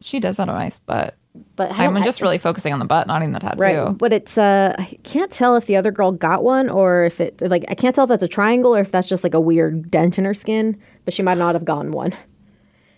She 0.00 0.20
does 0.20 0.36
have 0.38 0.48
a 0.48 0.52
nice 0.52 0.78
butt. 0.80 1.14
but 1.56 1.70
I 1.70 1.84
I'm 1.84 1.94
don't- 1.94 2.02
just 2.02 2.20
really 2.20 2.38
focusing 2.38 2.72
on 2.72 2.78
the 2.80 2.84
butt, 2.84 3.06
not 3.06 3.22
even 3.22 3.32
the 3.32 3.38
tattoo. 3.38 3.62
right. 3.62 3.96
But 3.96 4.12
it's 4.12 4.36
uh, 4.36 4.74
I 4.78 4.98
can't 5.04 5.30
tell 5.30 5.54
if 5.56 5.66
the 5.66 5.76
other 5.76 5.90
girl 5.92 6.10
got 6.12 6.42
one 6.42 6.68
or 6.68 7.04
if 7.04 7.20
it 7.20 7.40
like 7.40 7.64
I 7.68 7.74
can't 7.74 7.94
tell 7.94 8.04
if 8.04 8.08
that's 8.08 8.22
a 8.24 8.28
triangle 8.28 8.74
or 8.76 8.80
if 8.80 8.90
that's 8.90 9.08
just 9.08 9.22
like 9.24 9.34
a 9.34 9.40
weird 9.40 9.90
dent 9.90 10.18
in 10.18 10.24
her 10.24 10.34
skin. 10.34 10.76
But 11.04 11.14
she 11.14 11.22
might 11.22 11.38
not 11.38 11.54
have 11.54 11.64
gotten 11.64 11.92
one. 11.92 12.12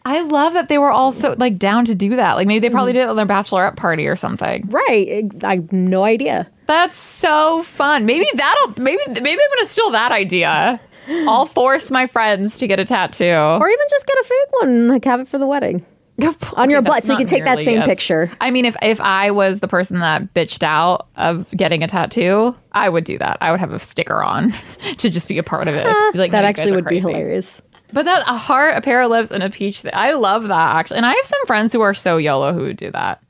I 0.04 0.22
love 0.22 0.54
that 0.54 0.68
they 0.68 0.78
were 0.78 0.90
all 0.90 1.12
so 1.12 1.34
like 1.36 1.58
down 1.58 1.84
to 1.86 1.94
do 1.94 2.16
that. 2.16 2.34
Like 2.34 2.46
maybe 2.46 2.60
they 2.60 2.70
probably 2.70 2.92
mm-hmm. 2.92 3.00
did 3.00 3.04
it 3.04 3.08
on 3.08 3.16
their 3.16 3.26
bachelorette 3.26 3.76
party 3.76 4.06
or 4.06 4.16
something. 4.16 4.66
Right. 4.68 5.30
I 5.44 5.56
have 5.56 5.72
no 5.72 6.04
idea. 6.04 6.50
That's 6.66 6.96
so 6.96 7.62
fun. 7.62 8.06
Maybe 8.06 8.26
that'll 8.34 8.82
maybe 8.82 9.02
maybe 9.08 9.30
I'm 9.30 9.56
gonna 9.56 9.66
steal 9.66 9.90
that 9.90 10.12
idea. 10.12 10.80
I'll 11.08 11.46
force 11.46 11.90
my 11.90 12.06
friends 12.06 12.56
to 12.58 12.66
get 12.66 12.78
a 12.78 12.84
tattoo. 12.84 13.24
Or 13.24 13.68
even 13.68 13.86
just 13.90 14.06
get 14.06 14.16
a 14.18 14.24
fake 14.24 14.60
one 14.60 14.68
and 14.68 14.88
like 14.88 15.04
have 15.04 15.20
it 15.20 15.28
for 15.28 15.38
the 15.38 15.46
wedding. 15.46 15.84
On 16.56 16.68
your 16.68 16.82
butt, 16.82 17.02
so 17.02 17.14
you 17.14 17.16
can 17.16 17.26
take 17.26 17.44
that 17.44 17.60
same 17.60 17.82
picture. 17.82 18.30
I 18.40 18.50
mean, 18.50 18.64
if 18.64 18.76
if 18.82 19.00
I 19.00 19.30
was 19.30 19.60
the 19.60 19.68
person 19.68 20.00
that 20.00 20.34
bitched 20.34 20.62
out 20.62 21.08
of 21.16 21.50
getting 21.52 21.82
a 21.82 21.86
tattoo, 21.86 22.54
I 22.72 22.88
would 22.88 23.04
do 23.04 23.16
that. 23.18 23.38
I 23.40 23.50
would 23.50 23.60
have 23.60 23.72
a 23.72 23.78
sticker 23.78 24.22
on 24.22 24.50
to 24.98 25.08
just 25.08 25.28
be 25.28 25.38
a 25.38 25.42
part 25.42 25.66
of 25.66 25.74
it. 25.74 25.86
Be 26.12 26.18
like, 26.18 26.30
that 26.32 26.42
"No, 26.42 26.48
you 26.48 26.52
guys 26.52 26.58
actually 26.60 26.72
are 26.72 26.74
would 26.76 26.84
be 26.84 27.00
crazy." 27.00 27.08
hilarious. 27.08 27.62
But 27.92 28.05
that 28.05 28.22
a 28.26 28.37
heart, 28.37 28.76
a 28.76 28.81
pair 28.81 29.03
of 29.03 29.11
lips, 29.11 29.31
and 29.31 29.42
a 29.42 29.50
peach. 29.50 29.83
Thing, 29.83 29.92
I 29.94 30.12
love 30.12 30.48
that 30.48 30.76
actually. 30.76 30.98
And 30.98 31.07
I 31.07 31.14
have 31.14 31.24
some 31.24 31.46
friends 31.46 31.72
who 31.72 31.81
are 31.81 31.94
so 31.94 32.16
YOLO 32.16 32.53
who 32.53 32.72
do 32.72 32.90
that. 32.90 33.22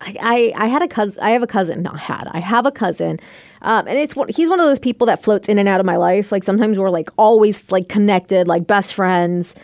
I, 0.00 0.52
I, 0.56 0.66
had 0.66 0.82
a 0.82 0.88
cousin. 0.88 1.22
I 1.22 1.30
have 1.30 1.42
a 1.42 1.46
cousin. 1.46 1.82
Not 1.82 1.98
had. 1.98 2.28
I 2.30 2.40
have 2.40 2.66
a 2.66 2.72
cousin, 2.72 3.18
um, 3.62 3.86
and 3.88 3.98
it's. 3.98 4.14
He's 4.36 4.50
one 4.50 4.60
of 4.60 4.66
those 4.66 4.78
people 4.78 5.06
that 5.06 5.22
floats 5.22 5.48
in 5.48 5.58
and 5.58 5.68
out 5.68 5.80
of 5.80 5.86
my 5.86 5.96
life. 5.96 6.30
Like 6.30 6.44
sometimes 6.44 6.78
we're 6.78 6.90
like 6.90 7.10
always 7.16 7.72
like 7.72 7.88
connected, 7.88 8.46
like 8.46 8.66
best 8.66 8.92
friends. 8.92 9.54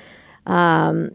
Um, 0.47 1.11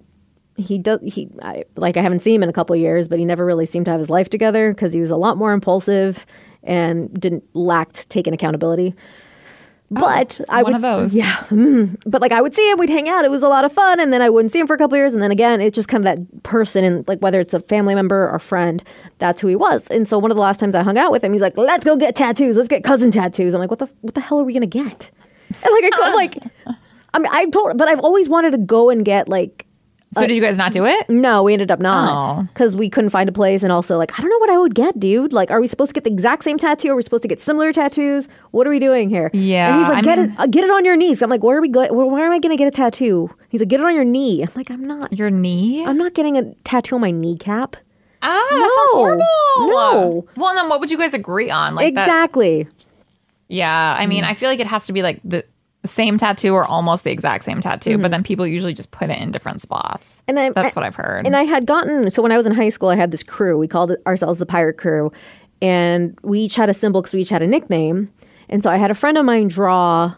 he 0.57 0.77
does. 0.77 0.99
He 1.03 1.29
I, 1.41 1.63
like 1.75 1.97
I 1.97 2.01
haven't 2.01 2.19
seen 2.19 2.35
him 2.35 2.43
in 2.43 2.49
a 2.49 2.53
couple 2.53 2.75
years, 2.75 3.07
but 3.07 3.19
he 3.19 3.25
never 3.25 3.45
really 3.45 3.65
seemed 3.65 3.85
to 3.85 3.91
have 3.91 3.99
his 3.99 4.09
life 4.09 4.29
together 4.29 4.73
because 4.73 4.93
he 4.93 4.99
was 4.99 5.11
a 5.11 5.17
lot 5.17 5.37
more 5.37 5.53
impulsive 5.53 6.25
and 6.63 7.13
didn't 7.19 7.43
lacked 7.53 8.09
taking 8.09 8.33
accountability. 8.33 8.95
But 9.99 10.39
I 10.49 10.61
Oh, 10.61 10.63
one 10.63 10.73
would, 10.73 10.75
of 10.75 10.81
those. 10.81 11.15
yeah. 11.15 11.33
mm. 11.49 11.95
But 12.05 12.21
like 12.21 12.31
I 12.31 12.41
would 12.41 12.53
see 12.55 12.69
him, 12.69 12.77
we'd 12.77 12.89
hang 12.89 13.07
out. 13.09 13.25
It 13.25 13.31
was 13.31 13.43
a 13.43 13.47
lot 13.47 13.65
of 13.65 13.71
fun, 13.73 13.99
and 13.99 14.11
then 14.13 14.21
I 14.21 14.29
wouldn't 14.29 14.51
see 14.51 14.59
him 14.59 14.67
for 14.67 14.73
a 14.73 14.77
couple 14.77 14.97
years, 14.97 15.13
and 15.13 15.23
then 15.23 15.31
again, 15.31 15.61
it's 15.61 15.75
just 15.75 15.87
kind 15.87 16.05
of 16.05 16.17
that 16.17 16.43
person, 16.43 16.83
and 16.83 17.07
like 17.07 17.19
whether 17.19 17.39
it's 17.39 17.53
a 17.53 17.59
family 17.61 17.95
member 17.95 18.29
or 18.29 18.39
friend, 18.39 18.83
that's 19.19 19.41
who 19.41 19.47
he 19.47 19.55
was. 19.55 19.87
And 19.89 20.07
so 20.07 20.19
one 20.19 20.31
of 20.31 20.35
the 20.37 20.41
last 20.41 20.59
times 20.59 20.75
I 20.75 20.83
hung 20.83 20.97
out 20.97 21.11
with 21.11 21.23
him, 21.23 21.31
he's 21.33 21.41
like, 21.41 21.57
"Let's 21.57 21.83
go 21.85 21.95
get 21.95 22.15
tattoos. 22.15 22.57
Let's 22.57 22.67
get 22.69 22.83
cousin 22.83 23.11
tattoos." 23.11 23.53
I'm 23.53 23.59
like, 23.61 23.69
"What 23.71 23.79
the 23.79 23.89
what 24.01 24.13
the 24.13 24.21
hell 24.21 24.39
are 24.39 24.43
we 24.43 24.53
gonna 24.53 24.65
get?" 24.67 25.11
And 25.63 25.71
like 25.71 25.93
I, 25.93 26.07
am 26.07 26.13
like, 26.15 26.37
I 27.13 27.19
mean, 27.19 27.27
I 27.31 27.45
told, 27.45 27.77
but 27.77 27.87
I've 27.87 27.99
always 27.99 28.27
wanted 28.27 28.51
to 28.51 28.57
go 28.57 28.89
and 28.89 29.05
get 29.05 29.29
like. 29.29 29.65
So 30.13 30.25
did 30.25 30.35
you 30.35 30.41
guys 30.41 30.57
not 30.57 30.71
do 30.71 30.85
it? 30.85 31.09
No, 31.09 31.43
we 31.43 31.51
ended 31.53 31.71
up 31.71 31.79
not 31.79 32.13
Oh. 32.39 32.43
because 32.53 32.73
we 32.75 32.89
couldn't 32.89 33.09
find 33.09 33.27
a 33.27 33.33
place, 33.33 33.63
and 33.63 33.71
also 33.71 33.97
like 33.97 34.17
I 34.17 34.21
don't 34.21 34.29
know 34.29 34.37
what 34.39 34.49
I 34.49 34.57
would 34.57 34.73
get, 34.73 34.97
dude. 34.99 35.33
Like, 35.33 35.51
are 35.51 35.59
we 35.59 35.67
supposed 35.67 35.89
to 35.89 35.93
get 35.93 36.05
the 36.05 36.11
exact 36.11 36.43
same 36.43 36.57
tattoo? 36.57 36.89
Are 36.91 36.95
we 36.95 37.01
supposed 37.01 37.23
to 37.23 37.27
get 37.27 37.41
similar 37.41 37.73
tattoos? 37.73 38.29
What 38.51 38.65
are 38.65 38.69
we 38.69 38.79
doing 38.79 39.09
here? 39.09 39.29
Yeah, 39.33 39.71
and 39.71 39.79
he's 39.81 39.89
like, 39.89 39.97
I 39.97 40.01
get 40.01 40.17
mean- 40.19 40.31
it, 40.31 40.39
uh, 40.39 40.47
get 40.47 40.63
it 40.63 40.69
on 40.71 40.85
your 40.85 40.95
knees. 40.95 41.21
I'm 41.21 41.29
like, 41.29 41.43
where 41.43 41.57
are 41.57 41.61
we 41.61 41.67
going? 41.67 41.93
Where, 41.93 42.25
am 42.25 42.31
I 42.31 42.39
going 42.39 42.55
to 42.55 42.57
get 42.57 42.67
a 42.67 42.71
tattoo? 42.71 43.29
He's 43.49 43.59
like, 43.61 43.67
get 43.69 43.79
it 43.81 43.85
on 43.85 43.93
your 43.93 44.05
knee. 44.05 44.41
I'm 44.43 44.49
like, 44.55 44.69
I'm 44.71 44.85
not. 44.85 45.11
Your 45.11 45.29
knee? 45.29 45.85
I'm 45.85 45.97
not 45.97 46.13
getting 46.13 46.37
a 46.37 46.53
tattoo 46.63 46.95
on 46.95 47.01
my 47.01 47.11
kneecap. 47.11 47.75
ah, 48.21 48.47
that 48.49 48.55
No. 48.57 48.59
sounds 48.61 48.91
horrible. 48.93 49.25
No. 49.67 50.25
Well, 50.37 50.55
then 50.55 50.69
what 50.69 50.79
would 50.79 50.89
you 50.91 50.97
guys 50.97 51.13
agree 51.13 51.49
on? 51.49 51.75
Like 51.75 51.93
that- 51.95 52.07
exactly. 52.07 52.67
Yeah, 53.47 53.95
I 53.99 54.07
mean, 54.07 54.23
Mm. 54.23 54.27
I 54.29 54.33
feel 54.33 54.49
like 54.49 54.59
it 54.59 54.67
has 54.67 54.85
to 54.87 54.93
be 54.93 55.03
like 55.03 55.19
the, 55.23 55.43
the 55.85 55.91
same 55.93 56.17
tattoo 56.17 56.53
or 56.53 56.65
almost 56.65 57.03
the 57.03 57.11
exact 57.11 57.43
same 57.43 57.61
tattoo, 57.61 57.97
but 57.97 58.11
then 58.11 58.23
people 58.23 58.45
usually 58.45 58.73
just 58.73 58.91
put 58.91 59.09
it 59.09 59.19
in 59.21 59.31
different 59.31 59.61
spots. 59.61 60.17
Mm-hmm. 60.17 60.29
And 60.29 60.39
I- 60.39 60.49
that's 60.51 60.75
I- 60.75 60.79
what 60.79 60.85
I've 60.85 60.95
heard. 60.95 61.25
And 61.25 61.35
I 61.35 61.43
had 61.43 61.65
gotten 61.65 62.11
so 62.11 62.21
when 62.21 62.31
I 62.31 62.37
was 62.37 62.45
in 62.45 62.53
high 62.53 62.69
school, 62.69 62.89
I 62.89 62.95
had 62.95 63.11
this 63.11 63.23
crew. 63.23 63.57
We 63.57 63.67
called 63.67 63.95
ourselves 64.05 64.39
the 64.39 64.45
Pirate 64.45 64.77
Crew, 64.77 65.11
and 65.61 66.17
we 66.23 66.39
each 66.41 66.55
had 66.55 66.69
a 66.69 66.73
symbol 66.73 67.01
because 67.01 67.13
we 67.13 67.21
each 67.21 67.29
had 67.29 67.41
a 67.41 67.47
nickname. 67.47 68.11
And 68.49 68.61
so 68.63 68.69
I 68.69 68.77
had 68.77 68.91
a 68.91 68.95
friend 68.95 69.17
of 69.17 69.25
mine 69.25 69.47
draw 69.47 70.15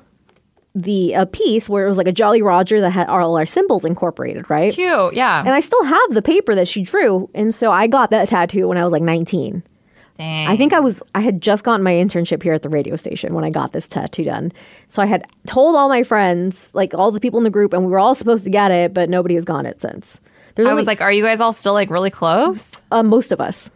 the 0.75 1.13
a 1.13 1.25
piece 1.25 1.67
where 1.67 1.85
it 1.85 1.87
was 1.87 1.97
like 1.97 2.07
a 2.07 2.11
Jolly 2.11 2.41
Roger 2.41 2.81
that 2.81 2.91
had 2.91 3.07
all 3.07 3.35
our 3.37 3.45
symbols 3.47 3.83
incorporated, 3.83 4.47
right? 4.49 4.73
Cute, 4.73 5.13
yeah. 5.15 5.39
And 5.39 5.49
I 5.49 5.59
still 5.59 5.83
have 5.83 6.13
the 6.13 6.21
paper 6.21 6.53
that 6.55 6.67
she 6.67 6.83
drew, 6.83 7.29
and 7.33 7.53
so 7.55 7.71
I 7.71 7.87
got 7.87 8.11
that 8.11 8.27
tattoo 8.27 8.67
when 8.67 8.77
I 8.77 8.83
was 8.83 8.91
like 8.91 9.01
19. 9.01 9.63
Dang. 10.17 10.47
I 10.47 10.57
think 10.57 10.73
I 10.73 10.79
was 10.79 11.03
I 11.13 11.21
had 11.21 11.41
just 11.41 11.63
gotten 11.63 11.83
my 11.83 11.93
internship 11.93 12.41
here 12.41 12.53
at 12.53 12.63
the 12.63 12.69
radio 12.69 12.95
station 12.95 13.33
when 13.33 13.43
I 13.43 13.49
got 13.49 13.73
this 13.73 13.87
tattoo 13.87 14.23
done. 14.23 14.51
So 14.87 15.01
I 15.01 15.05
had 15.05 15.25
told 15.45 15.75
all 15.75 15.89
my 15.89 16.03
friends, 16.03 16.71
like 16.73 16.93
all 16.93 17.11
the 17.11 17.19
people 17.19 17.37
in 17.37 17.43
the 17.43 17.49
group, 17.51 17.73
and 17.73 17.85
we 17.85 17.91
were 17.91 17.99
all 17.99 18.15
supposed 18.15 18.43
to 18.45 18.49
get 18.49 18.71
it, 18.71 18.93
but 18.93 19.09
nobody 19.09 19.35
has 19.35 19.45
gotten 19.45 19.65
it 19.67 19.79
since. 19.79 20.19
There's 20.55 20.67
I 20.67 20.71
only, 20.71 20.79
was 20.81 20.87
like, 20.87 21.01
are 21.01 21.11
you 21.11 21.23
guys 21.23 21.39
all 21.39 21.53
still 21.53 21.73
like 21.73 21.91
really 21.91 22.09
close? 22.09 22.81
uh, 22.91 23.03
most 23.03 23.31
of 23.31 23.39
us. 23.39 23.69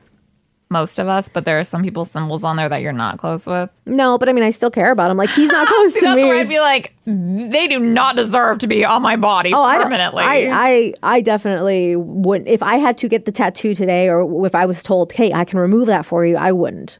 Most 0.72 0.98
of 1.00 1.08
us, 1.08 1.28
but 1.30 1.46
there 1.46 1.60
are 1.60 1.64
some 1.64 1.84
people's 1.84 2.10
symbols 2.10 2.44
on 2.44 2.56
there 2.56 2.70
that 2.70 2.82
you're 2.82 2.94
not 2.94 3.18
close 3.18 3.46
with. 3.46 3.70
No, 3.86 4.18
but 4.18 4.30
I 4.30 4.34
mean, 4.34 4.44
I 4.44 4.50
still 4.50 4.72
care 4.72 4.92
about 4.92 5.12
him. 5.12 5.18
Like 5.18 5.30
he's 5.30 5.50
not 5.52 5.68
close 5.74 5.94
See, 5.94 6.00
to 6.00 6.06
that's 6.08 6.16
me. 6.16 6.24
where 6.24 6.38
I'd 6.40 6.48
be 6.50 6.60
like, 6.62 6.96
they 7.06 7.68
do 7.68 7.78
not 7.80 8.16
deserve 8.16 8.60
to 8.60 8.68
be 8.68 8.84
on 8.86 9.02
my 9.02 9.18
body 9.18 9.54
Oh, 9.54 9.62
I 9.62 9.78
permanently. 9.84 10.24
I, 10.24 10.48
I 10.50 10.94
I 11.04 11.22
definitely 11.22 11.96
wouldn't. 11.98 12.48
If 12.50 12.64
I 12.64 12.78
had 12.78 12.98
to 13.00 13.10
get 13.10 13.26
the 13.26 13.32
tattoo 13.32 13.76
today, 13.76 14.08
or 14.10 14.46
if 14.48 14.56
I 14.56 14.66
was 14.66 14.82
told, 14.82 15.12
"Hey, 15.12 15.34
I 15.34 15.44
can 15.46 15.60
remove 15.60 15.88
that 15.88 16.06
for 16.06 16.26
you," 16.26 16.38
I 16.38 16.52
wouldn't. 16.54 16.98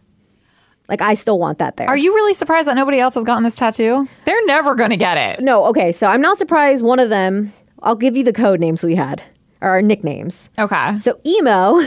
Like 0.90 1.02
I 1.02 1.14
still 1.14 1.40
want 1.40 1.60
that 1.60 1.78
there. 1.78 1.88
are 1.88 1.96
you 1.96 2.14
really 2.14 2.34
surprised 2.34 2.68
that 2.68 2.76
nobody 2.76 3.00
else 3.00 3.16
has 3.16 3.24
gotten 3.24 3.44
this 3.44 3.56
tattoo? 3.56 4.10
They're 4.26 4.46
never 4.48 4.76
going 4.76 4.90
to 4.90 4.98
get 4.98 5.18
it. 5.18 5.42
No, 5.42 5.66
okay. 5.68 5.94
So 5.94 6.08
I'm 6.08 6.20
not 6.20 6.38
surprised. 6.38 6.84
One 6.84 7.00
of 7.00 7.10
them. 7.10 7.54
I'll 7.82 7.96
give 7.96 8.18
you 8.18 8.24
the 8.26 8.34
code 8.34 8.60
names 8.60 8.84
we 8.84 8.96
had, 8.96 9.24
or 9.62 9.70
our 9.70 9.82
nicknames. 9.82 10.50
Okay. 10.60 10.98
So 10.98 11.18
emo, 11.26 11.80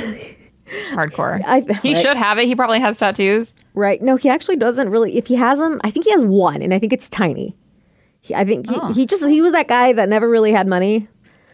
Hardcore. 0.93 1.43
I- 1.45 1.61
he 1.83 1.95
right. 1.95 2.03
should 2.03 2.17
have 2.17 2.39
it. 2.39 2.47
He 2.47 2.55
probably 2.57 2.81
has 2.81 2.97
tattoos. 2.99 3.55
right? 3.75 4.01
No, 4.03 4.17
he 4.17 4.29
actually 4.29 4.57
doesn't 4.57 4.89
really. 4.89 5.17
If 5.17 5.27
he 5.27 5.35
has 5.37 5.59
them, 5.59 5.81
I 5.85 5.91
think 5.91 6.05
he 6.07 6.13
has 6.13 6.25
one, 6.25 6.63
and 6.63 6.73
I 6.73 6.79
think 6.79 6.93
it's 6.93 7.09
tiny. 7.09 7.57
He, 8.21 8.35
I 8.35 8.45
think 8.45 8.69
he, 8.71 8.77
Oh. 8.77 8.93
he 8.93 9.05
just 9.07 9.25
he 9.25 9.43
was 9.43 9.53
that 9.53 9.69
guy 9.69 9.93
that 9.93 10.09
never 10.09 10.29
really 10.29 10.53
had 10.53 10.67
money 10.67 11.09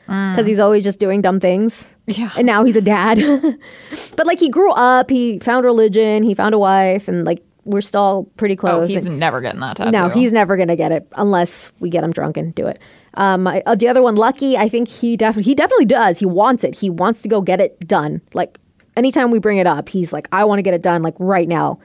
because 0.06 0.46
he's 0.46 0.58
always 0.60 0.82
just 0.84 0.98
doing 1.00 1.20
dumb 1.22 1.38
things. 1.40 1.94
Mm. 2.08 2.18
Yeah. 2.18 2.30
and 2.36 2.46
now 2.46 2.64
he's 2.64 2.76
a 2.76 2.80
dad. 2.80 3.18
but 4.16 4.26
like 4.26 4.38
he 4.40 4.48
grew 4.48 4.72
up, 4.72 5.10
he 5.10 5.38
found 5.40 5.64
religion, 5.64 6.22
he 6.22 6.34
found 6.34 6.54
a 6.54 6.58
wife, 6.58 7.08
and 7.08 7.24
like 7.24 7.42
we're 7.64 7.80
still 7.80 8.28
pretty 8.36 8.54
Oh, 8.54 8.60
close. 8.60 8.88
he's 8.88 9.06
And- 9.06 9.18
never 9.18 9.40
getting 9.40 9.60
that 9.60 9.76
tattoo. 9.76 9.90
no, 9.90 10.08
he's 10.08 10.30
never 10.32 10.56
gonna 10.56 10.76
get 10.76 10.92
it 10.92 11.06
unless 11.16 11.72
we 11.80 11.90
get 11.90 12.02
him 12.04 12.12
drunk 12.12 12.36
and 12.36 12.54
do 12.54 12.66
it. 12.66 12.78
Um, 13.14 13.48
I, 13.48 13.60
uh, 13.66 13.74
the 13.74 13.88
other 13.88 14.02
one, 14.02 14.14
Lucky, 14.14 14.56
I 14.56 14.68
think 14.68 14.86
he 14.86 15.16
definitely 15.16 15.50
he 15.50 15.54
definitely 15.56 15.86
does. 15.86 16.20
He 16.20 16.26
wants 16.26 16.62
it. 16.62 16.76
He 16.76 16.88
wants 16.88 17.22
to 17.22 17.28
go 17.28 17.40
get 17.40 17.60
it 17.60 17.88
done. 17.88 18.20
Like 18.34 18.58
anytime 18.96 19.30
we 19.30 19.38
bring 19.38 19.58
it 19.58 19.66
up, 19.66 19.88
he's 19.88 20.12
like, 20.12 20.28
I 20.32 20.44
want 20.44 20.58
to 20.58 20.62
get 20.62 20.74
it 20.74 20.82
done 20.82 21.02
like 21.02 21.14
right 21.18 21.48
now. 21.48 21.78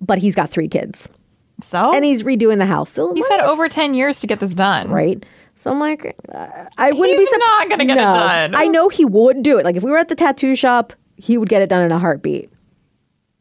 But 0.00 0.18
he's 0.18 0.34
got 0.34 0.48
three 0.50 0.68
kids 0.68 1.08
so 1.60 1.92
and 1.92 2.04
he's 2.04 2.22
redoing 2.22 2.58
the 2.58 2.66
house. 2.66 2.90
So 2.90 3.12
he's 3.14 3.26
had 3.28 3.40
over 3.40 3.68
ten 3.68 3.94
years 3.94 4.20
to 4.20 4.26
get 4.28 4.38
this 4.40 4.54
done. 4.54 4.90
right. 4.90 5.24
So 5.56 5.72
I'm 5.72 5.80
like, 5.80 6.14
uh, 6.32 6.46
I 6.78 6.92
wouldn't 6.92 7.18
He's 7.18 7.30
be 7.32 7.36
not 7.38 7.68
gonna 7.68 7.84
get 7.84 7.96
it 7.96 8.00
done. 8.00 8.54
I 8.54 8.66
know 8.68 8.88
he 8.88 9.04
would 9.04 9.42
do 9.42 9.58
it. 9.58 9.64
Like 9.64 9.74
if 9.74 9.82
we 9.82 9.90
were 9.90 9.98
at 9.98 10.06
the 10.08 10.14
tattoo 10.14 10.54
shop, 10.54 10.92
he 11.16 11.36
would 11.36 11.48
get 11.48 11.62
it 11.62 11.68
done 11.68 11.82
in 11.84 11.90
a 11.90 11.98
heartbeat. 11.98 12.48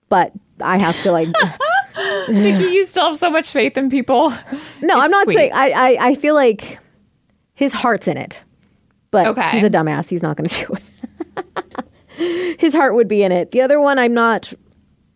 But 0.09 0.31
I 0.59 0.79
have 0.81 0.99
to 1.03 1.11
like. 1.11 1.27
Vicky, 2.27 2.63
you 2.71 2.85
still 2.85 3.05
have 3.05 3.17
so 3.17 3.29
much 3.29 3.51
faith 3.51 3.77
in 3.77 3.89
people. 3.91 4.31
No, 4.81 4.99
I'm 4.99 5.11
not 5.11 5.25
sweet. 5.25 5.35
saying. 5.35 5.51
I, 5.53 5.71
I 5.71 6.07
I 6.07 6.15
feel 6.15 6.33
like 6.35 6.79
his 7.53 7.71
heart's 7.73 8.07
in 8.07 8.17
it, 8.17 8.43
but 9.11 9.27
Okay. 9.27 9.49
he's 9.51 9.63
a 9.63 9.69
dumbass. 9.69 10.09
He's 10.09 10.23
not 10.23 10.37
going 10.37 10.47
to 10.49 10.65
do 10.65 10.73
it. 10.73 10.83
his 12.59 12.73
heart 12.73 12.95
would 12.95 13.07
be 13.07 13.23
in 13.23 13.31
it. 13.31 13.51
The 13.51 13.61
other 13.61 13.79
one, 13.79 13.99
I'm 13.99 14.13
not. 14.13 14.51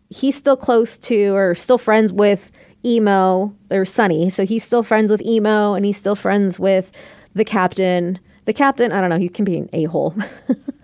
He's 0.08 0.36
still 0.36 0.56
close 0.56 0.98
to 1.00 1.34
or 1.34 1.54
still 1.54 1.78
friends 1.78 2.12
with 2.12 2.52
emo 2.84 3.54
or 3.70 3.84
Sunny, 3.84 4.30
so 4.30 4.44
he's 4.44 4.62
still 4.62 4.82
friends 4.82 5.10
with 5.10 5.22
emo, 5.22 5.74
and 5.74 5.84
he's 5.84 5.96
still 5.96 6.14
friends 6.14 6.58
with 6.58 6.92
the 7.34 7.44
captain. 7.44 8.18
The 8.44 8.52
captain, 8.52 8.92
I 8.92 9.00
don't 9.00 9.10
know. 9.10 9.18
He 9.18 9.28
can 9.28 9.44
be 9.44 9.56
an 9.58 9.68
a 9.72 9.84
hole. 9.84 10.14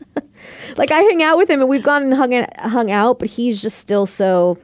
like 0.77 0.91
I 0.91 1.01
hang 1.01 1.23
out 1.23 1.37
with 1.37 1.49
him, 1.49 1.61
and 1.61 1.69
we've 1.69 1.83
gone 1.83 2.03
and 2.03 2.15
hung 2.15 2.33
it, 2.33 2.49
hung 2.59 2.91
out, 2.91 3.19
but 3.19 3.29
he's 3.29 3.63
just 3.63 3.79
still 3.79 4.07
so. 4.07 4.59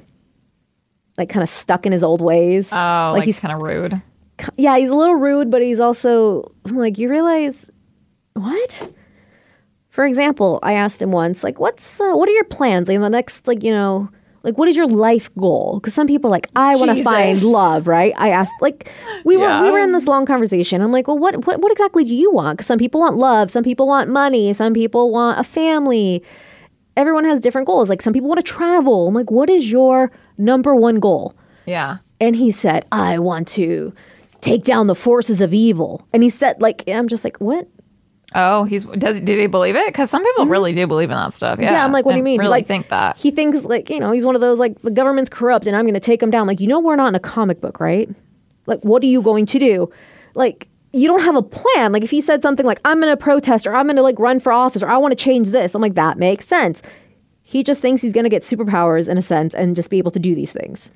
Like 1.17 1.29
kind 1.29 1.45
of 1.45 1.49
stuck 1.49 1.87
in 1.87 1.93
his 1.93 2.03
old 2.03 2.21
ways. 2.21 2.73
Oh, 2.73 3.13
like, 3.15 3.23
he's 3.23 3.39
kind 3.39 3.55
of 3.55 3.63
rude. 3.63 4.03
yeah, 4.57 4.77
he's 4.77 4.91
a 4.91 4.97
little 4.97 5.15
rude, 5.15 5.49
but 5.49 5.63
he's 5.63 5.79
also 5.79 6.53
I'm 6.65 6.77
like, 6.77 6.99
you 6.99 7.09
realize 7.09 7.71
what? 8.33 8.91
For 9.95 10.05
example, 10.05 10.59
I 10.63 10.73
asked 10.85 11.01
him 11.01 11.13
once, 11.13 11.45
like, 11.45 11.61
what's 11.61 12.01
uh, 12.01 12.13
what 12.19 12.29
are 12.29 12.33
your 12.33 12.49
plans? 12.57 12.89
Like, 12.89 12.97
in 12.97 13.01
the 13.01 13.09
next, 13.19 13.47
like, 13.47 13.63
you 13.63 13.71
know, 13.71 14.09
like, 14.43 14.59
what 14.59 14.69
is 14.69 14.77
your 14.77 14.89
life 14.89 15.31
goal? 15.37 15.79
Because 15.79 15.95
some 15.95 16.09
people 16.09 16.29
are 16.31 16.37
like, 16.39 16.49
I 16.57 16.75
want 16.77 16.91
to 16.91 17.05
find 17.05 17.31
love, 17.53 17.87
right? 17.87 18.13
I 18.17 18.31
asked, 18.31 18.59
like, 18.61 18.91
we 19.25 19.37
were 19.37 19.45
we 19.63 19.71
were 19.71 19.79
in 19.79 19.93
this 19.93 20.07
long 20.07 20.27
conversation. 20.27 20.81
I'm 20.83 20.91
like, 20.91 21.07
well, 21.07 21.17
what 21.25 21.47
what 21.47 21.61
what 21.61 21.71
exactly 21.71 22.03
do 22.03 22.15
you 22.15 22.33
want? 22.33 22.59
Because 22.59 22.67
some 22.67 22.79
people 22.85 23.01
want 23.01 23.17
love, 23.17 23.53
some 23.53 23.63
people 23.63 23.87
want 23.87 24.11
money, 24.11 24.53
some 24.53 24.73
people 24.75 25.13
want 25.13 25.39
a 25.39 25.45
family. 25.45 26.23
Everyone 26.97 27.25
has 27.25 27.41
different 27.41 27.67
goals. 27.67 27.89
Like, 27.89 28.03
some 28.03 28.13
people 28.13 28.29
want 28.29 28.45
to 28.45 28.53
travel. 28.53 29.09
I'm 29.09 29.15
like, 29.15 29.31
what 29.31 29.49
is 29.49 29.71
your 29.71 30.11
number 30.39 30.75
one 30.75 30.99
goal? 31.01 31.35
Yeah. 31.67 31.99
and 32.21 32.35
he 32.37 32.51
said, 32.51 32.85
"I 32.93 33.19
want 33.19 33.47
to 33.59 33.93
take 34.41 34.65
down 34.65 34.87
the 34.89 34.95
forces 34.95 35.41
of 35.41 35.55
evil." 35.55 36.07
And 36.13 36.23
he 36.23 36.31
said, 36.41 36.61
"Like 36.61 36.83
I'm 36.89 37.09
just 37.09 37.25
like 37.25 37.37
what?" 37.39 37.69
Oh, 38.35 38.65
he's 38.65 38.85
does 38.85 39.21
did 39.21 39.39
he 39.39 39.47
believe 39.47 39.77
it? 39.77 39.87
Because 39.87 40.11
some 40.11 40.25
people 40.25 40.47
really 40.47 40.73
do 40.73 40.87
believe 40.87 41.11
in 41.11 41.17
that 41.17 41.33
stuff. 41.33 41.59
Yeah. 41.59 41.67
Mm-hmm. 41.67 41.75
Yeah, 41.75 41.85
I'm 41.85 41.93
like, 41.93 42.05
"What 42.05 42.13
do 42.13 42.19
you 42.19 42.25
mean?" 42.25 42.41
Really 42.41 42.51
like, 42.51 42.67
think 42.67 42.89
that? 42.89 43.17
he 43.17 43.31
thinks 43.31 43.65
like 43.65 43.89
you 43.91 44.01
know 44.01 44.11
he's 44.11 44.25
one 44.25 44.35
of 44.35 44.41
those 44.41 44.59
like 44.59 44.81
the 44.83 44.91
government's 44.91 45.31
corrupt 45.31 45.67
and 45.69 45.77
I'm 45.77 45.85
going 45.85 45.95
to 45.95 46.01
take 46.01 46.23
him 46.23 46.31
down. 46.31 46.47
Like 46.49 46.61
you 46.61 46.67
know 46.67 46.81
we're 46.81 46.97
not 46.97 47.09
in 47.09 47.15
a 47.15 47.21
comic 47.21 47.61
book, 47.61 47.79
right? 47.79 48.09
Like 48.67 48.81
what 48.85 49.03
are 49.05 49.07
you 49.07 49.23
going 49.23 49.47
to 49.47 49.59
do? 49.59 49.91
Like 50.35 50.69
you 50.93 51.07
don't 51.07 51.23
have 51.23 51.37
a 51.37 51.43
plan. 51.43 51.93
Like 51.93 52.03
if 52.03 52.11
he 52.11 52.21
said 52.21 52.43
something 52.43 52.67
like 52.67 52.81
I'm 52.85 53.01
going 53.01 53.13
to 53.13 53.17
protest 53.17 53.67
or 53.67 53.75
I'm 53.75 53.87
going 53.87 53.97
to 53.97 54.03
like 54.03 54.19
run 54.19 54.41
for 54.41 54.53
office 54.53 54.83
or 54.83 54.89
I 54.89 54.97
want 54.97 55.13
to 55.13 55.23
change 55.23 55.51
this, 55.51 55.75
I'm 55.75 55.83
like 55.83 55.95
that 55.95 56.19
makes 56.19 56.47
sense. 56.47 56.83
He 57.43 57.63
just 57.63 57.81
thinks 57.81 58.03
he's 58.03 58.13
going 58.13 58.25
to 58.25 58.31
get 58.31 58.43
superpowers 58.43 59.09
in 59.09 59.17
a 59.17 59.23
sense 59.23 59.55
and 59.55 59.77
just 59.77 59.91
be 59.91 59.99
able 59.99 60.11
to 60.11 60.19
do 60.19 60.35
these 60.35 60.51
things. 60.51 60.91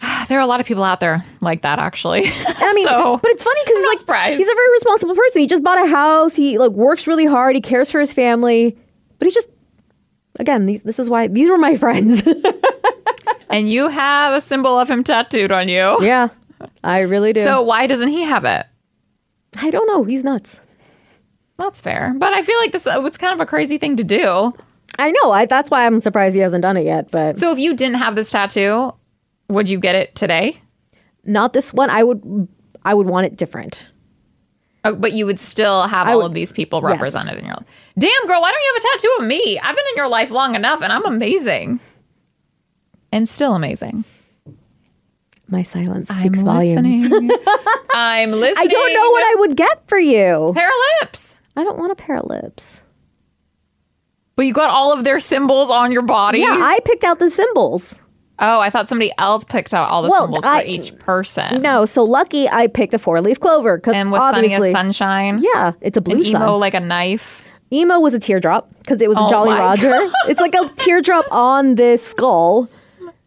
There 0.28 0.38
are 0.38 0.42
a 0.42 0.46
lot 0.46 0.58
of 0.58 0.66
people 0.66 0.82
out 0.82 0.98
there 0.98 1.24
like 1.40 1.62
that, 1.62 1.78
actually. 1.78 2.22
I 2.26 2.72
mean, 2.74 2.86
so, 2.86 3.18
but 3.22 3.30
it's 3.30 3.44
funny 3.44 3.60
because 3.64 3.76
he's 3.78 3.86
like 3.88 4.00
surprised. 4.00 4.38
he's 4.38 4.48
a 4.48 4.54
very 4.54 4.70
responsible 4.72 5.14
person. 5.14 5.40
He 5.40 5.46
just 5.46 5.62
bought 5.62 5.84
a 5.84 5.88
house. 5.88 6.34
He 6.34 6.58
like 6.58 6.72
works 6.72 7.06
really 7.06 7.26
hard. 7.26 7.54
He 7.54 7.60
cares 7.60 7.90
for 7.92 8.00
his 8.00 8.12
family. 8.12 8.76
But 9.18 9.28
he 9.28 9.32
just 9.34 9.48
again, 10.40 10.66
these, 10.66 10.82
this 10.82 10.98
is 10.98 11.08
why 11.08 11.28
these 11.28 11.48
were 11.48 11.58
my 11.58 11.76
friends. 11.84 12.22
and 13.50 13.70
you 13.70 13.88
have 13.88 14.34
a 14.34 14.40
symbol 14.40 14.78
of 14.78 14.90
him 14.90 15.04
tattooed 15.04 15.52
on 15.52 15.68
you. 15.68 15.96
yeah, 16.02 16.28
I 16.82 17.00
really 17.02 17.32
do. 17.32 17.44
So 17.44 17.62
why 17.62 17.86
doesn't 17.86 18.08
he 18.08 18.22
have 18.22 18.44
it? 18.44 18.66
I 19.56 19.70
don't 19.70 19.86
know. 19.86 20.02
He's 20.04 20.24
nuts. 20.24 20.60
That's 21.56 21.80
fair, 21.80 22.12
but 22.18 22.32
I 22.34 22.42
feel 22.42 22.58
like 22.58 22.72
this 22.72 22.86
uh, 22.86 23.00
was 23.00 23.16
kind 23.16 23.32
of 23.32 23.40
a 23.40 23.46
crazy 23.46 23.78
thing 23.78 23.96
to 23.96 24.04
do. 24.04 24.52
I 24.98 25.10
know. 25.12 25.30
I, 25.30 25.46
that's 25.46 25.70
why 25.70 25.86
I'm 25.86 26.00
surprised 26.00 26.34
he 26.34 26.40
hasn't 26.42 26.62
done 26.62 26.76
it 26.76 26.84
yet. 26.84 27.10
But 27.10 27.38
So 27.38 27.52
if 27.52 27.58
you 27.58 27.74
didn't 27.74 27.96
have 27.96 28.14
this 28.16 28.28
tattoo, 28.28 28.92
would 29.48 29.68
you 29.68 29.78
get 29.78 29.94
it 29.94 30.14
today? 30.14 30.60
not 31.28 31.52
this 31.52 31.74
one. 31.74 31.90
I 31.90 32.04
would. 32.04 32.46
I 32.84 32.94
would 32.94 33.08
want 33.08 33.26
it 33.26 33.34
different. 33.36 33.84
Oh, 34.84 34.94
but 34.94 35.12
you 35.12 35.26
would 35.26 35.40
still 35.40 35.88
have 35.88 36.06
I 36.06 36.12
all 36.12 36.18
would- 36.18 36.26
of 36.26 36.34
these 36.34 36.52
people 36.52 36.80
yes. 36.80 36.92
represented 36.92 37.36
in 37.38 37.44
your 37.44 37.54
life. 37.54 37.66
Damn, 37.98 38.26
girl, 38.28 38.40
why 38.40 38.52
don't 38.52 38.60
you 38.62 38.72
have 38.74 38.82
a 38.84 38.86
tattoo 38.96 39.16
of 39.20 39.26
me? 39.26 39.58
I've 39.58 39.74
been 39.74 39.84
in 39.90 39.96
your 39.96 40.08
life 40.08 40.30
long 40.30 40.54
enough, 40.54 40.82
and 40.82 40.92
I'm 40.92 41.04
amazing, 41.04 41.80
and 43.10 43.28
still 43.28 43.54
amazing. 43.54 44.04
My 45.48 45.62
silence 45.62 46.10
speaks 46.10 46.38
I'm 46.40 46.44
volumes. 46.44 47.02
listening. 47.10 47.30
I'm 47.94 48.30
listening. 48.30 48.56
I 48.58 48.66
don't 48.68 48.92
know 48.94 49.10
what 49.10 49.22
I 49.24 49.34
would 49.40 49.56
get 49.56 49.88
for 49.88 49.98
you. 49.98 50.52
pair 50.54 50.68
of 50.68 50.74
lips. 51.00 51.36
I 51.56 51.64
don't 51.64 51.78
want 51.78 51.90
a 51.90 51.96
pair 51.96 52.18
of 52.18 52.26
lips. 52.26 52.80
But 54.36 54.46
you 54.46 54.52
got 54.52 54.70
all 54.70 54.92
of 54.92 55.02
their 55.04 55.18
symbols 55.18 55.70
on 55.70 55.90
your 55.92 56.02
body. 56.02 56.40
Yeah, 56.40 56.58
I 56.62 56.78
picked 56.84 57.02
out 57.04 57.18
the 57.18 57.30
symbols. 57.30 57.98
Oh, 58.38 58.60
I 58.60 58.70
thought 58.70 58.88
somebody 58.88 59.12
else 59.18 59.44
picked 59.44 59.72
out 59.74 59.90
all 59.90 60.02
the 60.02 60.08
Well, 60.10 60.24
symbols 60.26 60.44
I- 60.44 60.62
for 60.62 60.66
each 60.68 60.96
person. 60.98 61.58
No, 61.62 61.84
so 61.84 62.04
lucky 62.04 62.48
I 62.48 62.66
picked 62.66 62.94
a 62.94 62.98
four 62.98 63.20
leaf 63.20 63.40
clover 63.40 63.78
because 63.78 63.94
And 63.94 64.10
was 64.10 64.20
sunny 64.20 64.38
obviously, 64.54 64.72
sunshine. 64.72 65.38
yeah, 65.40 65.72
it's 65.80 65.96
a 65.96 66.00
blue 66.00 66.16
And 66.16 66.26
sun. 66.26 66.42
emo 66.42 66.56
like 66.56 66.74
a 66.74 66.80
knife. 66.80 67.42
Emo 67.72 67.98
was 67.98 68.14
a 68.14 68.18
teardrop 68.18 68.70
because 68.78 69.02
it 69.02 69.08
was 69.08 69.16
a 69.18 69.22
Oh 69.22 69.28
Jolly 69.28 69.50
my 69.50 69.58
Roger. 69.58 69.92
it's 70.28 70.40
like 70.40 70.54
a 70.54 70.68
teardrop 70.76 71.26
on 71.32 71.74
this 71.74 72.00
skull. 72.06 72.68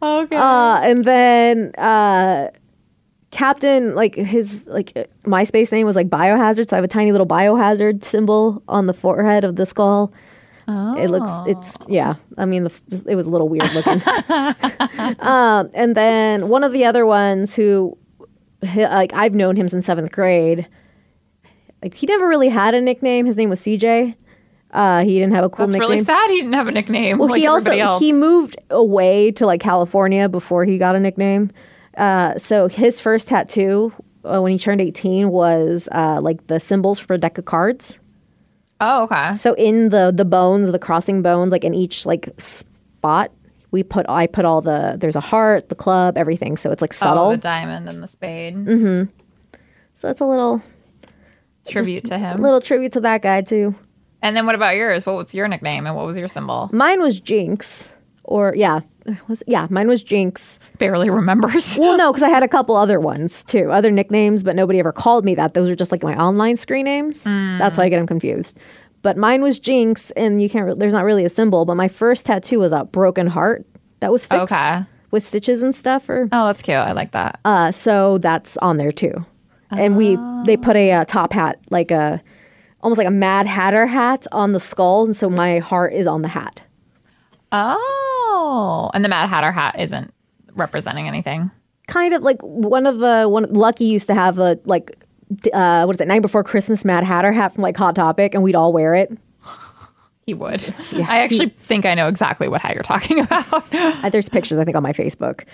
Okay. 0.02 0.36
Uh, 0.38 0.80
and 0.82 1.04
then 1.04 1.74
uh, 1.78 2.48
Captain, 3.32 3.96
like 3.96 4.16
his 4.16 4.66
like 4.68 4.94
MySpace 5.26 5.72
name 5.72 5.86
was 5.86 5.96
like 5.96 6.08
Biohazard, 6.10 6.70
so 6.70 6.76
I 6.76 6.78
have 6.78 6.86
a 6.86 6.88
tiny 6.88 7.12
little 7.12 7.28
Biohazard 7.28 8.04
symbol 8.04 8.64
on 8.68 8.86
the 8.88 8.94
forehead 8.94 9.44
of 9.44 9.56
the 9.58 9.66
skull. 9.66 10.12
It 10.98 11.10
looks, 11.10 11.32
it's, 11.48 11.78
yeah. 11.88 12.16
I 12.38 12.46
mean, 12.46 12.66
the, 12.66 13.04
it 13.08 13.16
was 13.16 13.26
a 13.26 13.30
little 13.30 13.50
weird 13.50 13.74
looking. 13.74 14.02
um, 15.20 15.70
and 15.74 15.96
then 15.96 16.48
one 16.50 16.64
of 16.64 16.74
the 16.74 16.86
other 16.86 17.06
ones 17.06 17.56
who, 17.56 17.98
like, 18.62 19.14
I've 19.14 19.34
known 19.34 19.56
him 19.56 19.68
since 19.68 19.86
seventh 19.86 20.12
grade. 20.12 20.68
Like, 21.82 21.94
he 21.94 22.06
never 22.06 22.28
really 22.28 22.50
had 22.50 22.74
a 22.74 22.82
nickname. 22.82 23.26
His 23.26 23.38
name 23.38 23.50
was 23.50 23.62
CJ. 23.62 24.16
Uh, 24.72 25.04
he 25.04 25.16
didn't 25.20 25.34
have 25.34 25.44
a 25.44 25.50
cool 25.50 25.66
That's 25.66 25.74
nickname. 25.74 25.90
really 25.90 26.04
sad. 26.04 26.30
He 26.30 26.38
didn't 26.38 26.54
have 26.54 26.68
a 26.68 26.72
nickname 26.72 27.18
Well, 27.18 27.30
like 27.30 27.40
he 27.40 27.48
also 27.48 27.98
he 27.98 28.14
moved 28.14 28.56
away 28.70 29.32
to 29.32 29.46
like 29.46 29.62
California 29.62 30.30
before 30.30 30.64
he 30.66 30.78
got 30.78 30.96
a 30.96 31.00
nickname. 31.00 31.50
Uh, 31.98 32.38
so 32.38 32.68
his 32.68 33.00
first 33.00 33.30
tattoo 33.30 33.92
uh, 34.24 34.40
when 34.42 34.52
he 34.52 34.60
turned 34.60 34.80
18 34.80 35.30
was 35.30 35.90
uh, 35.92 36.20
like 36.22 36.46
the 36.48 36.60
symbols 36.60 37.00
for 37.00 37.14
a 37.14 37.18
deck 37.18 37.38
of 37.38 37.46
cards. 37.46 38.00
Oh, 38.82 39.04
okay. 39.04 39.34
So 39.34 39.54
in 39.56 39.90
the 39.90 40.12
the 40.16 40.26
bones, 40.26 40.72
the 40.72 40.80
crossing 40.80 41.22
bones, 41.22 41.52
like 41.52 41.64
in 41.64 41.74
each 41.74 42.06
like 42.06 42.30
spot, 42.40 43.32
we 43.72 43.84
put 43.84 44.06
I 44.10 44.28
put 44.28 44.46
all 44.46 44.62
the 44.62 44.96
there's 44.98 45.16
a 45.16 45.22
heart, 45.22 45.70
the 45.70 45.76
club, 45.76 46.18
everything. 46.18 46.58
So 46.58 46.72
it's 46.72 46.82
like 46.82 46.94
subtle. 46.94 47.26
Oh, 47.28 47.32
the 47.32 47.38
diamond 47.38 47.88
and 47.90 48.02
the 48.02 48.08
spade. 48.08 48.56
Mm-hmm. 48.56 49.12
So 49.96 50.10
it's 50.10 50.22
a 50.22 50.26
little 50.26 50.62
Tribute 51.68 52.06
to 52.06 52.18
him. 52.18 52.40
A 52.40 52.42
little 52.42 52.62
tribute 52.62 52.94
to 52.94 53.02
that 53.02 53.22
guy 53.22 53.42
too. 53.42 53.76
And 54.22 54.36
then 54.36 54.46
what 54.46 54.56
about 54.56 54.76
yours? 54.76 55.06
What 55.06 55.16
was 55.16 55.34
your 55.34 55.48
nickname 55.48 55.86
and 55.86 55.96
what 55.96 56.06
was 56.06 56.18
your 56.18 56.28
symbol? 56.28 56.70
Mine 56.74 57.02
was 57.02 57.20
Jinx, 57.20 57.90
or 58.24 58.54
yeah, 58.56 58.82
was 59.28 59.44
yeah, 59.48 59.68
mine 59.70 59.88
was 59.88 60.04
Jinx. 60.04 60.60
Barely 60.80 61.10
remembers. 61.10 61.78
Well, 61.80 61.98
no, 61.98 62.12
because 62.12 62.24
I 62.24 62.30
had 62.30 62.44
a 62.44 62.48
couple 62.48 62.76
other 62.76 63.00
ones 63.00 63.44
too, 63.46 63.72
other 63.72 63.92
nicknames, 63.92 64.44
but 64.44 64.56
nobody 64.56 64.80
ever 64.80 64.92
called 64.92 65.24
me 65.26 65.36
that. 65.36 65.54
Those 65.54 65.70
are 65.70 65.76
just 65.76 65.92
like 65.92 66.04
my 66.04 66.16
online 66.16 66.58
screen 66.58 66.86
names. 66.86 67.24
That's 67.24 67.78
why 67.78 67.86
I 67.86 67.90
get 67.90 67.98
them 67.98 68.08
confused. 68.08 68.58
But 69.02 69.16
mine 69.18 69.42
was 69.42 69.60
Jinx, 69.60 70.12
and 70.12 70.42
you 70.42 70.50
can't. 70.50 70.78
There's 70.80 70.94
not 70.94 71.06
really 71.06 71.24
a 71.26 71.30
symbol. 71.30 71.64
But 71.66 71.76
my 71.76 71.88
first 71.88 72.26
tattoo 72.26 72.60
was 72.60 72.72
a 72.74 72.84
broken 72.86 73.28
heart 73.28 73.66
that 74.02 74.12
was 74.12 74.26
fixed 74.26 74.52
Okay. 74.52 74.82
with 75.12 75.26
stitches 75.26 75.64
and 75.64 75.74
stuff. 75.74 76.10
Or 76.10 76.28
Oh, 76.32 76.48
that's 76.48 76.62
cute. 76.62 76.76
I 76.78 76.92
like 76.92 77.12
that. 77.12 77.40
uh, 77.46 77.72
so 77.72 78.18
that's 78.18 78.58
on 78.58 78.78
there 78.78 78.92
too. 78.92 79.26
And 79.72 79.96
we 79.96 80.18
they 80.46 80.58
put 80.58 80.76
a 80.76 80.92
uh, 80.92 81.06
top 81.06 81.32
hat, 81.32 81.60
like 81.70 81.92
a 81.92 82.22
almost 82.82 82.98
like 82.98 83.08
a 83.08 83.12
Mad 83.12 83.46
Hatter 83.46 83.86
hat, 83.86 84.26
on 84.32 84.52
the 84.54 84.60
skull, 84.60 85.06
and 85.06 85.16
so 85.16 85.30
my 85.30 85.60
heart 85.60 85.94
is 85.94 86.08
on 86.08 86.22
the 86.24 86.28
hat. 86.30 86.62
Oh, 87.52 88.09
and 88.94 89.04
the 89.06 89.10
Mad 89.10 89.28
Hatter 89.30 89.52
hat 89.52 89.76
isn't 89.80 90.14
representing 90.54 91.08
anything. 91.08 91.52
kind 91.88 92.14
of 92.14 92.22
like 92.24 92.42
one 92.42 92.86
of 92.86 93.00
the 93.00 93.28
one 93.28 93.52
Lucky 93.54 93.86
used 93.86 94.08
to 94.08 94.14
have 94.14 94.40
a 94.40 94.60
like 94.66 94.92
uh 95.54 95.84
what 95.86 95.96
is 95.96 96.02
it 96.02 96.08
night 96.08 96.22
before 96.22 96.44
Christmas 96.44 96.84
Mad 96.86 97.04
Hatter 97.04 97.32
hat 97.32 97.54
from 97.54 97.62
like 97.64 97.78
Hot 97.78 97.96
Topic 97.96 98.34
and 98.34 98.44
we'd 98.44 98.56
all 98.56 98.74
wear 98.74 98.96
it. 98.96 99.12
He 100.26 100.36
would. 100.36 100.62
I 100.94 101.22
actually 101.22 101.50
think 101.64 101.88
I 101.88 101.96
know 101.96 102.08
exactly 102.08 102.48
what 102.48 102.62
hat 102.62 102.76
you're 102.76 102.84
talking 102.84 103.20
about. 103.26 103.74
Uh, 103.74 104.10
There's 104.12 104.30
pictures 104.30 104.60
I 104.60 104.64
think 104.64 104.78
on 104.78 104.84
my 104.84 104.94
Facebook. 104.94 105.46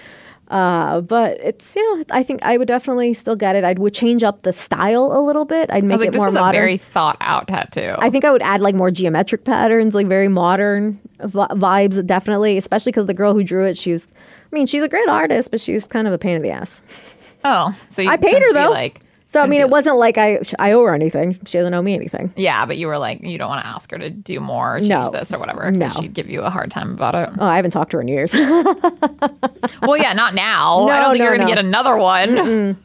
Uh, 0.48 1.02
but 1.02 1.40
it's 1.42 1.76
yeah, 1.76 2.04
I 2.12 2.22
think 2.22 2.44
I 2.44 2.58
would 2.58 2.68
definitely 2.68 3.14
still 3.16 3.36
get 3.36 3.56
it. 3.56 3.64
I 3.64 3.74
would 3.74 3.94
change 3.94 4.24
up 4.24 4.44
the 4.44 4.54
style 4.54 5.12
a 5.12 5.20
little 5.20 5.46
bit. 5.46 5.72
I'd 5.72 5.84
make 5.84 6.00
like, 6.00 6.10
it 6.10 6.12
this 6.12 6.20
more 6.20 6.28
is 6.28 6.34
modern. 6.36 6.50
a 6.56 6.60
very 6.60 6.78
thought 6.78 7.18
out 7.20 7.48
tattoo. 7.48 7.96
I 7.98 8.10
think 8.12 8.26
I 8.26 8.32
would 8.32 8.44
add 8.44 8.62
like 8.62 8.76
more 8.76 8.92
geometric 8.92 9.44
patterns, 9.44 9.96
like 9.96 10.06
very 10.08 10.28
modern 10.28 11.00
vi- 11.20 11.48
vibes, 11.48 12.06
definitely. 12.06 12.58
Especially 12.58 12.92
because 12.92 13.08
the 13.08 13.14
girl 13.16 13.34
who 13.34 13.44
drew 13.44 13.66
it, 13.66 13.76
she 13.78 13.92
was, 13.92 14.14
I 14.52 14.56
mean, 14.56 14.68
she's 14.68 14.84
a 14.84 14.90
great 14.90 15.10
artist, 15.10 15.50
but 15.50 15.60
she 15.60 15.74
was 15.74 15.88
kind 15.88 16.06
of 16.08 16.14
a 16.14 16.18
pain 16.20 16.36
in 16.36 16.44
the 16.44 16.52
ass. 16.52 16.82
oh, 17.44 17.76
so 17.90 18.04
you 18.04 18.10
I 18.10 18.18
paid 18.18 18.40
her 18.42 18.54
though. 18.54 18.70
Like, 18.70 19.02
so 19.36 19.42
I 19.42 19.48
mean, 19.48 19.62
it 19.62 19.70
wasn't 19.70 19.98
like 19.98 20.18
I 20.18 20.40
I 20.60 20.72
owe 20.72 20.84
her 20.86 20.94
anything. 20.96 21.34
She 21.46 21.58
doesn't 21.58 21.74
owe 21.74 21.82
me 21.82 21.94
anything. 21.94 22.34
Yeah, 22.36 22.66
but 22.66 22.78
you 22.78 22.88
were 22.88 22.98
like, 22.98 23.22
you 23.22 23.38
don't 23.38 23.50
want 23.50 23.64
to 23.64 23.68
ask 23.68 23.92
her 23.92 23.98
to 23.98 24.10
do 24.10 24.40
more, 24.40 24.76
or 24.78 24.80
change 24.80 24.90
No. 24.90 25.12
this 25.12 25.34
or 25.34 25.40
whatever. 25.40 25.62
'cause 25.64 25.78
No. 25.78 25.90
she'd 25.90 26.14
give 26.14 26.30
you 26.30 26.42
a 26.42 26.50
hard 26.50 26.72
time 26.72 26.94
about 26.94 27.14
it. 27.16 27.30
Oh, 27.40 27.46
I 27.46 27.56
haven't 27.58 27.72
talked 27.72 27.92
to 27.92 27.98
her 27.98 28.02
in 28.02 28.08
years. 28.08 28.34
well, 29.82 29.98
yeah, 29.98 30.14
not 30.14 30.34
now. 30.34 30.88
I 30.90 30.98
No, 31.00 31.02
don't 31.04 31.12
think 31.12 31.20
no, 31.20 31.26
you're 31.26 31.38
gonna 31.38 31.50
no. 31.50 31.56
get 31.56 31.60
another 31.64 31.96
one. 31.98 32.78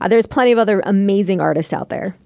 Uh, 0.00 0.08
there's 0.08 0.26
plenty 0.26 0.52
of 0.52 0.58
other 0.58 0.80
amazing 0.86 1.40
artists 1.40 1.72
out 1.72 1.88
there. 1.88 2.16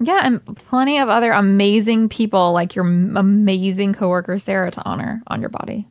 Yeah, 0.00 0.20
and 0.24 0.44
plenty 0.56 0.98
of 0.98 1.08
other 1.08 1.30
amazing 1.32 2.08
people 2.08 2.52
like 2.52 2.74
your 2.74 2.84
m- 2.84 3.16
amazing 3.16 3.94
coworker 3.94 4.38
Sara 4.38 4.70
to 4.72 4.82
honor 4.84 5.22
on 5.28 5.40
your 5.40 5.50
body. 5.50 5.86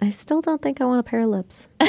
I 0.00 0.10
still 0.10 0.40
don't 0.40 0.62
think 0.62 0.80
I 0.80 0.84
want 0.84 1.00
a 1.00 1.02
pair 1.02 1.20
of 1.20 1.28
lips. 1.28 1.68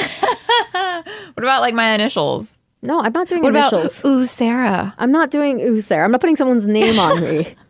What 1.34 1.44
about 1.44 1.60
like 1.60 1.74
my 1.74 1.92
initials? 1.94 2.58
No, 2.82 3.00
I'm 3.00 3.12
not 3.12 3.28
doing 3.28 3.42
What 3.42 3.56
initials. 3.56 3.98
about 4.00 4.08
ooh 4.08 4.26
Sara? 4.26 4.94
I'm 4.98 5.10
not 5.10 5.30
doing 5.30 5.60
ooh, 5.60 5.80
Sara. 5.80 6.04
I'm 6.04 6.12
not 6.12 6.20
putting 6.20 6.36
someone's 6.36 6.68
name 6.68 6.98
on 6.98 7.20
me. 7.20 7.54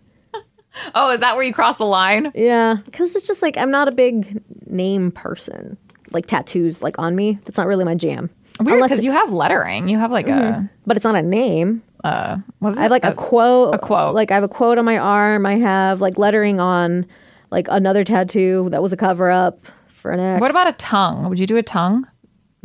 Oh, 0.95 1.11
is 1.11 1.21
that 1.21 1.37
where 1.37 1.43
you 1.45 1.55
cross 1.55 1.79
the 1.79 1.87
line? 1.87 2.31
yeah, 2.35 2.77
because 2.85 3.17
it's 3.17 3.27
just 3.27 3.41
like 3.41 3.57
I'm 3.57 3.71
not 3.71 3.89
a 3.89 3.93
big 3.93 4.43
name 4.67 5.11
person. 5.11 5.79
Like 6.11 6.27
tattoos, 6.27 6.83
like 6.83 6.99
on 6.99 7.17
me. 7.17 7.39
That's 7.47 7.57
not 7.57 7.67
really 7.67 7.87
my 7.87 7.95
jam. 7.95 8.29
Weird 8.61 8.83
because 8.83 9.03
you 9.03 9.11
have 9.11 9.33
lettering. 9.33 9.89
You 9.89 9.99
have 9.99 10.13
like 10.13 10.29
a 10.29 10.69
But 10.87 10.99
it's 10.99 11.05
not 11.05 11.15
a 11.17 11.23
name. 11.23 11.83
uh, 12.05 12.37
I 12.63 12.83
have 12.83 12.91
like 12.91 13.05
a, 13.05 13.15
quote. 13.15 13.75
a 13.75 13.79
quote. 13.79 14.15
Like 14.15 14.31
I 14.31 14.35
have 14.35 14.45
a 14.45 14.49
quote 14.49 14.77
on 14.77 14.85
my 14.85 14.99
arm. 14.99 15.47
I 15.47 15.55
have 15.57 16.03
like 16.03 16.19
lettering 16.19 16.61
on 16.61 17.07
like 17.51 17.69
another 17.71 18.05
tattoo 18.05 18.69
that 18.71 18.83
was 18.83 18.93
a 18.93 18.99
cover 18.99 19.31
up 19.31 19.65
for 19.87 20.11
an 20.11 20.21
ex. 20.21 20.41
What 20.43 20.51
about 20.51 20.69
a 20.69 20.73
tongue? 20.73 21.27
Would 21.31 21.39
you 21.39 21.47
do 21.47 21.57
a 21.57 21.63
tongue? 21.63 22.07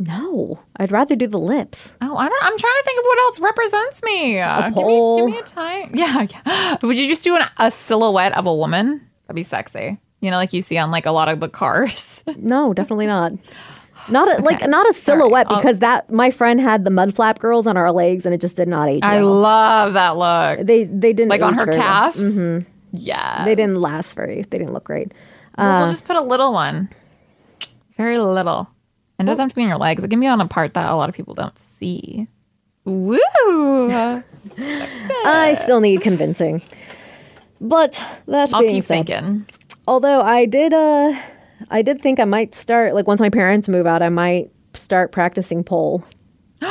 No, 0.06 0.58
I'd 0.76 0.90
rather 0.90 1.14
do 1.14 1.26
the 1.26 1.38
lips. 1.38 1.92
Oh, 2.00 2.16
I 2.16 2.28
don't. 2.28 2.44
I'm 2.44 2.58
trying 2.58 2.74
to 2.76 2.82
think 2.84 2.98
of 2.98 3.04
what 3.04 3.18
else 3.20 3.40
represents 3.40 4.02
me. 4.02 4.40
Uh, 4.40 4.62
give 4.70 4.76
me, 4.76 4.82
pole. 4.82 5.16
give 5.18 5.26
me 5.34 5.38
a 5.38 5.42
time. 5.42 5.90
Yeah, 5.94 6.26
yeah. 6.46 6.76
Would 6.82 6.96
you 6.98 7.08
just 7.08 7.22
do 7.24 7.36
an, 7.36 7.44
a 7.58 7.70
silhouette 7.70 8.36
of 8.36 8.46
a 8.46 8.54
woman? 8.54 9.06
That'd 9.26 9.36
be 9.36 9.42
sexy. 9.42 9.98
You 10.20 10.30
know, 10.30 10.36
like 10.36 10.52
you 10.52 10.62
see 10.62 10.78
on 10.78 10.90
like 10.90 11.06
a 11.06 11.10
lot 11.12 11.28
of 11.28 11.40
the 11.40 11.48
cars. 11.48 12.22
No, 12.36 12.72
definitely 12.72 13.06
not. 13.06 13.32
Not 14.10 14.26
a, 14.40 14.42
like 14.42 14.66
not 14.68 14.88
a 14.88 14.94
silhouette 14.94 15.46
I'll- 15.48 15.58
because 15.58 15.78
that 15.78 16.10
my 16.10 16.30
friend 16.32 16.60
had 16.60 16.84
the 16.84 16.90
mud 16.90 17.14
flap 17.14 17.38
girls 17.38 17.66
on 17.68 17.76
our 17.76 17.92
legs 17.92 18.26
and 18.26 18.34
it 18.34 18.40
just 18.40 18.56
did 18.56 18.66
not 18.66 18.88
age 18.88 19.02
I 19.04 19.18
well. 19.18 19.34
love 19.34 19.92
that 19.92 20.16
look. 20.16 20.66
They 20.66 20.84
they 20.84 21.12
didn't 21.12 21.28
Like 21.28 21.42
on 21.42 21.54
her 21.54 21.66
calves. 21.66 22.38
Yeah. 22.92 23.44
They 23.44 23.54
didn't 23.54 23.80
last 23.80 24.14
very. 24.16 24.42
They 24.42 24.58
didn't 24.58 24.72
look 24.72 24.84
great. 24.84 25.12
we'll 25.56 25.88
just 25.88 26.04
put 26.06 26.16
a 26.16 26.20
little 26.22 26.52
one. 26.52 26.88
Very 27.96 28.18
little. 28.18 28.68
And 29.22 29.28
it 29.28 29.32
doesn't 29.32 29.44
have 29.44 29.50
to 29.50 29.54
be 29.56 29.62
on 29.62 29.68
your 29.68 29.78
legs. 29.78 30.02
It 30.02 30.08
can 30.08 30.18
be 30.18 30.26
on 30.26 30.40
a 30.40 30.48
part 30.48 30.74
that 30.74 30.90
a 30.90 30.96
lot 30.96 31.08
of 31.08 31.14
people 31.14 31.34
don't 31.34 31.56
see. 31.56 32.26
Woo! 32.84 33.18
I 34.58 35.54
still 35.60 35.80
need 35.80 36.00
convincing. 36.00 36.60
But 37.60 38.04
that 38.26 38.52
I'll 38.52 38.60
being 38.62 38.74
keep 38.74 38.84
said, 38.84 39.06
thinking. 39.06 39.46
although 39.86 40.22
I 40.22 40.46
did 40.46 40.74
uh 40.74 41.14
I 41.70 41.82
did 41.82 42.02
think 42.02 42.18
I 42.18 42.24
might 42.24 42.56
start 42.56 42.94
like 42.94 43.06
once 43.06 43.20
my 43.20 43.30
parents 43.30 43.68
move 43.68 43.86
out, 43.86 44.02
I 44.02 44.08
might 44.08 44.50
start 44.74 45.12
practicing 45.12 45.62
pole. 45.62 46.04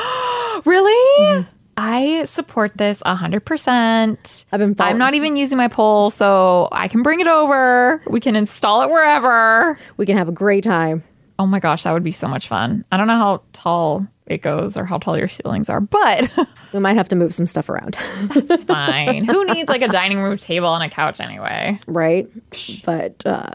Really? 0.65 1.47
I 1.75 2.23
support 2.25 2.77
this 2.77 3.01
100%. 3.03 4.45
I've 4.51 4.59
been 4.59 4.75
following- 4.75 4.91
I'm 4.93 4.97
not 4.99 5.15
even 5.15 5.35
using 5.35 5.57
my 5.57 5.69
pole, 5.69 6.11
so 6.11 6.67
I 6.71 6.87
can 6.87 7.01
bring 7.01 7.19
it 7.19 7.25
over. 7.27 8.03
We 8.07 8.19
can 8.19 8.35
install 8.35 8.83
it 8.83 8.91
wherever. 8.91 9.79
We 9.97 10.05
can 10.05 10.17
have 10.17 10.29
a 10.29 10.31
great 10.33 10.63
time. 10.63 11.03
Oh 11.41 11.47
my 11.47 11.59
gosh, 11.59 11.83
that 11.83 11.91
would 11.91 12.03
be 12.03 12.11
so 12.11 12.27
much 12.27 12.47
fun. 12.47 12.85
I 12.91 12.97
don't 12.97 13.07
know 13.07 13.17
how 13.17 13.41
tall 13.53 14.05
it 14.27 14.41
goes 14.43 14.77
or 14.77 14.85
how 14.85 14.97
tall 14.99 15.17
your 15.17 15.27
ceilings 15.27 15.69
are, 15.69 15.81
but 15.81 16.31
We 16.73 16.79
might 16.79 16.95
have 16.95 17.09
to 17.09 17.15
move 17.17 17.33
some 17.33 17.47
stuff 17.47 17.67
around, 17.67 17.97
it's 18.35 18.63
fine. 18.75 19.25
Who 19.25 19.43
needs 19.53 19.67
like 19.69 19.81
a 19.81 19.87
dining 19.89 20.19
room 20.19 20.37
table 20.37 20.73
and 20.73 20.83
a 20.83 20.89
couch 20.93 21.19
anyway? 21.19 21.79
right? 21.87 22.29
But 22.85 23.25
uh, 23.25 23.49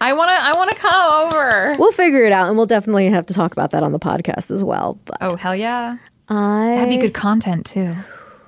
I 0.00 0.12
want 0.12 0.28
to 0.28 0.34
I 0.34 0.52
want 0.54 0.70
to 0.70 0.76
come 0.76 1.12
over. 1.26 1.74
we'll 1.78 1.90
figure 1.92 2.24
it 2.24 2.32
out, 2.32 2.48
and 2.48 2.56
we'll 2.56 2.66
definitely 2.66 3.08
have 3.08 3.26
to 3.26 3.34
talk 3.34 3.52
about 3.52 3.70
that 3.72 3.82
on 3.82 3.90
the 3.92 3.98
podcast 3.98 4.50
as 4.52 4.62
well. 4.62 4.98
But 5.06 5.16
Oh, 5.22 5.36
hell 5.36 5.56
yeah. 5.56 5.96
I 6.28 6.74
That'd 6.76 6.90
be 6.90 6.98
good 6.98 7.14
content 7.14 7.66
too. 7.66 7.94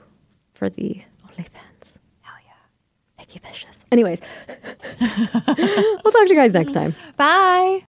for 0.53 0.68
the 0.70 1.03
OnlyFans. 1.26 1.97
Hell 2.20 2.37
yeah, 2.45 2.53
Vicky 3.18 3.39
Vicious. 3.41 3.84
Anyways, 3.91 4.20
we'll 5.01 5.09
talk 5.09 5.47
to 5.49 6.26
you 6.28 6.34
guys 6.37 6.55
next 6.55 6.72
time. 6.72 6.95
Bye. 7.16 7.82